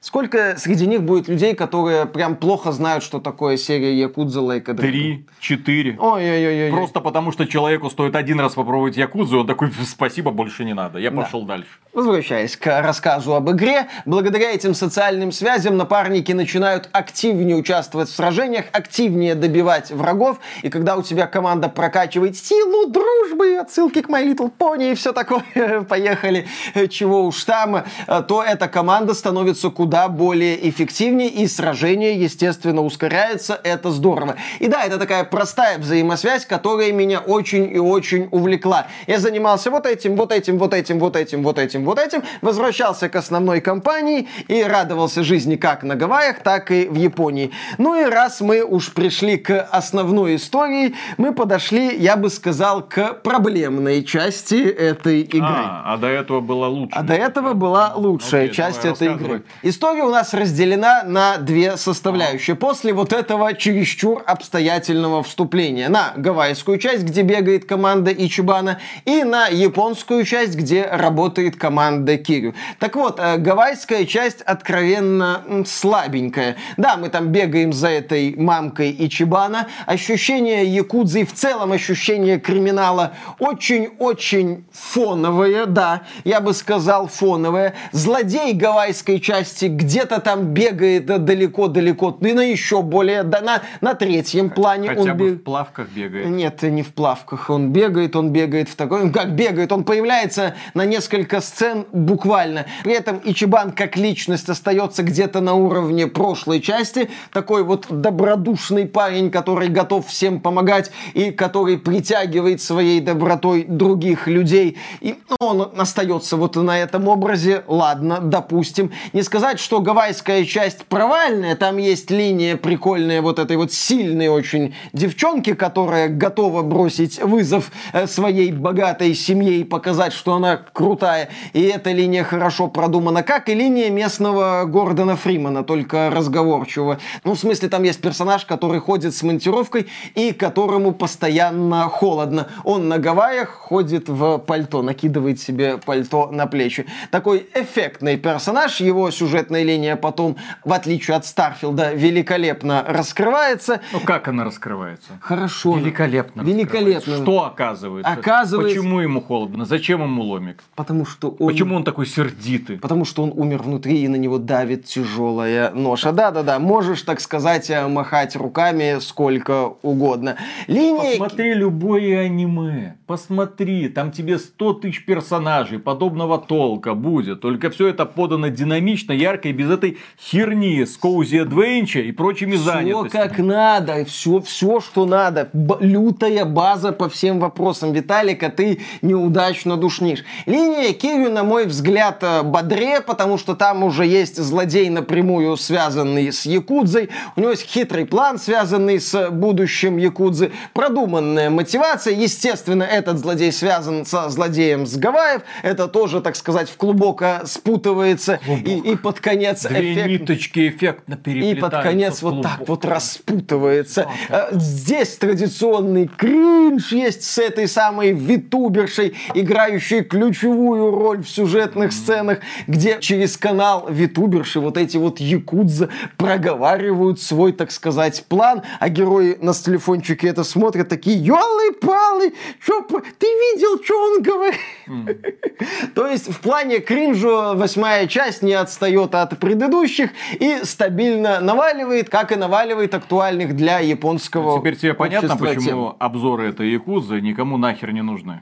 Сколько 0.04 0.56
среди 0.58 0.86
них 0.86 1.02
будет 1.02 1.30
людей, 1.30 1.56
которые 1.56 2.06
прям 2.06 2.36
плохо 2.36 2.74
знают, 2.74 3.06
что 3.06 3.22
такое 3.22 3.56
серия 3.56 3.98
Якудза 3.98 4.42
Лейка 4.42 4.74
Три, 4.74 5.26
четыре. 5.40 5.96
Ой-ой-ой. 5.98 6.72
Просто 6.72 7.00
потому, 7.00 7.32
что 7.32 7.48
человеку 7.48 7.90
стоит 7.90 8.14
один 8.14 8.42
раз 8.42 8.56
попробовать 8.56 8.98
Якудзу, 8.98 9.40
он 9.40 9.48
такой, 9.48 9.72
спасибо, 9.88 10.32
больше 10.32 10.66
не 10.66 10.74
надо. 10.74 11.00
Я 11.00 11.10
да. 11.10 11.22
пошел 11.22 11.44
дальше. 11.44 11.70
Возвращаясь 11.94 12.58
к 12.58 12.82
рассказу 12.82 13.34
об 13.34 13.50
игре, 13.52 13.88
благодаря 14.06 14.52
этим 14.52 14.74
социальным 14.74 15.32
связям 15.32 15.78
напарники 15.78 16.34
начинают 16.34 16.90
активнее 16.92 17.56
участвовать 17.56 18.10
в 18.10 18.14
сражениях, 18.14 18.66
активнее 18.74 19.36
добивать 19.36 19.90
врагов, 19.90 20.40
и 20.64 20.70
когда 20.70 20.98
у 20.98 21.02
тебя 21.02 21.28
команда 21.28 21.70
прокачивает 21.70 22.36
силу 22.36 22.88
дружбы, 22.88 23.56
отсылки 23.56 24.02
к 24.02 24.10
My 24.10 24.30
Little 24.30 24.52
Pony 24.60 24.92
и 24.92 24.96
все 24.96 25.14
такое, 25.14 25.44
поехали, 25.88 26.46
чего 26.90 27.24
уж 27.24 27.42
там, 27.46 27.86
то 28.28 28.44
эта 28.44 28.68
команда 28.68 29.14
становится 29.14 29.70
куда 29.70 29.93
куда 29.94 30.10
более 30.10 30.68
эффективнее, 30.70 31.30
и 31.30 31.46
сражение, 31.46 32.20
естественно, 32.20 32.82
ускоряется, 32.82 33.62
это 33.64 33.92
здорово. 33.92 34.38
И 34.60 34.68
да, 34.68 34.84
это 34.86 34.98
такая 34.98 35.24
простая 35.24 35.78
взаимосвязь, 35.78 36.48
которая 36.48 36.92
меня 36.92 37.20
очень 37.20 37.72
и 37.72 37.78
очень 37.78 38.28
увлекла. 38.32 38.88
Я 39.06 39.20
занимался 39.20 39.70
вот 39.70 39.86
этим, 39.86 40.16
вот 40.16 40.32
этим, 40.32 40.58
вот 40.58 40.74
этим, 40.74 40.98
вот 40.98 41.16
этим, 41.16 41.44
вот 41.44 41.60
этим, 41.60 41.86
вот 41.86 42.00
этим, 42.00 42.24
возвращался 42.42 43.08
к 43.08 43.16
основной 43.16 43.62
кампании 43.62 44.28
и 44.48 44.64
радовался 44.64 45.24
жизни 45.24 45.58
как 45.58 45.84
на 45.84 45.96
Гавайях, 45.96 46.40
так 46.40 46.72
и 46.72 46.88
в 46.88 46.96
Японии. 46.96 47.52
Ну 47.78 47.96
и 47.96 48.06
раз 48.10 48.42
мы 48.42 48.64
уж 48.64 48.96
пришли 48.96 49.38
к 49.38 49.62
основной 49.62 50.38
истории, 50.38 50.96
мы 51.18 51.36
подошли, 51.36 51.96
я 51.96 52.18
бы 52.18 52.32
сказал, 52.32 52.82
к 52.82 53.22
проблемной 53.22 54.04
части 54.04 54.56
этой 54.56 55.22
игры. 55.22 55.44
А, 55.44 55.94
а 55.94 55.98
до 55.98 56.08
этого 56.08 56.42
была 56.42 56.68
лучше. 56.68 56.96
А 56.98 57.04
до 57.04 57.14
этого 57.14 57.54
была 57.54 57.94
лучшая 57.96 58.46
Окей, 58.46 58.56
часть 58.56 58.86
этой 58.86 59.14
игры. 59.14 59.44
История 59.62 59.83
у 59.92 60.10
нас 60.10 60.34
разделена 60.34 61.04
на 61.04 61.38
две 61.38 61.76
составляющие. 61.76 62.56
После 62.56 62.94
вот 62.94 63.12
этого 63.12 63.54
чересчур 63.54 64.24
обстоятельного 64.26 65.24
вступления 65.24 65.90
на 65.90 66.14
гавайскую 66.16 66.78
часть, 66.78 67.04
где 67.04 67.22
бегает 67.22 67.66
команда 67.66 68.12
Ичибана, 68.14 68.80
и 69.04 69.24
на 69.24 69.48
японскую 69.48 70.24
часть, 70.24 70.56
где 70.56 70.86
работает 70.86 71.58
команда 71.58 72.18
Кирю. 72.18 72.54
Так 72.80 72.96
вот, 72.96 73.20
э, 73.20 73.38
гавайская 73.38 74.06
часть 74.06 74.42
откровенно 74.42 75.44
слабенькая. 75.68 76.56
Да, 76.78 76.96
мы 76.96 77.10
там 77.10 77.28
бегаем 77.28 77.74
за 77.74 77.90
этой 77.90 78.36
мамкой 78.38 78.96
Ичибана. 78.98 79.68
Ощущение 79.86 80.66
якудзы 80.66 81.22
и 81.22 81.26
в 81.26 81.34
целом 81.34 81.74
ощущение 81.74 82.40
криминала 82.40 83.14
очень-очень 83.40 84.64
фоновое, 84.72 85.66
да, 85.66 86.04
я 86.24 86.40
бы 86.40 86.54
сказал 86.54 87.08
фоновое. 87.08 87.74
Злодей 87.92 88.54
гавайской 88.54 89.20
части 89.20 89.73
где-то 89.76 90.20
там 90.20 90.54
бегает 90.54 91.06
далеко-далеко, 91.06 92.18
и 92.22 92.34
на 92.34 92.42
еще 92.42 92.82
более, 92.82 93.24
да, 93.24 93.42
на, 93.42 93.62
на 93.82 93.94
третьем 93.94 94.50
плане 94.50 94.90
Хотя 94.90 95.02
он 95.02 95.08
бы 95.10 95.14
бегает. 95.14 95.40
в 95.40 95.44
плавках 95.44 95.90
бегает. 95.90 96.28
Нет, 96.28 96.62
не 96.64 96.84
в 96.84 96.94
плавках. 96.94 97.50
Он 97.50 97.72
бегает, 97.72 98.16
он 98.16 98.30
бегает 98.32 98.70
в 98.70 98.76
такой... 98.76 99.12
Как 99.12 99.36
бегает? 99.36 99.72
Он 99.72 99.84
появляется 99.84 100.56
на 100.74 100.86
несколько 100.86 101.42
сцен 101.42 101.86
буквально. 101.92 102.66
При 102.84 102.94
этом 102.94 103.22
Ичибан 103.24 103.72
как 103.72 103.98
личность 103.98 104.50
остается 104.50 105.04
где-то 105.04 105.42
на 105.42 105.54
уровне 105.54 106.08
прошлой 106.08 106.62
части. 106.62 107.10
Такой 107.32 107.64
вот 107.64 107.88
добродушный 107.90 108.86
парень, 108.86 109.32
который 109.32 109.70
готов 109.70 110.08
всем 110.08 110.40
помогать 110.40 110.92
и 111.14 111.32
который 111.32 111.78
притягивает 111.78 112.62
своей 112.62 113.00
добротой 113.00 113.66
других 113.68 114.28
людей. 114.28 114.78
И 115.02 115.16
ну, 115.30 115.36
он 115.40 115.72
остается 115.78 116.38
вот 116.38 116.56
на 116.56 116.80
этом 116.80 117.08
образе. 117.08 117.64
Ладно, 117.68 118.20
допустим. 118.22 118.92
Не 119.14 119.24
сказать, 119.24 119.53
что 119.60 119.82
гавайская 119.82 120.46
часть 120.46 120.86
провальная. 120.86 121.56
Там 121.56 121.78
есть 121.78 122.12
линия 122.12 122.58
прикольная 122.58 123.22
вот 123.22 123.40
этой 123.40 123.58
вот 123.58 123.72
сильной 123.72 124.28
очень 124.28 124.76
девчонки, 124.94 125.54
которая 125.54 126.10
готова 126.10 126.62
бросить 126.62 127.22
вызов 127.22 127.72
э, 127.94 128.08
своей 128.08 128.52
богатой 128.52 129.14
семье 129.16 129.58
и 129.60 129.64
показать, 129.64 130.14
что 130.14 130.34
она 130.34 130.58
крутая. 130.58 131.30
И 131.54 131.62
эта 131.62 131.92
линия 131.92 132.24
хорошо 132.24 132.68
продумана. 132.68 133.24
Как 133.24 133.50
и 133.50 133.54
линия 133.54 133.90
местного 133.90 134.66
Гордона 134.66 135.16
Фримана, 135.16 135.64
только 135.64 136.10
разговорчивого. 136.10 137.00
Ну, 137.24 137.34
в 137.34 137.40
смысле, 137.40 137.70
там 137.70 137.84
есть 137.84 138.02
персонаж, 138.02 138.46
который 138.46 138.80
ходит 138.80 139.16
с 139.16 139.24
монтировкой 139.24 139.88
и 140.16 140.32
которому 140.34 140.94
постоянно 140.94 141.90
холодно. 141.90 142.48
Он 142.64 142.88
на 142.88 143.00
Гавайях 143.00 143.50
ходит 143.50 144.10
в 144.10 144.38
пальто, 144.40 144.82
накидывает 144.82 145.40
себе 145.40 145.78
пальто 145.78 146.30
на 146.32 146.48
плечи. 146.48 146.86
Такой 147.12 147.48
эффектный 147.54 148.18
персонаж. 148.18 148.80
Его 148.80 149.12
сюжетная 149.44 149.64
линия 149.64 149.96
потом, 149.96 150.38
в 150.64 150.72
отличие 150.72 151.18
от 151.18 151.26
Старфилда, 151.26 151.94
великолепно 151.94 152.84
раскрывается. 152.88 153.82
Ну 153.92 154.00
как 154.00 154.28
она 154.28 154.44
раскрывается? 154.46 155.12
Хорошо. 155.22 155.78
Великолепно. 155.78 156.42
Великолепно. 156.42 157.18
Что 157.18 157.46
оказывается? 157.46 158.12
Оказывается- 158.12 158.80
Почему 158.80 159.02
ему 159.02 159.22
холодно? 159.22 159.66
Зачем 159.66 160.02
ему 160.02 160.24
ломик? 160.24 160.64
Потому 160.76 161.06
что 161.06 161.30
он... 161.40 161.48
Почему 161.48 161.76
он 161.76 161.84
такой 161.84 162.06
сердитый? 162.06 162.78
Потому 162.78 163.06
что 163.06 163.24
он 163.24 163.34
умер 163.36 163.64
внутри 163.64 164.04
и 164.04 164.08
на 164.08 164.16
него 164.16 164.38
давит 164.38 164.86
тяжелая 164.86 165.72
ноша. 165.72 166.12
Да-да-да, 166.12 166.60
можешь, 166.60 167.02
так 167.02 167.20
сказать, 167.20 167.70
э, 167.70 167.88
махать 167.88 168.36
руками 168.36 169.00
сколько 169.00 169.74
угодно. 169.82 170.38
Линия... 170.68 171.12
Посмотри 171.12 171.54
любое 171.54 172.22
аниме. 172.22 172.96
Посмотри, 173.08 173.90
там 173.90 174.12
тебе 174.12 174.38
100 174.38 174.74
тысяч 174.74 175.06
персонажей 175.06 175.80
подобного 175.80 176.38
толка 176.38 176.94
будет. 176.94 177.42
Только 177.42 177.70
все 177.70 177.88
это 177.88 178.06
подано 178.06 178.48
динамично, 178.48 179.12
ярко 179.12 179.33
и 179.46 179.52
без 179.52 179.70
этой 179.70 179.98
херни 180.20 180.86
с 180.86 180.98
Коузи 180.98 181.38
Адвенча 181.38 182.00
и 182.00 182.12
прочими 182.12 182.56
Все 182.56 182.64
занятостями. 182.64 183.10
как 183.24 183.38
надо, 183.40 184.06
все, 184.06 184.40
все, 184.42 184.80
что 184.80 185.06
надо. 185.06 185.50
Б- 185.54 185.78
лютая 185.82 186.46
база 186.46 186.92
по 186.92 187.10
всем 187.10 187.40
вопросам. 187.40 187.92
Виталика, 187.94 188.50
ты 188.50 188.80
неудачно 189.02 189.78
душнишь. 189.78 190.24
Линия 190.46 190.94
Кирю, 190.94 191.32
на 191.32 191.44
мой 191.44 191.66
взгляд, 191.66 192.20
э, 192.22 192.44
бодрее, 192.44 193.02
потому 193.02 193.38
что 193.38 193.56
там 193.56 193.84
уже 193.84 194.06
есть 194.06 194.38
злодей 194.42 194.90
напрямую 194.90 195.58
связанный 195.58 196.32
с 196.32 196.46
Якудзой. 196.46 197.10
У 197.36 197.42
него 197.42 197.52
есть 197.52 197.64
хитрый 197.64 198.06
план, 198.06 198.38
связанный 198.40 199.00
с 199.00 199.30
будущим 199.30 199.98
Якудзы. 199.98 200.52
Продуманная 200.74 201.50
мотивация. 201.50 202.14
Естественно, 202.14 202.84
этот 202.84 203.18
злодей 203.20 203.52
связан 203.52 204.06
со 204.06 204.30
злодеем 204.30 204.86
с 204.86 204.96
Гавайев. 204.98 205.42
Это 205.62 205.88
тоже, 205.88 206.22
так 206.22 206.36
сказать, 206.36 206.70
в 206.70 206.78
клубоко 206.78 207.42
спутывается. 207.46 208.40
И, 208.66 208.80
и 208.92 208.96
под 208.96 209.20
конец 209.24 209.66
Две 209.66 209.94
эффект- 209.94 210.08
ниточки 210.10 210.68
эффектно 210.70 211.14
и 211.14 211.18
переплетаются. 211.18 211.70
под 211.70 211.84
конец 211.84 212.22
вот 212.22 212.42
так 212.44 212.68
вот 212.68 212.86
распутывается. 212.86 214.08
Э, 214.30 214.50
Здесь 214.52 215.16
традиционный 215.18 216.08
кринж 216.08 216.92
есть 216.92 217.24
с 217.24 217.38
этой 217.38 217.68
самой 217.68 218.12
витубершей, 218.12 219.16
играющей 219.34 220.04
ключевую 220.04 220.92
роль 220.92 221.24
в 221.24 221.30
сюжетных 221.30 221.94
сценах, 221.94 222.40
где 222.68 222.98
через 223.00 223.38
канал 223.38 223.88
витуберши 223.90 224.60
вот 224.60 224.78
эти 224.78 224.98
вот 224.98 225.20
якудза 225.20 225.90
проговаривают 226.18 227.22
свой, 227.22 227.54
так 227.54 227.72
сказать, 227.72 228.26
план, 228.28 228.62
а 228.80 228.90
герои 228.90 229.38
на 229.42 229.54
телефончике 229.54 230.28
это 230.28 230.44
смотрят 230.44 230.90
такие, 230.90 231.18
ёлы-палы, 231.18 232.34
чё, 232.66 232.82
ты 233.18 233.28
видел, 233.28 233.82
что 233.84 233.94
он 234.02 234.22
говорит? 234.22 234.60
То 235.96 236.08
есть 236.08 236.30
в 236.30 236.40
плане 236.42 236.80
кринжу 236.80 237.54
восьмая 237.56 238.08
часть 238.08 238.42
не 238.42 238.54
отстает 238.54 239.13
от 239.22 239.38
предыдущих 239.40 240.12
и 240.40 240.64
стабильно 240.64 241.40
наваливает, 241.40 242.10
как 242.10 242.32
и 242.32 242.36
наваливает 242.36 242.94
актуальных 242.94 243.56
для 243.56 243.80
японского 243.80 244.60
Теперь 244.60 244.76
тебе 244.76 244.94
понятно, 244.94 245.38
почему 245.38 245.90
тем. 245.90 245.96
обзоры 246.00 246.50
этой 246.50 246.72
Якузы 246.72 247.22
никому 247.22 247.58
нахер 247.58 247.92
не 247.92 248.02
нужны. 248.02 248.42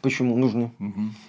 Почему 0.00 0.36
нужны? 0.36 0.72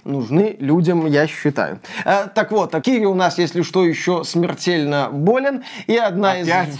Нужны 0.03 0.55
людям, 0.59 1.05
я 1.05 1.27
считаю. 1.27 1.79
Э, 2.05 2.27
так 2.33 2.51
вот, 2.51 2.73
а 2.73 2.81
Кири 2.81 3.05
у 3.05 3.13
нас, 3.13 3.37
если 3.37 3.61
что, 3.61 3.85
еще 3.85 4.23
смертельно 4.23 5.09
болен. 5.11 5.63
И 5.85 5.95
одна 5.95 6.31
Опять? 6.31 6.69
из... 6.69 6.79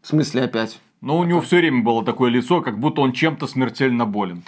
В 0.00 0.06
смысле 0.06 0.44
опять? 0.44 0.78
Но 1.02 1.18
у 1.18 1.24
него 1.24 1.42
все 1.42 1.58
время 1.58 1.82
было 1.82 2.02
такое 2.02 2.30
лицо, 2.30 2.62
как 2.62 2.78
будто 2.78 3.02
он 3.02 3.12
чем-то 3.12 3.46
смертельно 3.46 4.06
болен. 4.06 4.44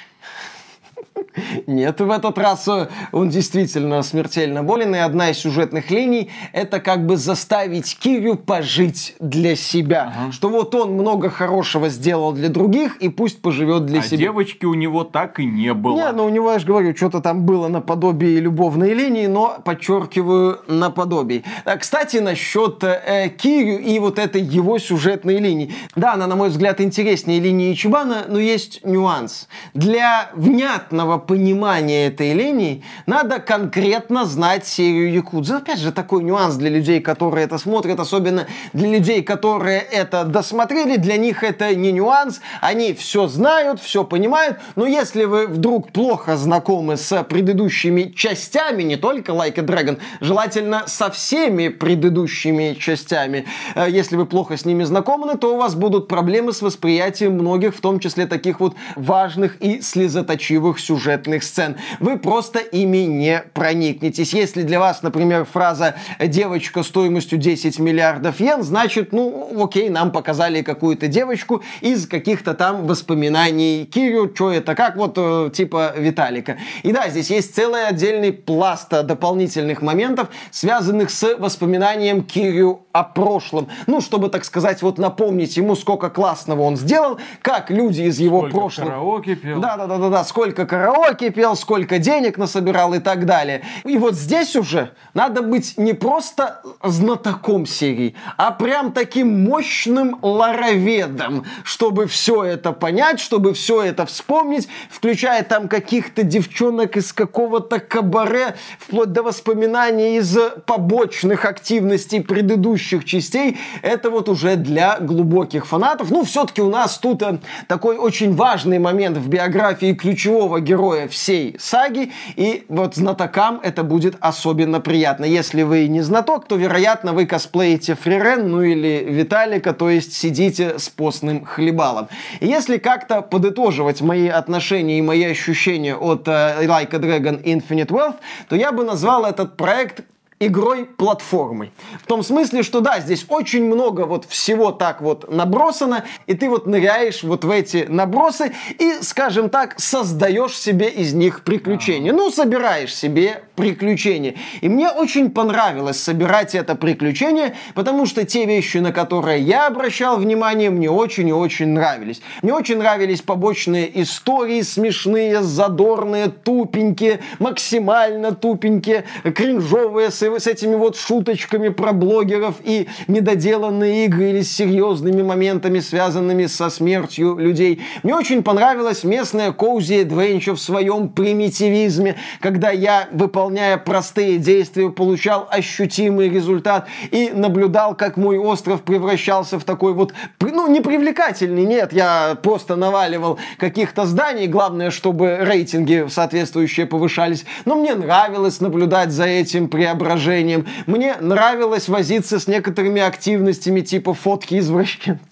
Нет, 1.67 2.01
в 2.01 2.11
этот 2.11 2.39
раз 2.39 2.67
э, 2.69 2.89
он 3.13 3.29
действительно 3.29 4.03
смертельно 4.03 4.63
болен, 4.63 4.95
и 4.95 4.99
одна 4.99 5.31
из 5.31 5.39
сюжетных 5.39 5.91
линий– 5.91 6.31
это 6.53 6.81
как 6.81 7.07
бы 7.07 7.17
заставить 7.17 7.99
Кирю 7.99 8.37
пожить 8.37 9.15
для 9.21 9.57
себя. 9.57 10.13
Что 10.31 10.49
вот 10.49 10.75
он 10.75 10.93
много 10.93 11.31
хорошего 11.31 11.89
сделал 11.89 12.33
для 12.33 12.49
других, 12.49 12.97
и 12.97 13.09
пусть 13.09 13.41
поживет 13.43 13.87
для 13.87 14.01
а 14.01 14.03
себя. 14.03 14.19
девочки 14.19 14.65
у 14.65 14.75
него 14.75 15.05
так 15.05 15.41
и 15.41 15.45
не 15.47 15.75
было. 15.75 15.97
Не, 15.97 16.13
ну 16.13 16.27
у 16.27 16.29
него, 16.29 16.53
я 16.53 16.59
же 16.59 16.67
говорю, 16.67 16.97
что-то 16.97 17.21
там 17.21 17.45
было 17.45 17.69
наподобие 17.69 18.41
любовной 18.41 18.95
линии, 18.95 19.27
но, 19.27 19.59
подчеркиваю, 19.65 20.61
наподобие. 20.67 21.43
А, 21.65 21.77
Кстати, 21.77 22.19
насчет 22.19 22.83
э, 22.83 23.31
Кирю 23.37 23.79
и 23.79 23.99
вот 23.99 24.19
этой 24.19 24.43
его 24.43 24.79
сюжетной 24.79 25.39
линии. 25.39 25.73
Да, 25.97 26.15
она, 26.15 26.27
на 26.27 26.37
мой 26.37 26.49
взгляд, 26.49 26.81
интереснее 26.81 27.41
линии 27.41 27.73
Ичибана, 27.73 28.25
но 28.29 28.39
есть 28.39 28.85
нюанс. 28.85 29.49
Для 29.75 30.31
внятного 30.35 31.19
понимания 31.29 32.07
этой 32.07 32.33
линии 32.33 32.83
надо 33.05 33.39
конкретно 33.39 34.25
знать 34.25 34.67
серию 34.67 35.13
Якудзы. 35.13 35.57
Опять 35.57 35.79
же, 35.79 35.93
такой 35.93 36.25
нюанс 36.25 36.55
для 36.55 36.71
людей, 36.71 37.01
которые 37.01 37.45
это 37.45 37.59
смотрят, 37.59 38.01
особенно 38.01 38.47
для 38.73 38.89
людей, 38.89 39.23
которые 39.23 39.79
это 39.81 40.25
досмотрели, 40.25 40.97
для 40.97 41.19
них 41.19 41.45
это 41.45 41.75
не 41.75 41.93
нюанс, 41.93 42.41
они 42.63 42.95
все 42.95 43.29
знают, 43.29 43.79
все 43.79 44.05
понимают, 44.05 44.57
но 44.75 44.87
если 44.87 45.25
вы 45.25 45.47
вдруг 45.47 45.93
плохо 45.93 46.39
знакомы 46.39 46.97
с 46.97 47.23
предыдущими 47.25 48.05
частями, 48.17 48.83
не 48.83 48.97
только 48.97 49.33
Like 49.33 49.61
a 49.61 49.63
Dragon, 49.63 50.01
желательно 50.23 50.85
со 50.87 51.11
всеми 51.11 51.69
предыдущими 51.69 52.75
частями, 52.81 53.45
э, 53.75 53.87
если 53.91 54.17
вы 54.17 54.25
плохо 54.25 54.57
с 54.57 54.65
ними 54.65 54.85
знакомы, 54.85 55.37
то 55.37 55.55
у 55.55 55.59
вас 55.59 55.75
будут 55.75 56.09
проблемы 56.09 56.55
с 56.55 56.63
восприятием 56.63 57.35
многих, 57.35 57.77
в 57.77 57.83
том 57.83 58.01
числе 58.01 58.27
таких 58.27 58.61
вот 58.61 58.75
важных 58.97 59.61
и 59.61 59.83
слезоточивых 59.83 60.81
сюжетных 60.81 61.18
сюжетных 61.19 61.43
сцен. 61.43 61.77
Вы 62.01 62.19
просто 62.19 62.59
ими 62.59 63.07
не 63.07 63.43
проникнетесь. 63.55 64.33
Если 64.35 64.63
для 64.63 64.79
вас, 64.79 65.03
например, 65.03 65.45
фраза 65.45 65.95
«девочка 66.21 66.83
стоимостью 66.83 67.39
10 67.39 67.79
миллиардов 67.79 68.41
йен», 68.41 68.63
значит, 68.63 69.13
ну, 69.13 69.63
окей, 69.63 69.89
нам 69.89 70.13
показали 70.13 70.63
какую-то 70.63 71.09
девочку 71.09 71.63
из 71.81 72.07
каких-то 72.07 72.55
там 72.55 72.87
воспоминаний 72.87 73.85
Кирю, 73.85 74.31
что 74.35 74.51
это, 74.51 74.75
как 74.75 74.97
вот 74.97 75.15
э, 75.17 75.51
типа 75.53 75.95
Виталика. 75.97 76.59
И 76.83 76.93
да, 76.93 77.09
здесь 77.09 77.31
есть 77.31 77.55
целый 77.55 77.87
отдельный 77.87 78.33
пласт 78.33 78.91
дополнительных 78.91 79.83
моментов, 79.83 80.29
связанных 80.51 81.11
с 81.11 81.37
воспоминанием 81.37 82.23
Кирю 82.23 82.81
о 82.93 83.05
прошлом. 83.05 83.69
Ну, 83.87 84.01
чтобы, 84.01 84.29
так 84.29 84.45
сказать, 84.45 84.83
вот 84.83 84.99
напомнить 84.99 85.57
ему, 85.57 85.75
сколько 85.75 86.11
классного 86.11 86.63
он 86.63 86.77
сделал, 86.77 87.19
как 87.43 87.71
люди 87.71 88.03
из 88.03 88.19
его 88.19 88.39
Сколько 88.41 88.57
прошлого... 88.57 88.87
караоке 88.87 89.37
пел. 89.37 89.61
Да, 89.61 89.77
да, 89.77 89.87
да, 89.87 89.99
да, 89.99 90.09
да, 90.09 90.25
сколько 90.25 90.67
караоке 90.67 90.98
пел, 91.35 91.57
сколько 91.57 91.99
денег 91.99 92.39
насобирал 92.39 92.95
и 92.95 92.99
так 92.99 93.27
далее. 93.27 93.63
И 93.85 93.99
вот 93.99 94.15
здесь 94.15 94.57
уже 94.57 94.91
надо 95.15 95.43
быть 95.43 95.75
не 95.77 95.93
просто 95.93 96.63
знатоком 96.83 97.67
серии, 97.67 98.15
а 98.37 98.51
прям 98.51 98.93
таким 98.93 99.45
мощным 99.45 100.19
лароведом, 100.23 101.45
чтобы 101.65 102.07
все 102.07 102.45
это 102.45 102.73
понять, 102.73 103.21
чтобы 103.21 103.55
все 103.55 103.83
это 103.83 104.07
вспомнить, 104.07 104.69
включая 104.91 105.43
там 105.43 105.69
каких-то 105.69 106.23
девчонок 106.23 106.97
из 106.97 107.13
какого-то 107.13 107.81
кабаре, 107.81 108.57
вплоть 108.79 109.13
до 109.13 109.23
воспоминаний 109.23 110.19
из 110.19 110.37
побочных 110.67 111.45
активностей 111.45 112.23
предыдущих 112.23 113.05
частей. 113.05 113.59
Это 113.83 114.11
вот 114.11 114.29
уже 114.29 114.57
для 114.57 114.99
глубоких 114.99 115.67
фанатов. 115.67 116.11
Ну, 116.11 116.25
все-таки 116.25 116.63
у 116.63 116.71
нас 116.71 116.99
тут 116.99 117.23
э, 117.23 117.39
такой 117.67 117.97
очень 117.97 118.35
важный 118.35 118.79
момент 118.79 119.17
в 119.17 119.29
биографии 119.29 119.95
ключевого 119.95 120.61
героя 120.61 120.88
всей 121.09 121.57
саги, 121.59 122.13
и 122.37 122.65
вот 122.69 122.95
знатокам 122.95 123.61
это 123.63 123.83
будет 123.83 124.17
особенно 124.21 124.81
приятно. 124.81 125.25
Если 125.25 125.63
вы 125.63 125.89
не 125.89 126.01
знаток, 126.01 126.49
то, 126.49 126.57
вероятно, 126.57 127.13
вы 127.13 127.27
косплеите 127.27 127.95
Фрирен, 127.95 128.51
ну 128.51 128.63
или 128.63 129.05
Виталика, 129.09 129.73
то 129.73 129.91
есть 129.91 130.15
сидите 130.15 130.79
с 130.79 130.89
постным 130.89 131.45
хлебалом. 131.45 132.09
И 132.41 132.47
если 132.47 132.79
как-то 132.79 133.23
подытоживать 133.23 134.01
мои 134.01 134.29
отношения 134.29 134.99
и 134.99 135.03
мои 135.03 135.25
ощущения 135.25 135.95
от 135.95 136.27
uh, 136.29 136.65
Like 136.65 136.95
a 136.95 136.99
Dragon 136.99 137.43
Infinite 137.43 137.89
Wealth, 137.89 138.17
то 138.49 138.57
я 138.57 138.73
бы 138.73 138.85
назвал 138.85 139.25
этот 139.25 139.57
проект 139.57 140.05
игрой-платформой. 140.41 141.73
В 142.03 142.07
том 142.07 142.23
смысле, 142.23 142.63
что 142.63 142.81
да, 142.81 143.01
здесь 143.01 143.27
очень 143.29 143.65
много 143.65 144.03
вот 144.03 144.25
всего 144.27 144.71
так 144.71 145.01
вот 145.01 145.31
набросано, 145.31 146.05
и 146.27 146.35
ты 146.35 146.49
вот 146.49 146.67
ныряешь 146.67 147.23
вот 147.23 147.45
в 147.45 147.51
эти 147.51 147.87
набросы 147.89 148.55
и, 148.79 148.99
скажем 149.01 149.51
так, 149.51 149.75
создаешь 149.79 150.57
себе 150.57 150.89
из 150.89 151.13
них 151.13 151.43
приключения. 151.43 152.13
Ну, 152.13 152.31
собираешь 152.31 152.95
себе 152.95 153.43
приключения. 153.57 154.35
И 154.61 154.69
мне 154.69 154.91
очень 154.91 155.31
понравилось 155.31 156.01
собирать 156.01 156.55
это 156.55 156.75
приключение, 156.77 157.57
потому 157.75 158.07
что 158.07 158.25
те 158.25 158.47
вещи, 158.47 158.79
на 158.79 158.93
которые 158.93 159.43
я 159.43 159.67
обращал 159.67 160.19
внимание, 160.19 160.71
мне 160.71 160.91
очень 160.91 161.29
и 161.29 161.33
очень 161.33 161.69
нравились. 161.69 162.23
Мне 162.43 162.55
очень 162.55 162.79
нравились 162.79 163.23
побочные 163.23 164.03
истории, 164.03 164.63
смешные, 164.63 165.43
задорные, 165.43 166.29
тупенькие, 166.29 167.21
максимально 167.41 168.35
тупенькие, 168.35 169.05
кринжовые, 169.35 170.11
с 170.37 170.47
этими 170.47 170.75
вот 170.75 170.97
шуточками 170.97 171.69
про 171.69 171.93
блогеров 171.93 172.57
и 172.63 172.89
недоделанные 173.07 174.05
игры 174.07 174.31
или 174.31 174.43
с 174.43 174.55
серьезными 174.55 175.23
моментами, 175.23 175.81
связанными 175.81 176.47
со 176.47 176.71
смертью 176.71 177.37
людей. 177.39 177.81
Мне 178.03 178.15
очень 178.15 178.43
понравилась 178.43 179.05
местная 179.05 179.53
Cozy 179.53 180.07
Adventure 180.07 180.55
в 180.55 180.61
своем 180.61 181.09
примитивизме, 181.09 182.17
когда 182.41 182.71
я, 182.71 183.09
выполняя 183.13 183.79
простые 183.79 184.39
действия, 184.39 184.91
получал 184.91 185.49
ощутимый 185.51 186.29
результат 186.29 186.87
и 187.11 187.31
наблюдал, 187.33 187.95
как 187.95 188.17
мой 188.17 188.39
остров 188.39 188.83
превращался 188.83 189.59
в 189.59 189.65
такой 189.65 189.93
вот, 189.93 190.13
ну, 190.41 190.69
непривлекательный, 190.69 191.65
нет, 191.65 191.93
я 191.93 192.37
просто 192.43 192.77
наваливал 192.77 193.39
каких-то 193.57 194.07
зданий, 194.07 194.47
главное, 194.47 194.91
чтобы 194.91 195.39
рейтинги 195.41 196.07
соответствующие 196.09 196.87
повышались, 196.87 197.45
но 197.65 197.77
мне 197.77 197.95
нравилось 197.95 198.61
наблюдать 198.61 199.11
за 199.11 199.25
этим 199.25 199.69
преображением 199.69 200.18
изображением. 200.19 200.67
Мне 200.87 201.17
нравилось 201.21 201.89
возиться 201.89 202.39
с 202.39 202.47
некоторыми 202.47 203.01
активностями 203.01 203.81
типа 203.81 204.15
фотки 204.15 204.59
извращенцев 204.59 205.28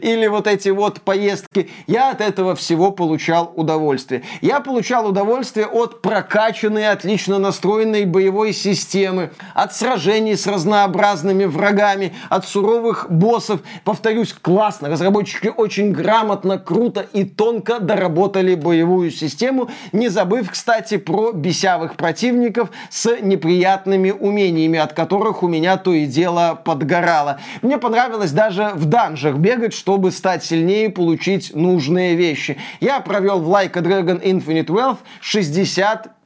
или 0.00 0.26
вот 0.26 0.46
эти 0.46 0.68
вот 0.68 1.00
поездки, 1.00 1.70
я 1.86 2.10
от 2.10 2.20
этого 2.20 2.54
всего 2.54 2.90
получал 2.90 3.52
удовольствие. 3.54 4.22
Я 4.40 4.60
получал 4.60 5.06
удовольствие 5.06 5.66
от 5.66 6.02
прокачанной, 6.02 6.88
отлично 6.88 7.38
настроенной 7.38 8.04
боевой 8.04 8.52
системы, 8.52 9.30
от 9.54 9.74
сражений 9.74 10.36
с 10.36 10.46
разнообразными 10.46 11.44
врагами, 11.44 12.14
от 12.28 12.46
суровых 12.46 13.06
боссов. 13.10 13.60
Повторюсь, 13.84 14.32
классно. 14.32 14.88
Разработчики 14.88 15.52
очень 15.54 15.92
грамотно, 15.92 16.58
круто 16.58 17.06
и 17.12 17.24
тонко 17.24 17.80
доработали 17.80 18.54
боевую 18.54 19.10
систему, 19.10 19.70
не 19.92 20.08
забыв, 20.08 20.50
кстати, 20.50 20.96
про 20.96 21.32
бесявых 21.32 21.94
противников 21.94 22.70
с 22.90 23.16
неприятными 23.20 24.10
умениями, 24.10 24.78
от 24.78 24.92
которых 24.92 25.42
у 25.42 25.48
меня 25.48 25.76
то 25.76 25.92
и 25.92 26.06
дело 26.06 26.60
подгорало. 26.64 27.40
Мне 27.62 27.78
понравилось 27.78 28.32
даже 28.32 28.72
в 28.74 28.86
данжах 28.86 29.36
бегать, 29.36 29.57
чтобы 29.74 30.10
стать 30.10 30.44
сильнее 30.44 30.86
и 30.86 30.88
получить 30.90 31.54
нужные 31.54 32.14
вещи. 32.14 32.56
Я 32.80 33.00
провел 33.00 33.40
в 33.40 33.48
Like 33.48 33.76
a 33.76 33.82
Dragon 33.82 34.22
Infinite 34.22 34.66
Wealth 34.66 34.98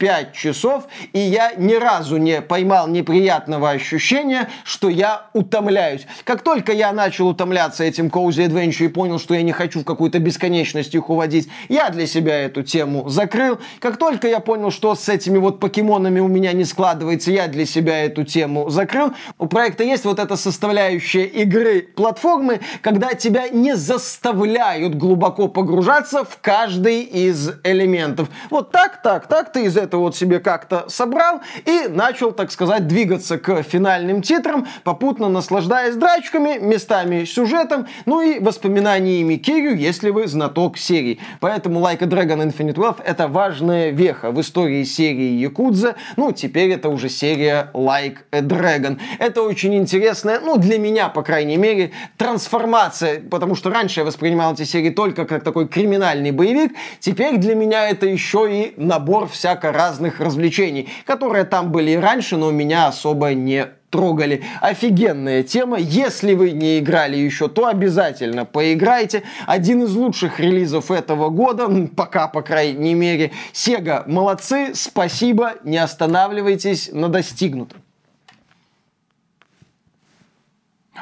65 0.03 0.33
часов, 0.33 0.83
и 1.13 1.19
я 1.19 1.53
ни 1.57 1.73
разу 1.75 2.17
не 2.17 2.41
поймал 2.41 2.87
неприятного 2.87 3.69
ощущения, 3.69 4.49
что 4.63 4.89
я 4.89 5.27
утомляюсь. 5.33 6.05
Как 6.25 6.41
только 6.41 6.73
я 6.73 6.91
начал 6.91 7.29
утомляться 7.29 7.83
этим 7.83 8.07
Cozy 8.07 8.47
Adventure 8.47 8.85
и 8.85 8.87
понял, 8.89 9.19
что 9.19 9.33
я 9.33 9.41
не 9.41 9.51
хочу 9.51 9.81
в 9.81 9.85
какую-то 9.85 10.19
бесконечность 10.19 10.93
их 10.93 11.09
уводить, 11.09 11.49
я 11.69 11.89
для 11.89 12.05
себя 12.07 12.37
эту 12.37 12.63
тему 12.63 13.09
закрыл. 13.09 13.59
Как 13.79 13.97
только 13.97 14.27
я 14.27 14.39
понял, 14.39 14.71
что 14.71 14.95
с 14.95 15.07
этими 15.07 15.37
вот 15.37 15.59
покемонами 15.59 16.19
у 16.19 16.27
меня 16.27 16.51
не 16.53 16.65
складывается, 16.65 17.31
я 17.31 17.47
для 17.47 17.65
себя 17.65 18.03
эту 18.03 18.23
тему 18.23 18.69
закрыл. 18.69 19.13
У 19.37 19.47
проекта 19.47 19.83
есть 19.83 20.05
вот 20.05 20.19
эта 20.19 20.35
составляющая 20.35 21.25
игры 21.25 21.81
платформы, 21.81 22.59
когда 22.81 23.13
тебя 23.13 23.47
не 23.49 23.75
заставляют 23.75 24.95
глубоко 24.95 25.47
погружаться 25.47 26.23
в 26.23 26.39
каждый 26.41 27.01
из 27.01 27.51
элементов. 27.63 28.29
Вот 28.49 28.71
так, 28.71 29.01
так, 29.01 29.27
так 29.27 29.51
ты 29.51 29.65
из 29.65 29.77
этого 29.77 29.92
вот 29.97 30.15
себе 30.15 30.39
как-то 30.39 30.85
собрал 30.87 31.41
и 31.65 31.87
начал, 31.87 32.31
так 32.31 32.51
сказать, 32.51 32.87
двигаться 32.87 33.37
к 33.37 33.63
финальным 33.63 34.21
титрам, 34.21 34.67
попутно 34.83 35.29
наслаждаясь 35.29 35.95
драчками, 35.95 36.57
местами 36.59 37.25
сюжетом, 37.25 37.87
ну 38.05 38.21
и 38.21 38.39
воспоминаниями 38.39 39.35
Кирю, 39.35 39.75
если 39.75 40.09
вы 40.09 40.27
знаток 40.27 40.77
серии. 40.77 41.19
Поэтому 41.39 41.79
Like 41.79 42.03
a 42.03 42.07
Dragon 42.07 42.41
Infinite 42.45 42.75
Wealth 42.75 43.01
это 43.03 43.27
важная 43.27 43.89
веха 43.89 44.31
в 44.31 44.39
истории 44.41 44.83
серии 44.83 45.39
Якудза. 45.39 45.95
Ну, 46.17 46.31
теперь 46.31 46.71
это 46.71 46.89
уже 46.89 47.09
серия 47.09 47.69
Like 47.73 48.17
a 48.31 48.41
Dragon. 48.41 48.99
Это 49.19 49.41
очень 49.41 49.75
интересная, 49.75 50.39
ну, 50.39 50.57
для 50.57 50.77
меня, 50.77 51.09
по 51.09 51.23
крайней 51.23 51.57
мере, 51.57 51.91
трансформация, 52.17 53.21
потому 53.29 53.55
что 53.55 53.69
раньше 53.69 54.01
я 54.01 54.05
воспринимал 54.05 54.53
эти 54.53 54.63
серии 54.63 54.89
только 54.89 55.25
как 55.25 55.43
такой 55.43 55.67
криминальный 55.67 56.31
боевик, 56.31 56.73
теперь 56.99 57.37
для 57.37 57.55
меня 57.55 57.89
это 57.89 58.05
еще 58.05 58.47
и 58.49 58.73
набор 58.77 59.27
всяко 59.27 59.71
разных 59.83 60.19
развлечений, 60.19 60.89
которые 61.05 61.43
там 61.43 61.71
были 61.71 61.91
и 61.91 61.97
раньше, 61.97 62.37
но 62.37 62.51
меня 62.51 62.87
особо 62.87 63.33
не 63.33 63.67
трогали. 63.89 64.43
Офигенная 64.61 65.43
тема. 65.43 65.77
Если 65.77 66.33
вы 66.33 66.51
не 66.51 66.79
играли 66.79 67.17
еще, 67.17 67.47
то 67.47 67.67
обязательно 67.67 68.45
поиграйте. 68.45 69.23
Один 69.45 69.83
из 69.83 69.93
лучших 69.95 70.39
релизов 70.39 70.89
этого 70.89 71.29
года, 71.29 71.69
пока, 71.95 72.27
по 72.27 72.41
крайней 72.41 72.95
мере. 72.95 73.31
Sega, 73.53 74.03
молодцы, 74.07 74.71
спасибо, 74.73 75.53
не 75.63 75.77
останавливайтесь 75.77 76.89
на 76.91 77.09
достигнутом. 77.09 77.81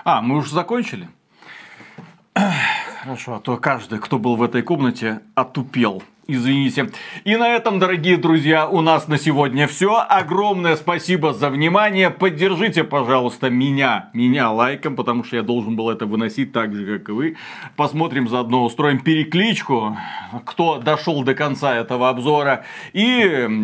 А, 0.04 0.22
мы 0.22 0.38
уже 0.38 0.52
закончили? 0.52 1.08
Хорошо, 3.02 3.36
а 3.36 3.40
то 3.40 3.58
каждый, 3.58 4.00
кто 4.00 4.18
был 4.20 4.36
в 4.36 4.44
этой 4.44 4.64
комнате, 4.64 5.20
отупел. 5.36 6.04
Извините. 6.34 6.90
И 7.26 7.36
на 7.36 7.50
этом, 7.50 7.78
дорогие 7.78 8.16
друзья, 8.16 8.66
у 8.66 8.80
нас 8.80 9.10
на 9.10 9.18
сегодня 9.18 9.68
все. 9.68 10.02
Огромное 10.08 10.78
спасибо 10.78 11.34
за 11.34 11.50
внимание. 11.50 12.10
Поддержите, 12.10 12.86
пожалуйста, 12.86 13.50
меня, 13.50 14.10
меня 14.14 14.50
лайком, 14.50 14.96
потому 14.96 15.26
что 15.26 15.36
я 15.36 15.42
должен 15.42 15.76
был 15.76 15.90
это 15.90 16.06
выносить 16.06 16.54
так 16.54 16.74
же, 16.74 17.00
как 17.00 17.10
и 17.10 17.12
вы. 17.12 17.36
Посмотрим 17.76 18.30
заодно, 18.30 18.64
устроим 18.64 19.02
перекличку, 19.02 19.98
кто 20.46 20.78
дошел 20.78 21.22
до 21.24 21.36
конца 21.36 21.76
этого 21.76 22.08
обзора. 22.08 22.64
И, 22.94 23.04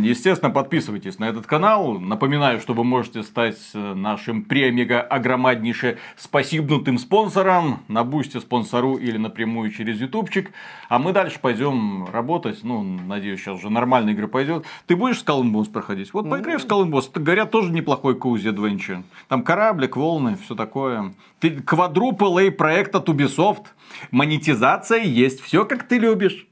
естественно, 0.04 0.52
подписывайтесь 0.52 1.20
на 1.20 1.30
этот 1.30 1.48
канал. 1.48 1.98
Напоминаю, 1.98 2.60
что 2.60 2.74
вы 2.74 2.84
можете 2.84 3.24
стать 3.24 3.60
нашим 3.74 4.44
премиго 4.44 5.00
огромнейше 5.00 6.00
спасибнутым 6.18 6.98
спонсором 6.98 7.86
на 7.88 8.04
бусте 8.04 8.42
спонсору 8.42 8.96
или 8.96 9.16
напрямую 9.16 9.72
через 9.72 10.02
ютубчик. 10.02 10.52
А 10.90 11.00
мы 11.00 11.14
дальше 11.14 11.40
пойдем 11.40 12.10
работать 12.12 12.57
часть, 12.58 12.64
ну, 12.64 12.84
надеюсь, 12.84 13.40
сейчас 13.40 13.58
уже 13.58 13.70
нормальная 13.70 14.14
игра 14.14 14.28
пойдет. 14.28 14.66
Ты 14.86 14.96
будешь 14.96 15.18
Skull 15.18 15.44
and 15.44 15.52
Bones 15.52 15.72
проходить? 15.72 16.14
Вот 16.14 16.30
поиграй 16.30 16.58
в 16.58 16.66
Skull 16.66 16.84
and 16.84 16.90
Bones. 16.90 17.10
Это, 17.10 17.20
говорят, 17.20 17.52
тоже 17.52 17.72
неплохой 17.72 18.16
коузи 18.18 18.50
adventure. 18.50 19.04
Там 19.28 19.44
кораблик, 19.44 19.96
волны, 19.96 20.38
все 20.38 20.56
такое. 20.56 21.14
Ты 21.40 21.62
квадрупл 21.62 22.38
A 22.38 22.52
проект 22.52 22.96
от 22.96 23.10
Ubisoft. 23.10 23.66
Монетизация 24.12 25.04
есть, 25.04 25.42
все 25.42 25.66
как 25.66 25.88
ты 25.88 25.98
любишь. 25.98 26.48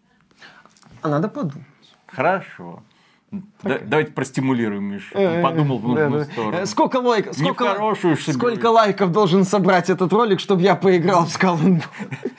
А 1.02 1.10
надо 1.10 1.28
подумать. 1.28 1.68
Хорошо. 2.08 2.82
Да- 3.64 3.80
давайте 3.80 4.12
простимулируем, 4.12 4.84
Миш. 4.84 5.12
Подумал 5.42 5.80
в 5.80 5.88
нужную 5.88 6.26
сторону. 6.26 6.58
Э, 6.58 6.66
Сколько 6.66 6.98
лайков? 6.98 7.38
Не 7.38 7.44
в 7.44 7.54
Сколько, 7.54 7.74
хорошую 7.74 8.18
ж 8.18 8.22
сколько 8.34 8.68
лайков 8.68 9.12
должен 9.12 9.44
собрать 9.44 9.90
этот 9.90 10.12
ролик, 10.14 10.40
чтобы 10.40 10.62
я 10.62 10.76
поиграл 10.76 11.26
в 11.26 11.30
Skull? 11.36 11.82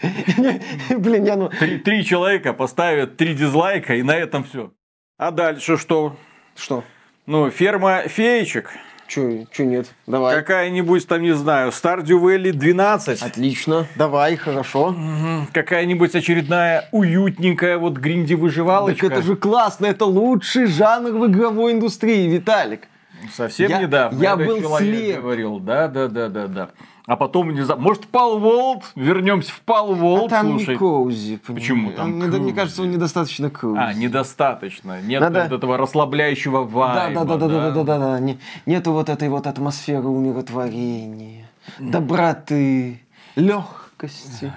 Блин, 0.99 1.25
я 1.25 1.37
ну... 1.37 1.49
Три, 1.49 1.79
три 1.79 2.05
человека 2.05 2.53
поставят 2.53 3.17
три 3.17 3.35
дизлайка, 3.35 3.97
и 3.97 4.03
на 4.03 4.17
этом 4.17 4.45
все. 4.45 4.73
А 5.19 5.31
дальше 5.31 5.77
что? 5.77 6.17
Что? 6.55 6.85
Ну, 7.27 7.51
ферма 7.51 8.03
феечек. 8.07 8.71
Че, 9.09 9.47
че 9.53 9.65
нет? 9.65 9.87
Давай. 10.07 10.35
Какая-нибудь 10.35 11.07
там, 11.07 11.23
не 11.23 11.33
знаю, 11.35 11.71
Stardew 11.71 12.21
Valley 12.21 12.53
12. 12.53 13.23
Отлично. 13.23 13.87
Давай, 13.97 14.37
хорошо. 14.37 14.91
Мгм. 14.91 15.49
Какая-нибудь 15.53 16.15
очередная 16.15 16.89
уютненькая 16.93 17.79
вот 17.79 17.95
гринди 17.99 18.35
Так 18.35 18.43
выживалочка. 18.43 19.07
это 19.07 19.23
же 19.23 19.37
классно, 19.37 19.87
это 19.87 20.05
лучший 20.05 20.67
жанр 20.67 21.11
в 21.13 21.27
игровой 21.29 21.73
индустрии, 21.73 22.27
Виталик. 22.29 22.89
Совсем 23.35 23.71
Я- 23.71 23.81
недавно 23.83 24.23
я 24.23 24.35
этот 24.35 24.47
был 24.47 24.61
человек 24.61 24.95
слеп. 25.05 25.21
говорил. 25.21 25.59
Да, 25.61 25.89
да, 25.89 26.07
да, 26.09 26.29
да, 26.29 26.47
да. 26.49 26.69
А 27.07 27.15
потом, 27.17 27.55
не 27.55 27.63
знаю, 27.63 27.81
может, 27.81 28.07
Пал 28.09 28.39
Волт? 28.41 28.91
Вернемся 28.97 29.53
в 29.53 29.61
Пал 29.61 29.93
А 29.93 29.95
Волт, 29.95 30.31
там 30.31 30.47
слушай. 30.59 30.71
не 30.71 30.77
коузи. 30.77 31.37
понимаешь? 31.37 31.63
Почему 31.63 31.93
там 31.93 32.21
Он 32.21 32.29
Мне 32.43 32.53
кажется, 32.53 32.83
он 32.83 32.91
недостаточно 32.91 33.49
коузи. 33.49 33.79
А, 33.79 33.93
недостаточно. 33.95 35.01
Нет 35.03 35.21
Надо- 35.21 35.45
вот 35.45 35.53
этого 35.53 35.77
расслабляющего 35.79 36.65
вайба. 36.65 37.25
да, 37.25 37.25
да, 37.25 37.37
да, 37.37 37.49
да, 37.49 37.71
да, 37.71 37.85
да, 37.85 37.99
да. 37.99 38.21
Не- 38.21 38.39
Нету 38.67 38.91
вот 38.93 39.09
этой 39.09 39.29
вот 39.29 39.47
атмосферы 39.47 40.09
умиротворения, 40.09 41.49
доброты, 41.79 43.01
легкости. 43.37 44.53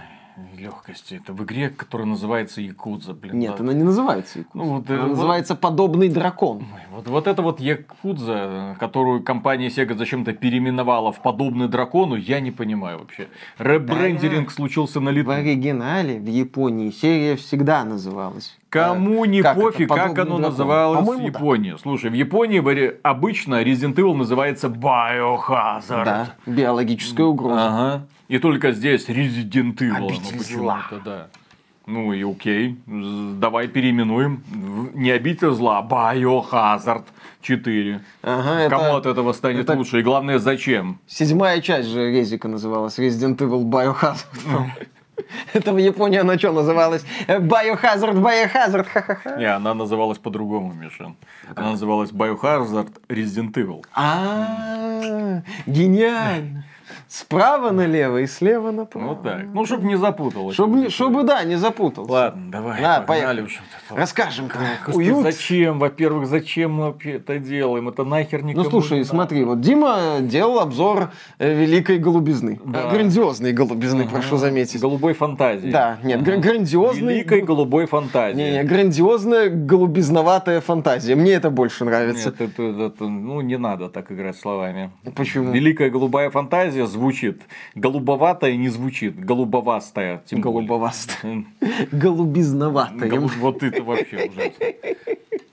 Легкости. 0.57 1.15
Это 1.15 1.33
в 1.33 1.43
игре, 1.43 1.69
которая 1.69 2.07
называется 2.07 2.61
Якудза, 2.61 3.13
блин. 3.13 3.37
Нет, 3.39 3.55
да. 3.57 3.63
она 3.63 3.73
не 3.73 3.83
называется 3.83 4.39
Якудза. 4.39 4.65
Ну, 4.65 4.73
вот, 4.77 4.89
э, 4.89 4.93
она 4.93 5.03
вот- 5.03 5.09
называется 5.11 5.55
подобный 5.55 6.09
дракон. 6.09 6.65
Вот, 6.91 7.07
вот 7.07 7.27
это 7.27 7.41
вот 7.41 7.59
Якудза, 7.59 8.75
которую 8.79 9.23
компания 9.23 9.67
Sega 9.67 9.97
зачем-то 9.97 10.33
переименовала 10.33 11.11
в 11.11 11.21
подобный 11.21 11.67
дракону, 11.67 12.15
я 12.15 12.39
не 12.39 12.51
понимаю 12.51 12.99
вообще. 12.99 13.27
Ребрендеринг 13.57 14.51
случился 14.51 14.99
на 14.99 15.09
лету. 15.09 15.29
В 15.29 15.31
оригинале 15.31 16.19
в 16.19 16.27
Японии 16.27 16.91
серия 16.91 17.35
всегда 17.35 17.83
называлась. 17.83 18.57
Кому 18.69 19.25
э, 19.25 19.27
не 19.27 19.41
как 19.41 19.57
это, 19.57 19.65
пофиг, 19.65 19.89
как 19.89 20.11
оно 20.11 20.37
дракон. 20.37 20.41
называлось 20.41 21.07
в. 21.07 21.21
Японии. 21.21 21.75
Слушай, 21.81 22.11
в 22.11 22.13
Японии 22.13 22.59
обычно 23.01 23.63
Resident 23.63 23.95
Evil 23.95 24.13
называется 24.13 24.67
Biohazard. 24.67 26.05
Да, 26.05 26.27
биологическая 26.45 27.25
угроза. 27.25 27.67
Ага. 27.67 28.07
И 28.29 28.37
только 28.39 28.71
здесь 28.71 29.09
Resident 29.09 29.75
Evil. 29.75 30.07
Обитель 30.07 30.39
зла. 30.39 30.83
почему-то, 30.87 31.05
да. 31.05 31.27
Ну 31.87 32.13
и 32.13 32.23
окей, 32.23 32.77
давай 32.85 33.67
переименуем. 33.67 34.43
Не 34.93 35.09
обитель 35.09 35.49
зла, 35.51 35.79
а 35.79 35.81
Biohazard 36.15 37.05
4. 37.41 38.01
Ага, 38.21 38.59
это 38.59 38.69
Кому 38.69 38.95
от 38.95 39.05
этого 39.07 39.33
станет 39.33 39.61
это- 39.61 39.73
лучше? 39.73 39.99
И 39.99 40.03
главное, 40.03 40.37
зачем? 40.37 40.99
седьмая 41.07 41.59
часть 41.61 41.89
же 41.89 42.11
Резика 42.11 42.47
называлась 42.47 42.99
Resident 42.99 43.37
Evil 43.37 43.63
Biohazard. 43.63 44.25
Это 45.53 45.73
в 45.73 45.77
Японии 45.77 46.17
она 46.19 46.37
что 46.37 46.53
называлась? 46.53 47.03
Biohazard, 47.27 48.15
Biohazard, 48.21 48.85
ха-ха-ха. 48.85 49.35
Не, 49.37 49.53
она 49.53 49.73
называлась 49.73 50.17
по-другому, 50.17 50.71
Миша. 50.73 51.13
Она 51.55 51.71
называлась 51.71 52.11
Biohazard 52.11 52.93
Resident 53.09 53.51
Evil. 53.53 53.83
А, 53.93 55.41
гениально. 55.65 56.63
Справа 57.09 57.71
налево 57.71 58.19
и 58.19 58.27
слева 58.27 58.69
направо. 58.69 59.07
Вот 59.07 59.23
так. 59.23 59.41
Ну, 59.51 59.65
чтобы 59.65 59.87
не 59.87 59.97
запуталось. 59.97 60.53
Чтобы, 60.53 60.91
чтобы, 60.91 61.23
да, 61.23 61.43
не 61.43 61.55
запутался. 61.55 62.11
Ладно, 62.11 62.51
давай, 62.51 62.79
Да, 62.79 63.01
погнали 63.01 63.41
поехали. 63.41 63.61
это. 63.89 63.99
Расскажем 63.99 64.47
про 64.47 64.59
Господи, 64.85 65.09
уют. 65.09 65.23
Зачем? 65.23 65.79
Во-первых, 65.79 66.27
зачем 66.27 66.71
мы 66.73 66.95
это 67.03 67.39
делаем? 67.39 67.89
Это 67.89 68.03
нахер 68.03 68.43
никому 68.43 68.63
Ну 68.63 68.69
слушай, 68.69 68.99
не 68.99 69.05
смотри, 69.05 69.43
вот 69.43 69.59
Дима 69.59 70.17
делал 70.21 70.59
обзор 70.59 71.09
э, 71.39 71.51
великой 71.51 71.97
голубизны. 71.97 72.59
Да. 72.63 72.91
Грандиозной 72.91 73.53
голубизны, 73.53 74.03
надо. 74.03 74.11
прошу 74.11 74.37
заметить. 74.37 74.79
Голубой 74.79 75.13
фантазии. 75.13 75.71
Да, 75.71 75.97
нет, 76.03 76.21
гра- 76.21 76.37
грандиозной. 76.37 77.15
Великой 77.15 77.41
голубой 77.41 77.87
фантазии. 77.87 78.37
Не, 78.37 78.51
не, 78.51 78.63
грандиозная 78.63 79.49
голубизноватая 79.49 80.61
фантазия. 80.61 81.15
Мне 81.15 81.31
это 81.33 81.49
больше 81.49 81.85
нравится. 81.85 82.29
Нет, 82.29 82.41
это, 82.51 82.61
это- 82.63 83.05
ну, 83.07 83.41
не 83.41 83.57
надо 83.57 83.89
так 83.89 84.11
играть 84.11 84.37
словами. 84.37 84.91
Почему? 85.15 85.51
Великая 85.51 85.89
голубая 85.89 86.29
фантазия 86.29 86.85
звучит. 86.99 87.41
Голубоватая 87.75 88.55
не 88.55 88.69
звучит. 88.69 89.19
Голубовастая. 89.19 90.21
Тем 90.25 90.41
более. 90.41 90.67
Голубовастая. 90.67 91.43
Голубизноватая. 91.91 93.09
голу- 93.09 93.29
Вот 93.39 93.63
это 93.63 93.83
вообще 93.83 94.29
ужасно. 94.29 94.65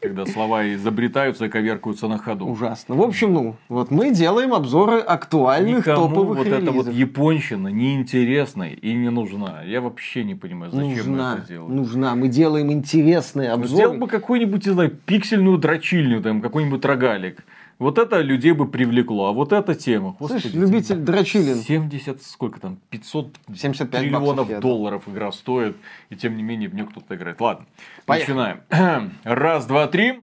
Когда 0.01 0.26
слова 0.26 0.72
изобретаются 0.74 1.47
и 1.47 1.49
коверкаются 1.49 2.07
на 2.07 2.18
ходу. 2.18 2.47
Ужасно. 2.47 2.94
В 2.94 3.03
общем, 3.03 3.32
ну, 3.32 3.57
вот 3.68 3.90
мы 3.90 4.12
делаем 4.12 4.55
обзоры 4.55 5.01
актуальных 5.01 5.78
Никому 5.78 6.09
топовых 6.09 6.38
вот 6.38 6.47
эта 6.47 6.70
вот 6.70 6.86
релизов. 6.86 6.94
японщина 6.94 7.68
неинтересна 7.68 8.64
и 8.70 8.92
не 8.94 9.11
нужна. 9.11 9.62
Я 9.64 9.80
вообще 9.80 10.22
не 10.22 10.34
понимаю, 10.36 10.70
зачем 10.70 10.88
мы 10.90 10.94
нужна, 10.97 11.34
это 11.38 11.49
делаем. 11.49 11.76
нужна. 11.76 12.14
Мы 12.14 12.28
делаем 12.28 12.70
интересные 12.70 13.57
Ну, 13.57 13.64
Сделал 13.66 13.82
обзоры. 13.94 13.99
бы 13.99 14.07
какую-нибудь, 14.07 14.66
не 14.66 14.72
знаю, 14.72 14.90
пиксельную 15.07 15.59
дрочильню, 15.59 16.22
там, 16.22 16.40
какой-нибудь 16.40 16.84
рогалик. 16.84 17.44
Вот 17.79 17.99
это 17.99 18.20
людей 18.20 18.53
бы 18.53 18.66
привлекло, 18.66 19.27
а 19.27 19.33
вот 19.33 19.53
эта 19.53 19.74
тема. 19.74 20.16
Слышь, 20.18 20.45
Господи, 20.45 20.57
любитель 20.57 20.97
дрочилин. 20.97 21.57
70, 21.57 22.22
сколько 22.22 22.59
там, 22.59 22.79
500 22.91 23.37
75 23.55 24.01
триллионов 24.01 24.47
баксов, 24.47 24.61
долларов 24.61 25.03
игра 25.09 25.31
стоит, 25.31 25.77
и 26.09 26.16
тем 26.16 26.37
не 26.37 26.43
менее 26.43 26.70
в 26.70 26.74
нее 26.74 26.87
кто-то 26.87 27.14
играет. 27.16 27.39
Ладно, 27.41 27.66
Поехали. 28.07 28.61
начинаем. 28.70 29.12
Раз, 29.24 29.66
два, 29.66 29.87
три. 29.89 30.14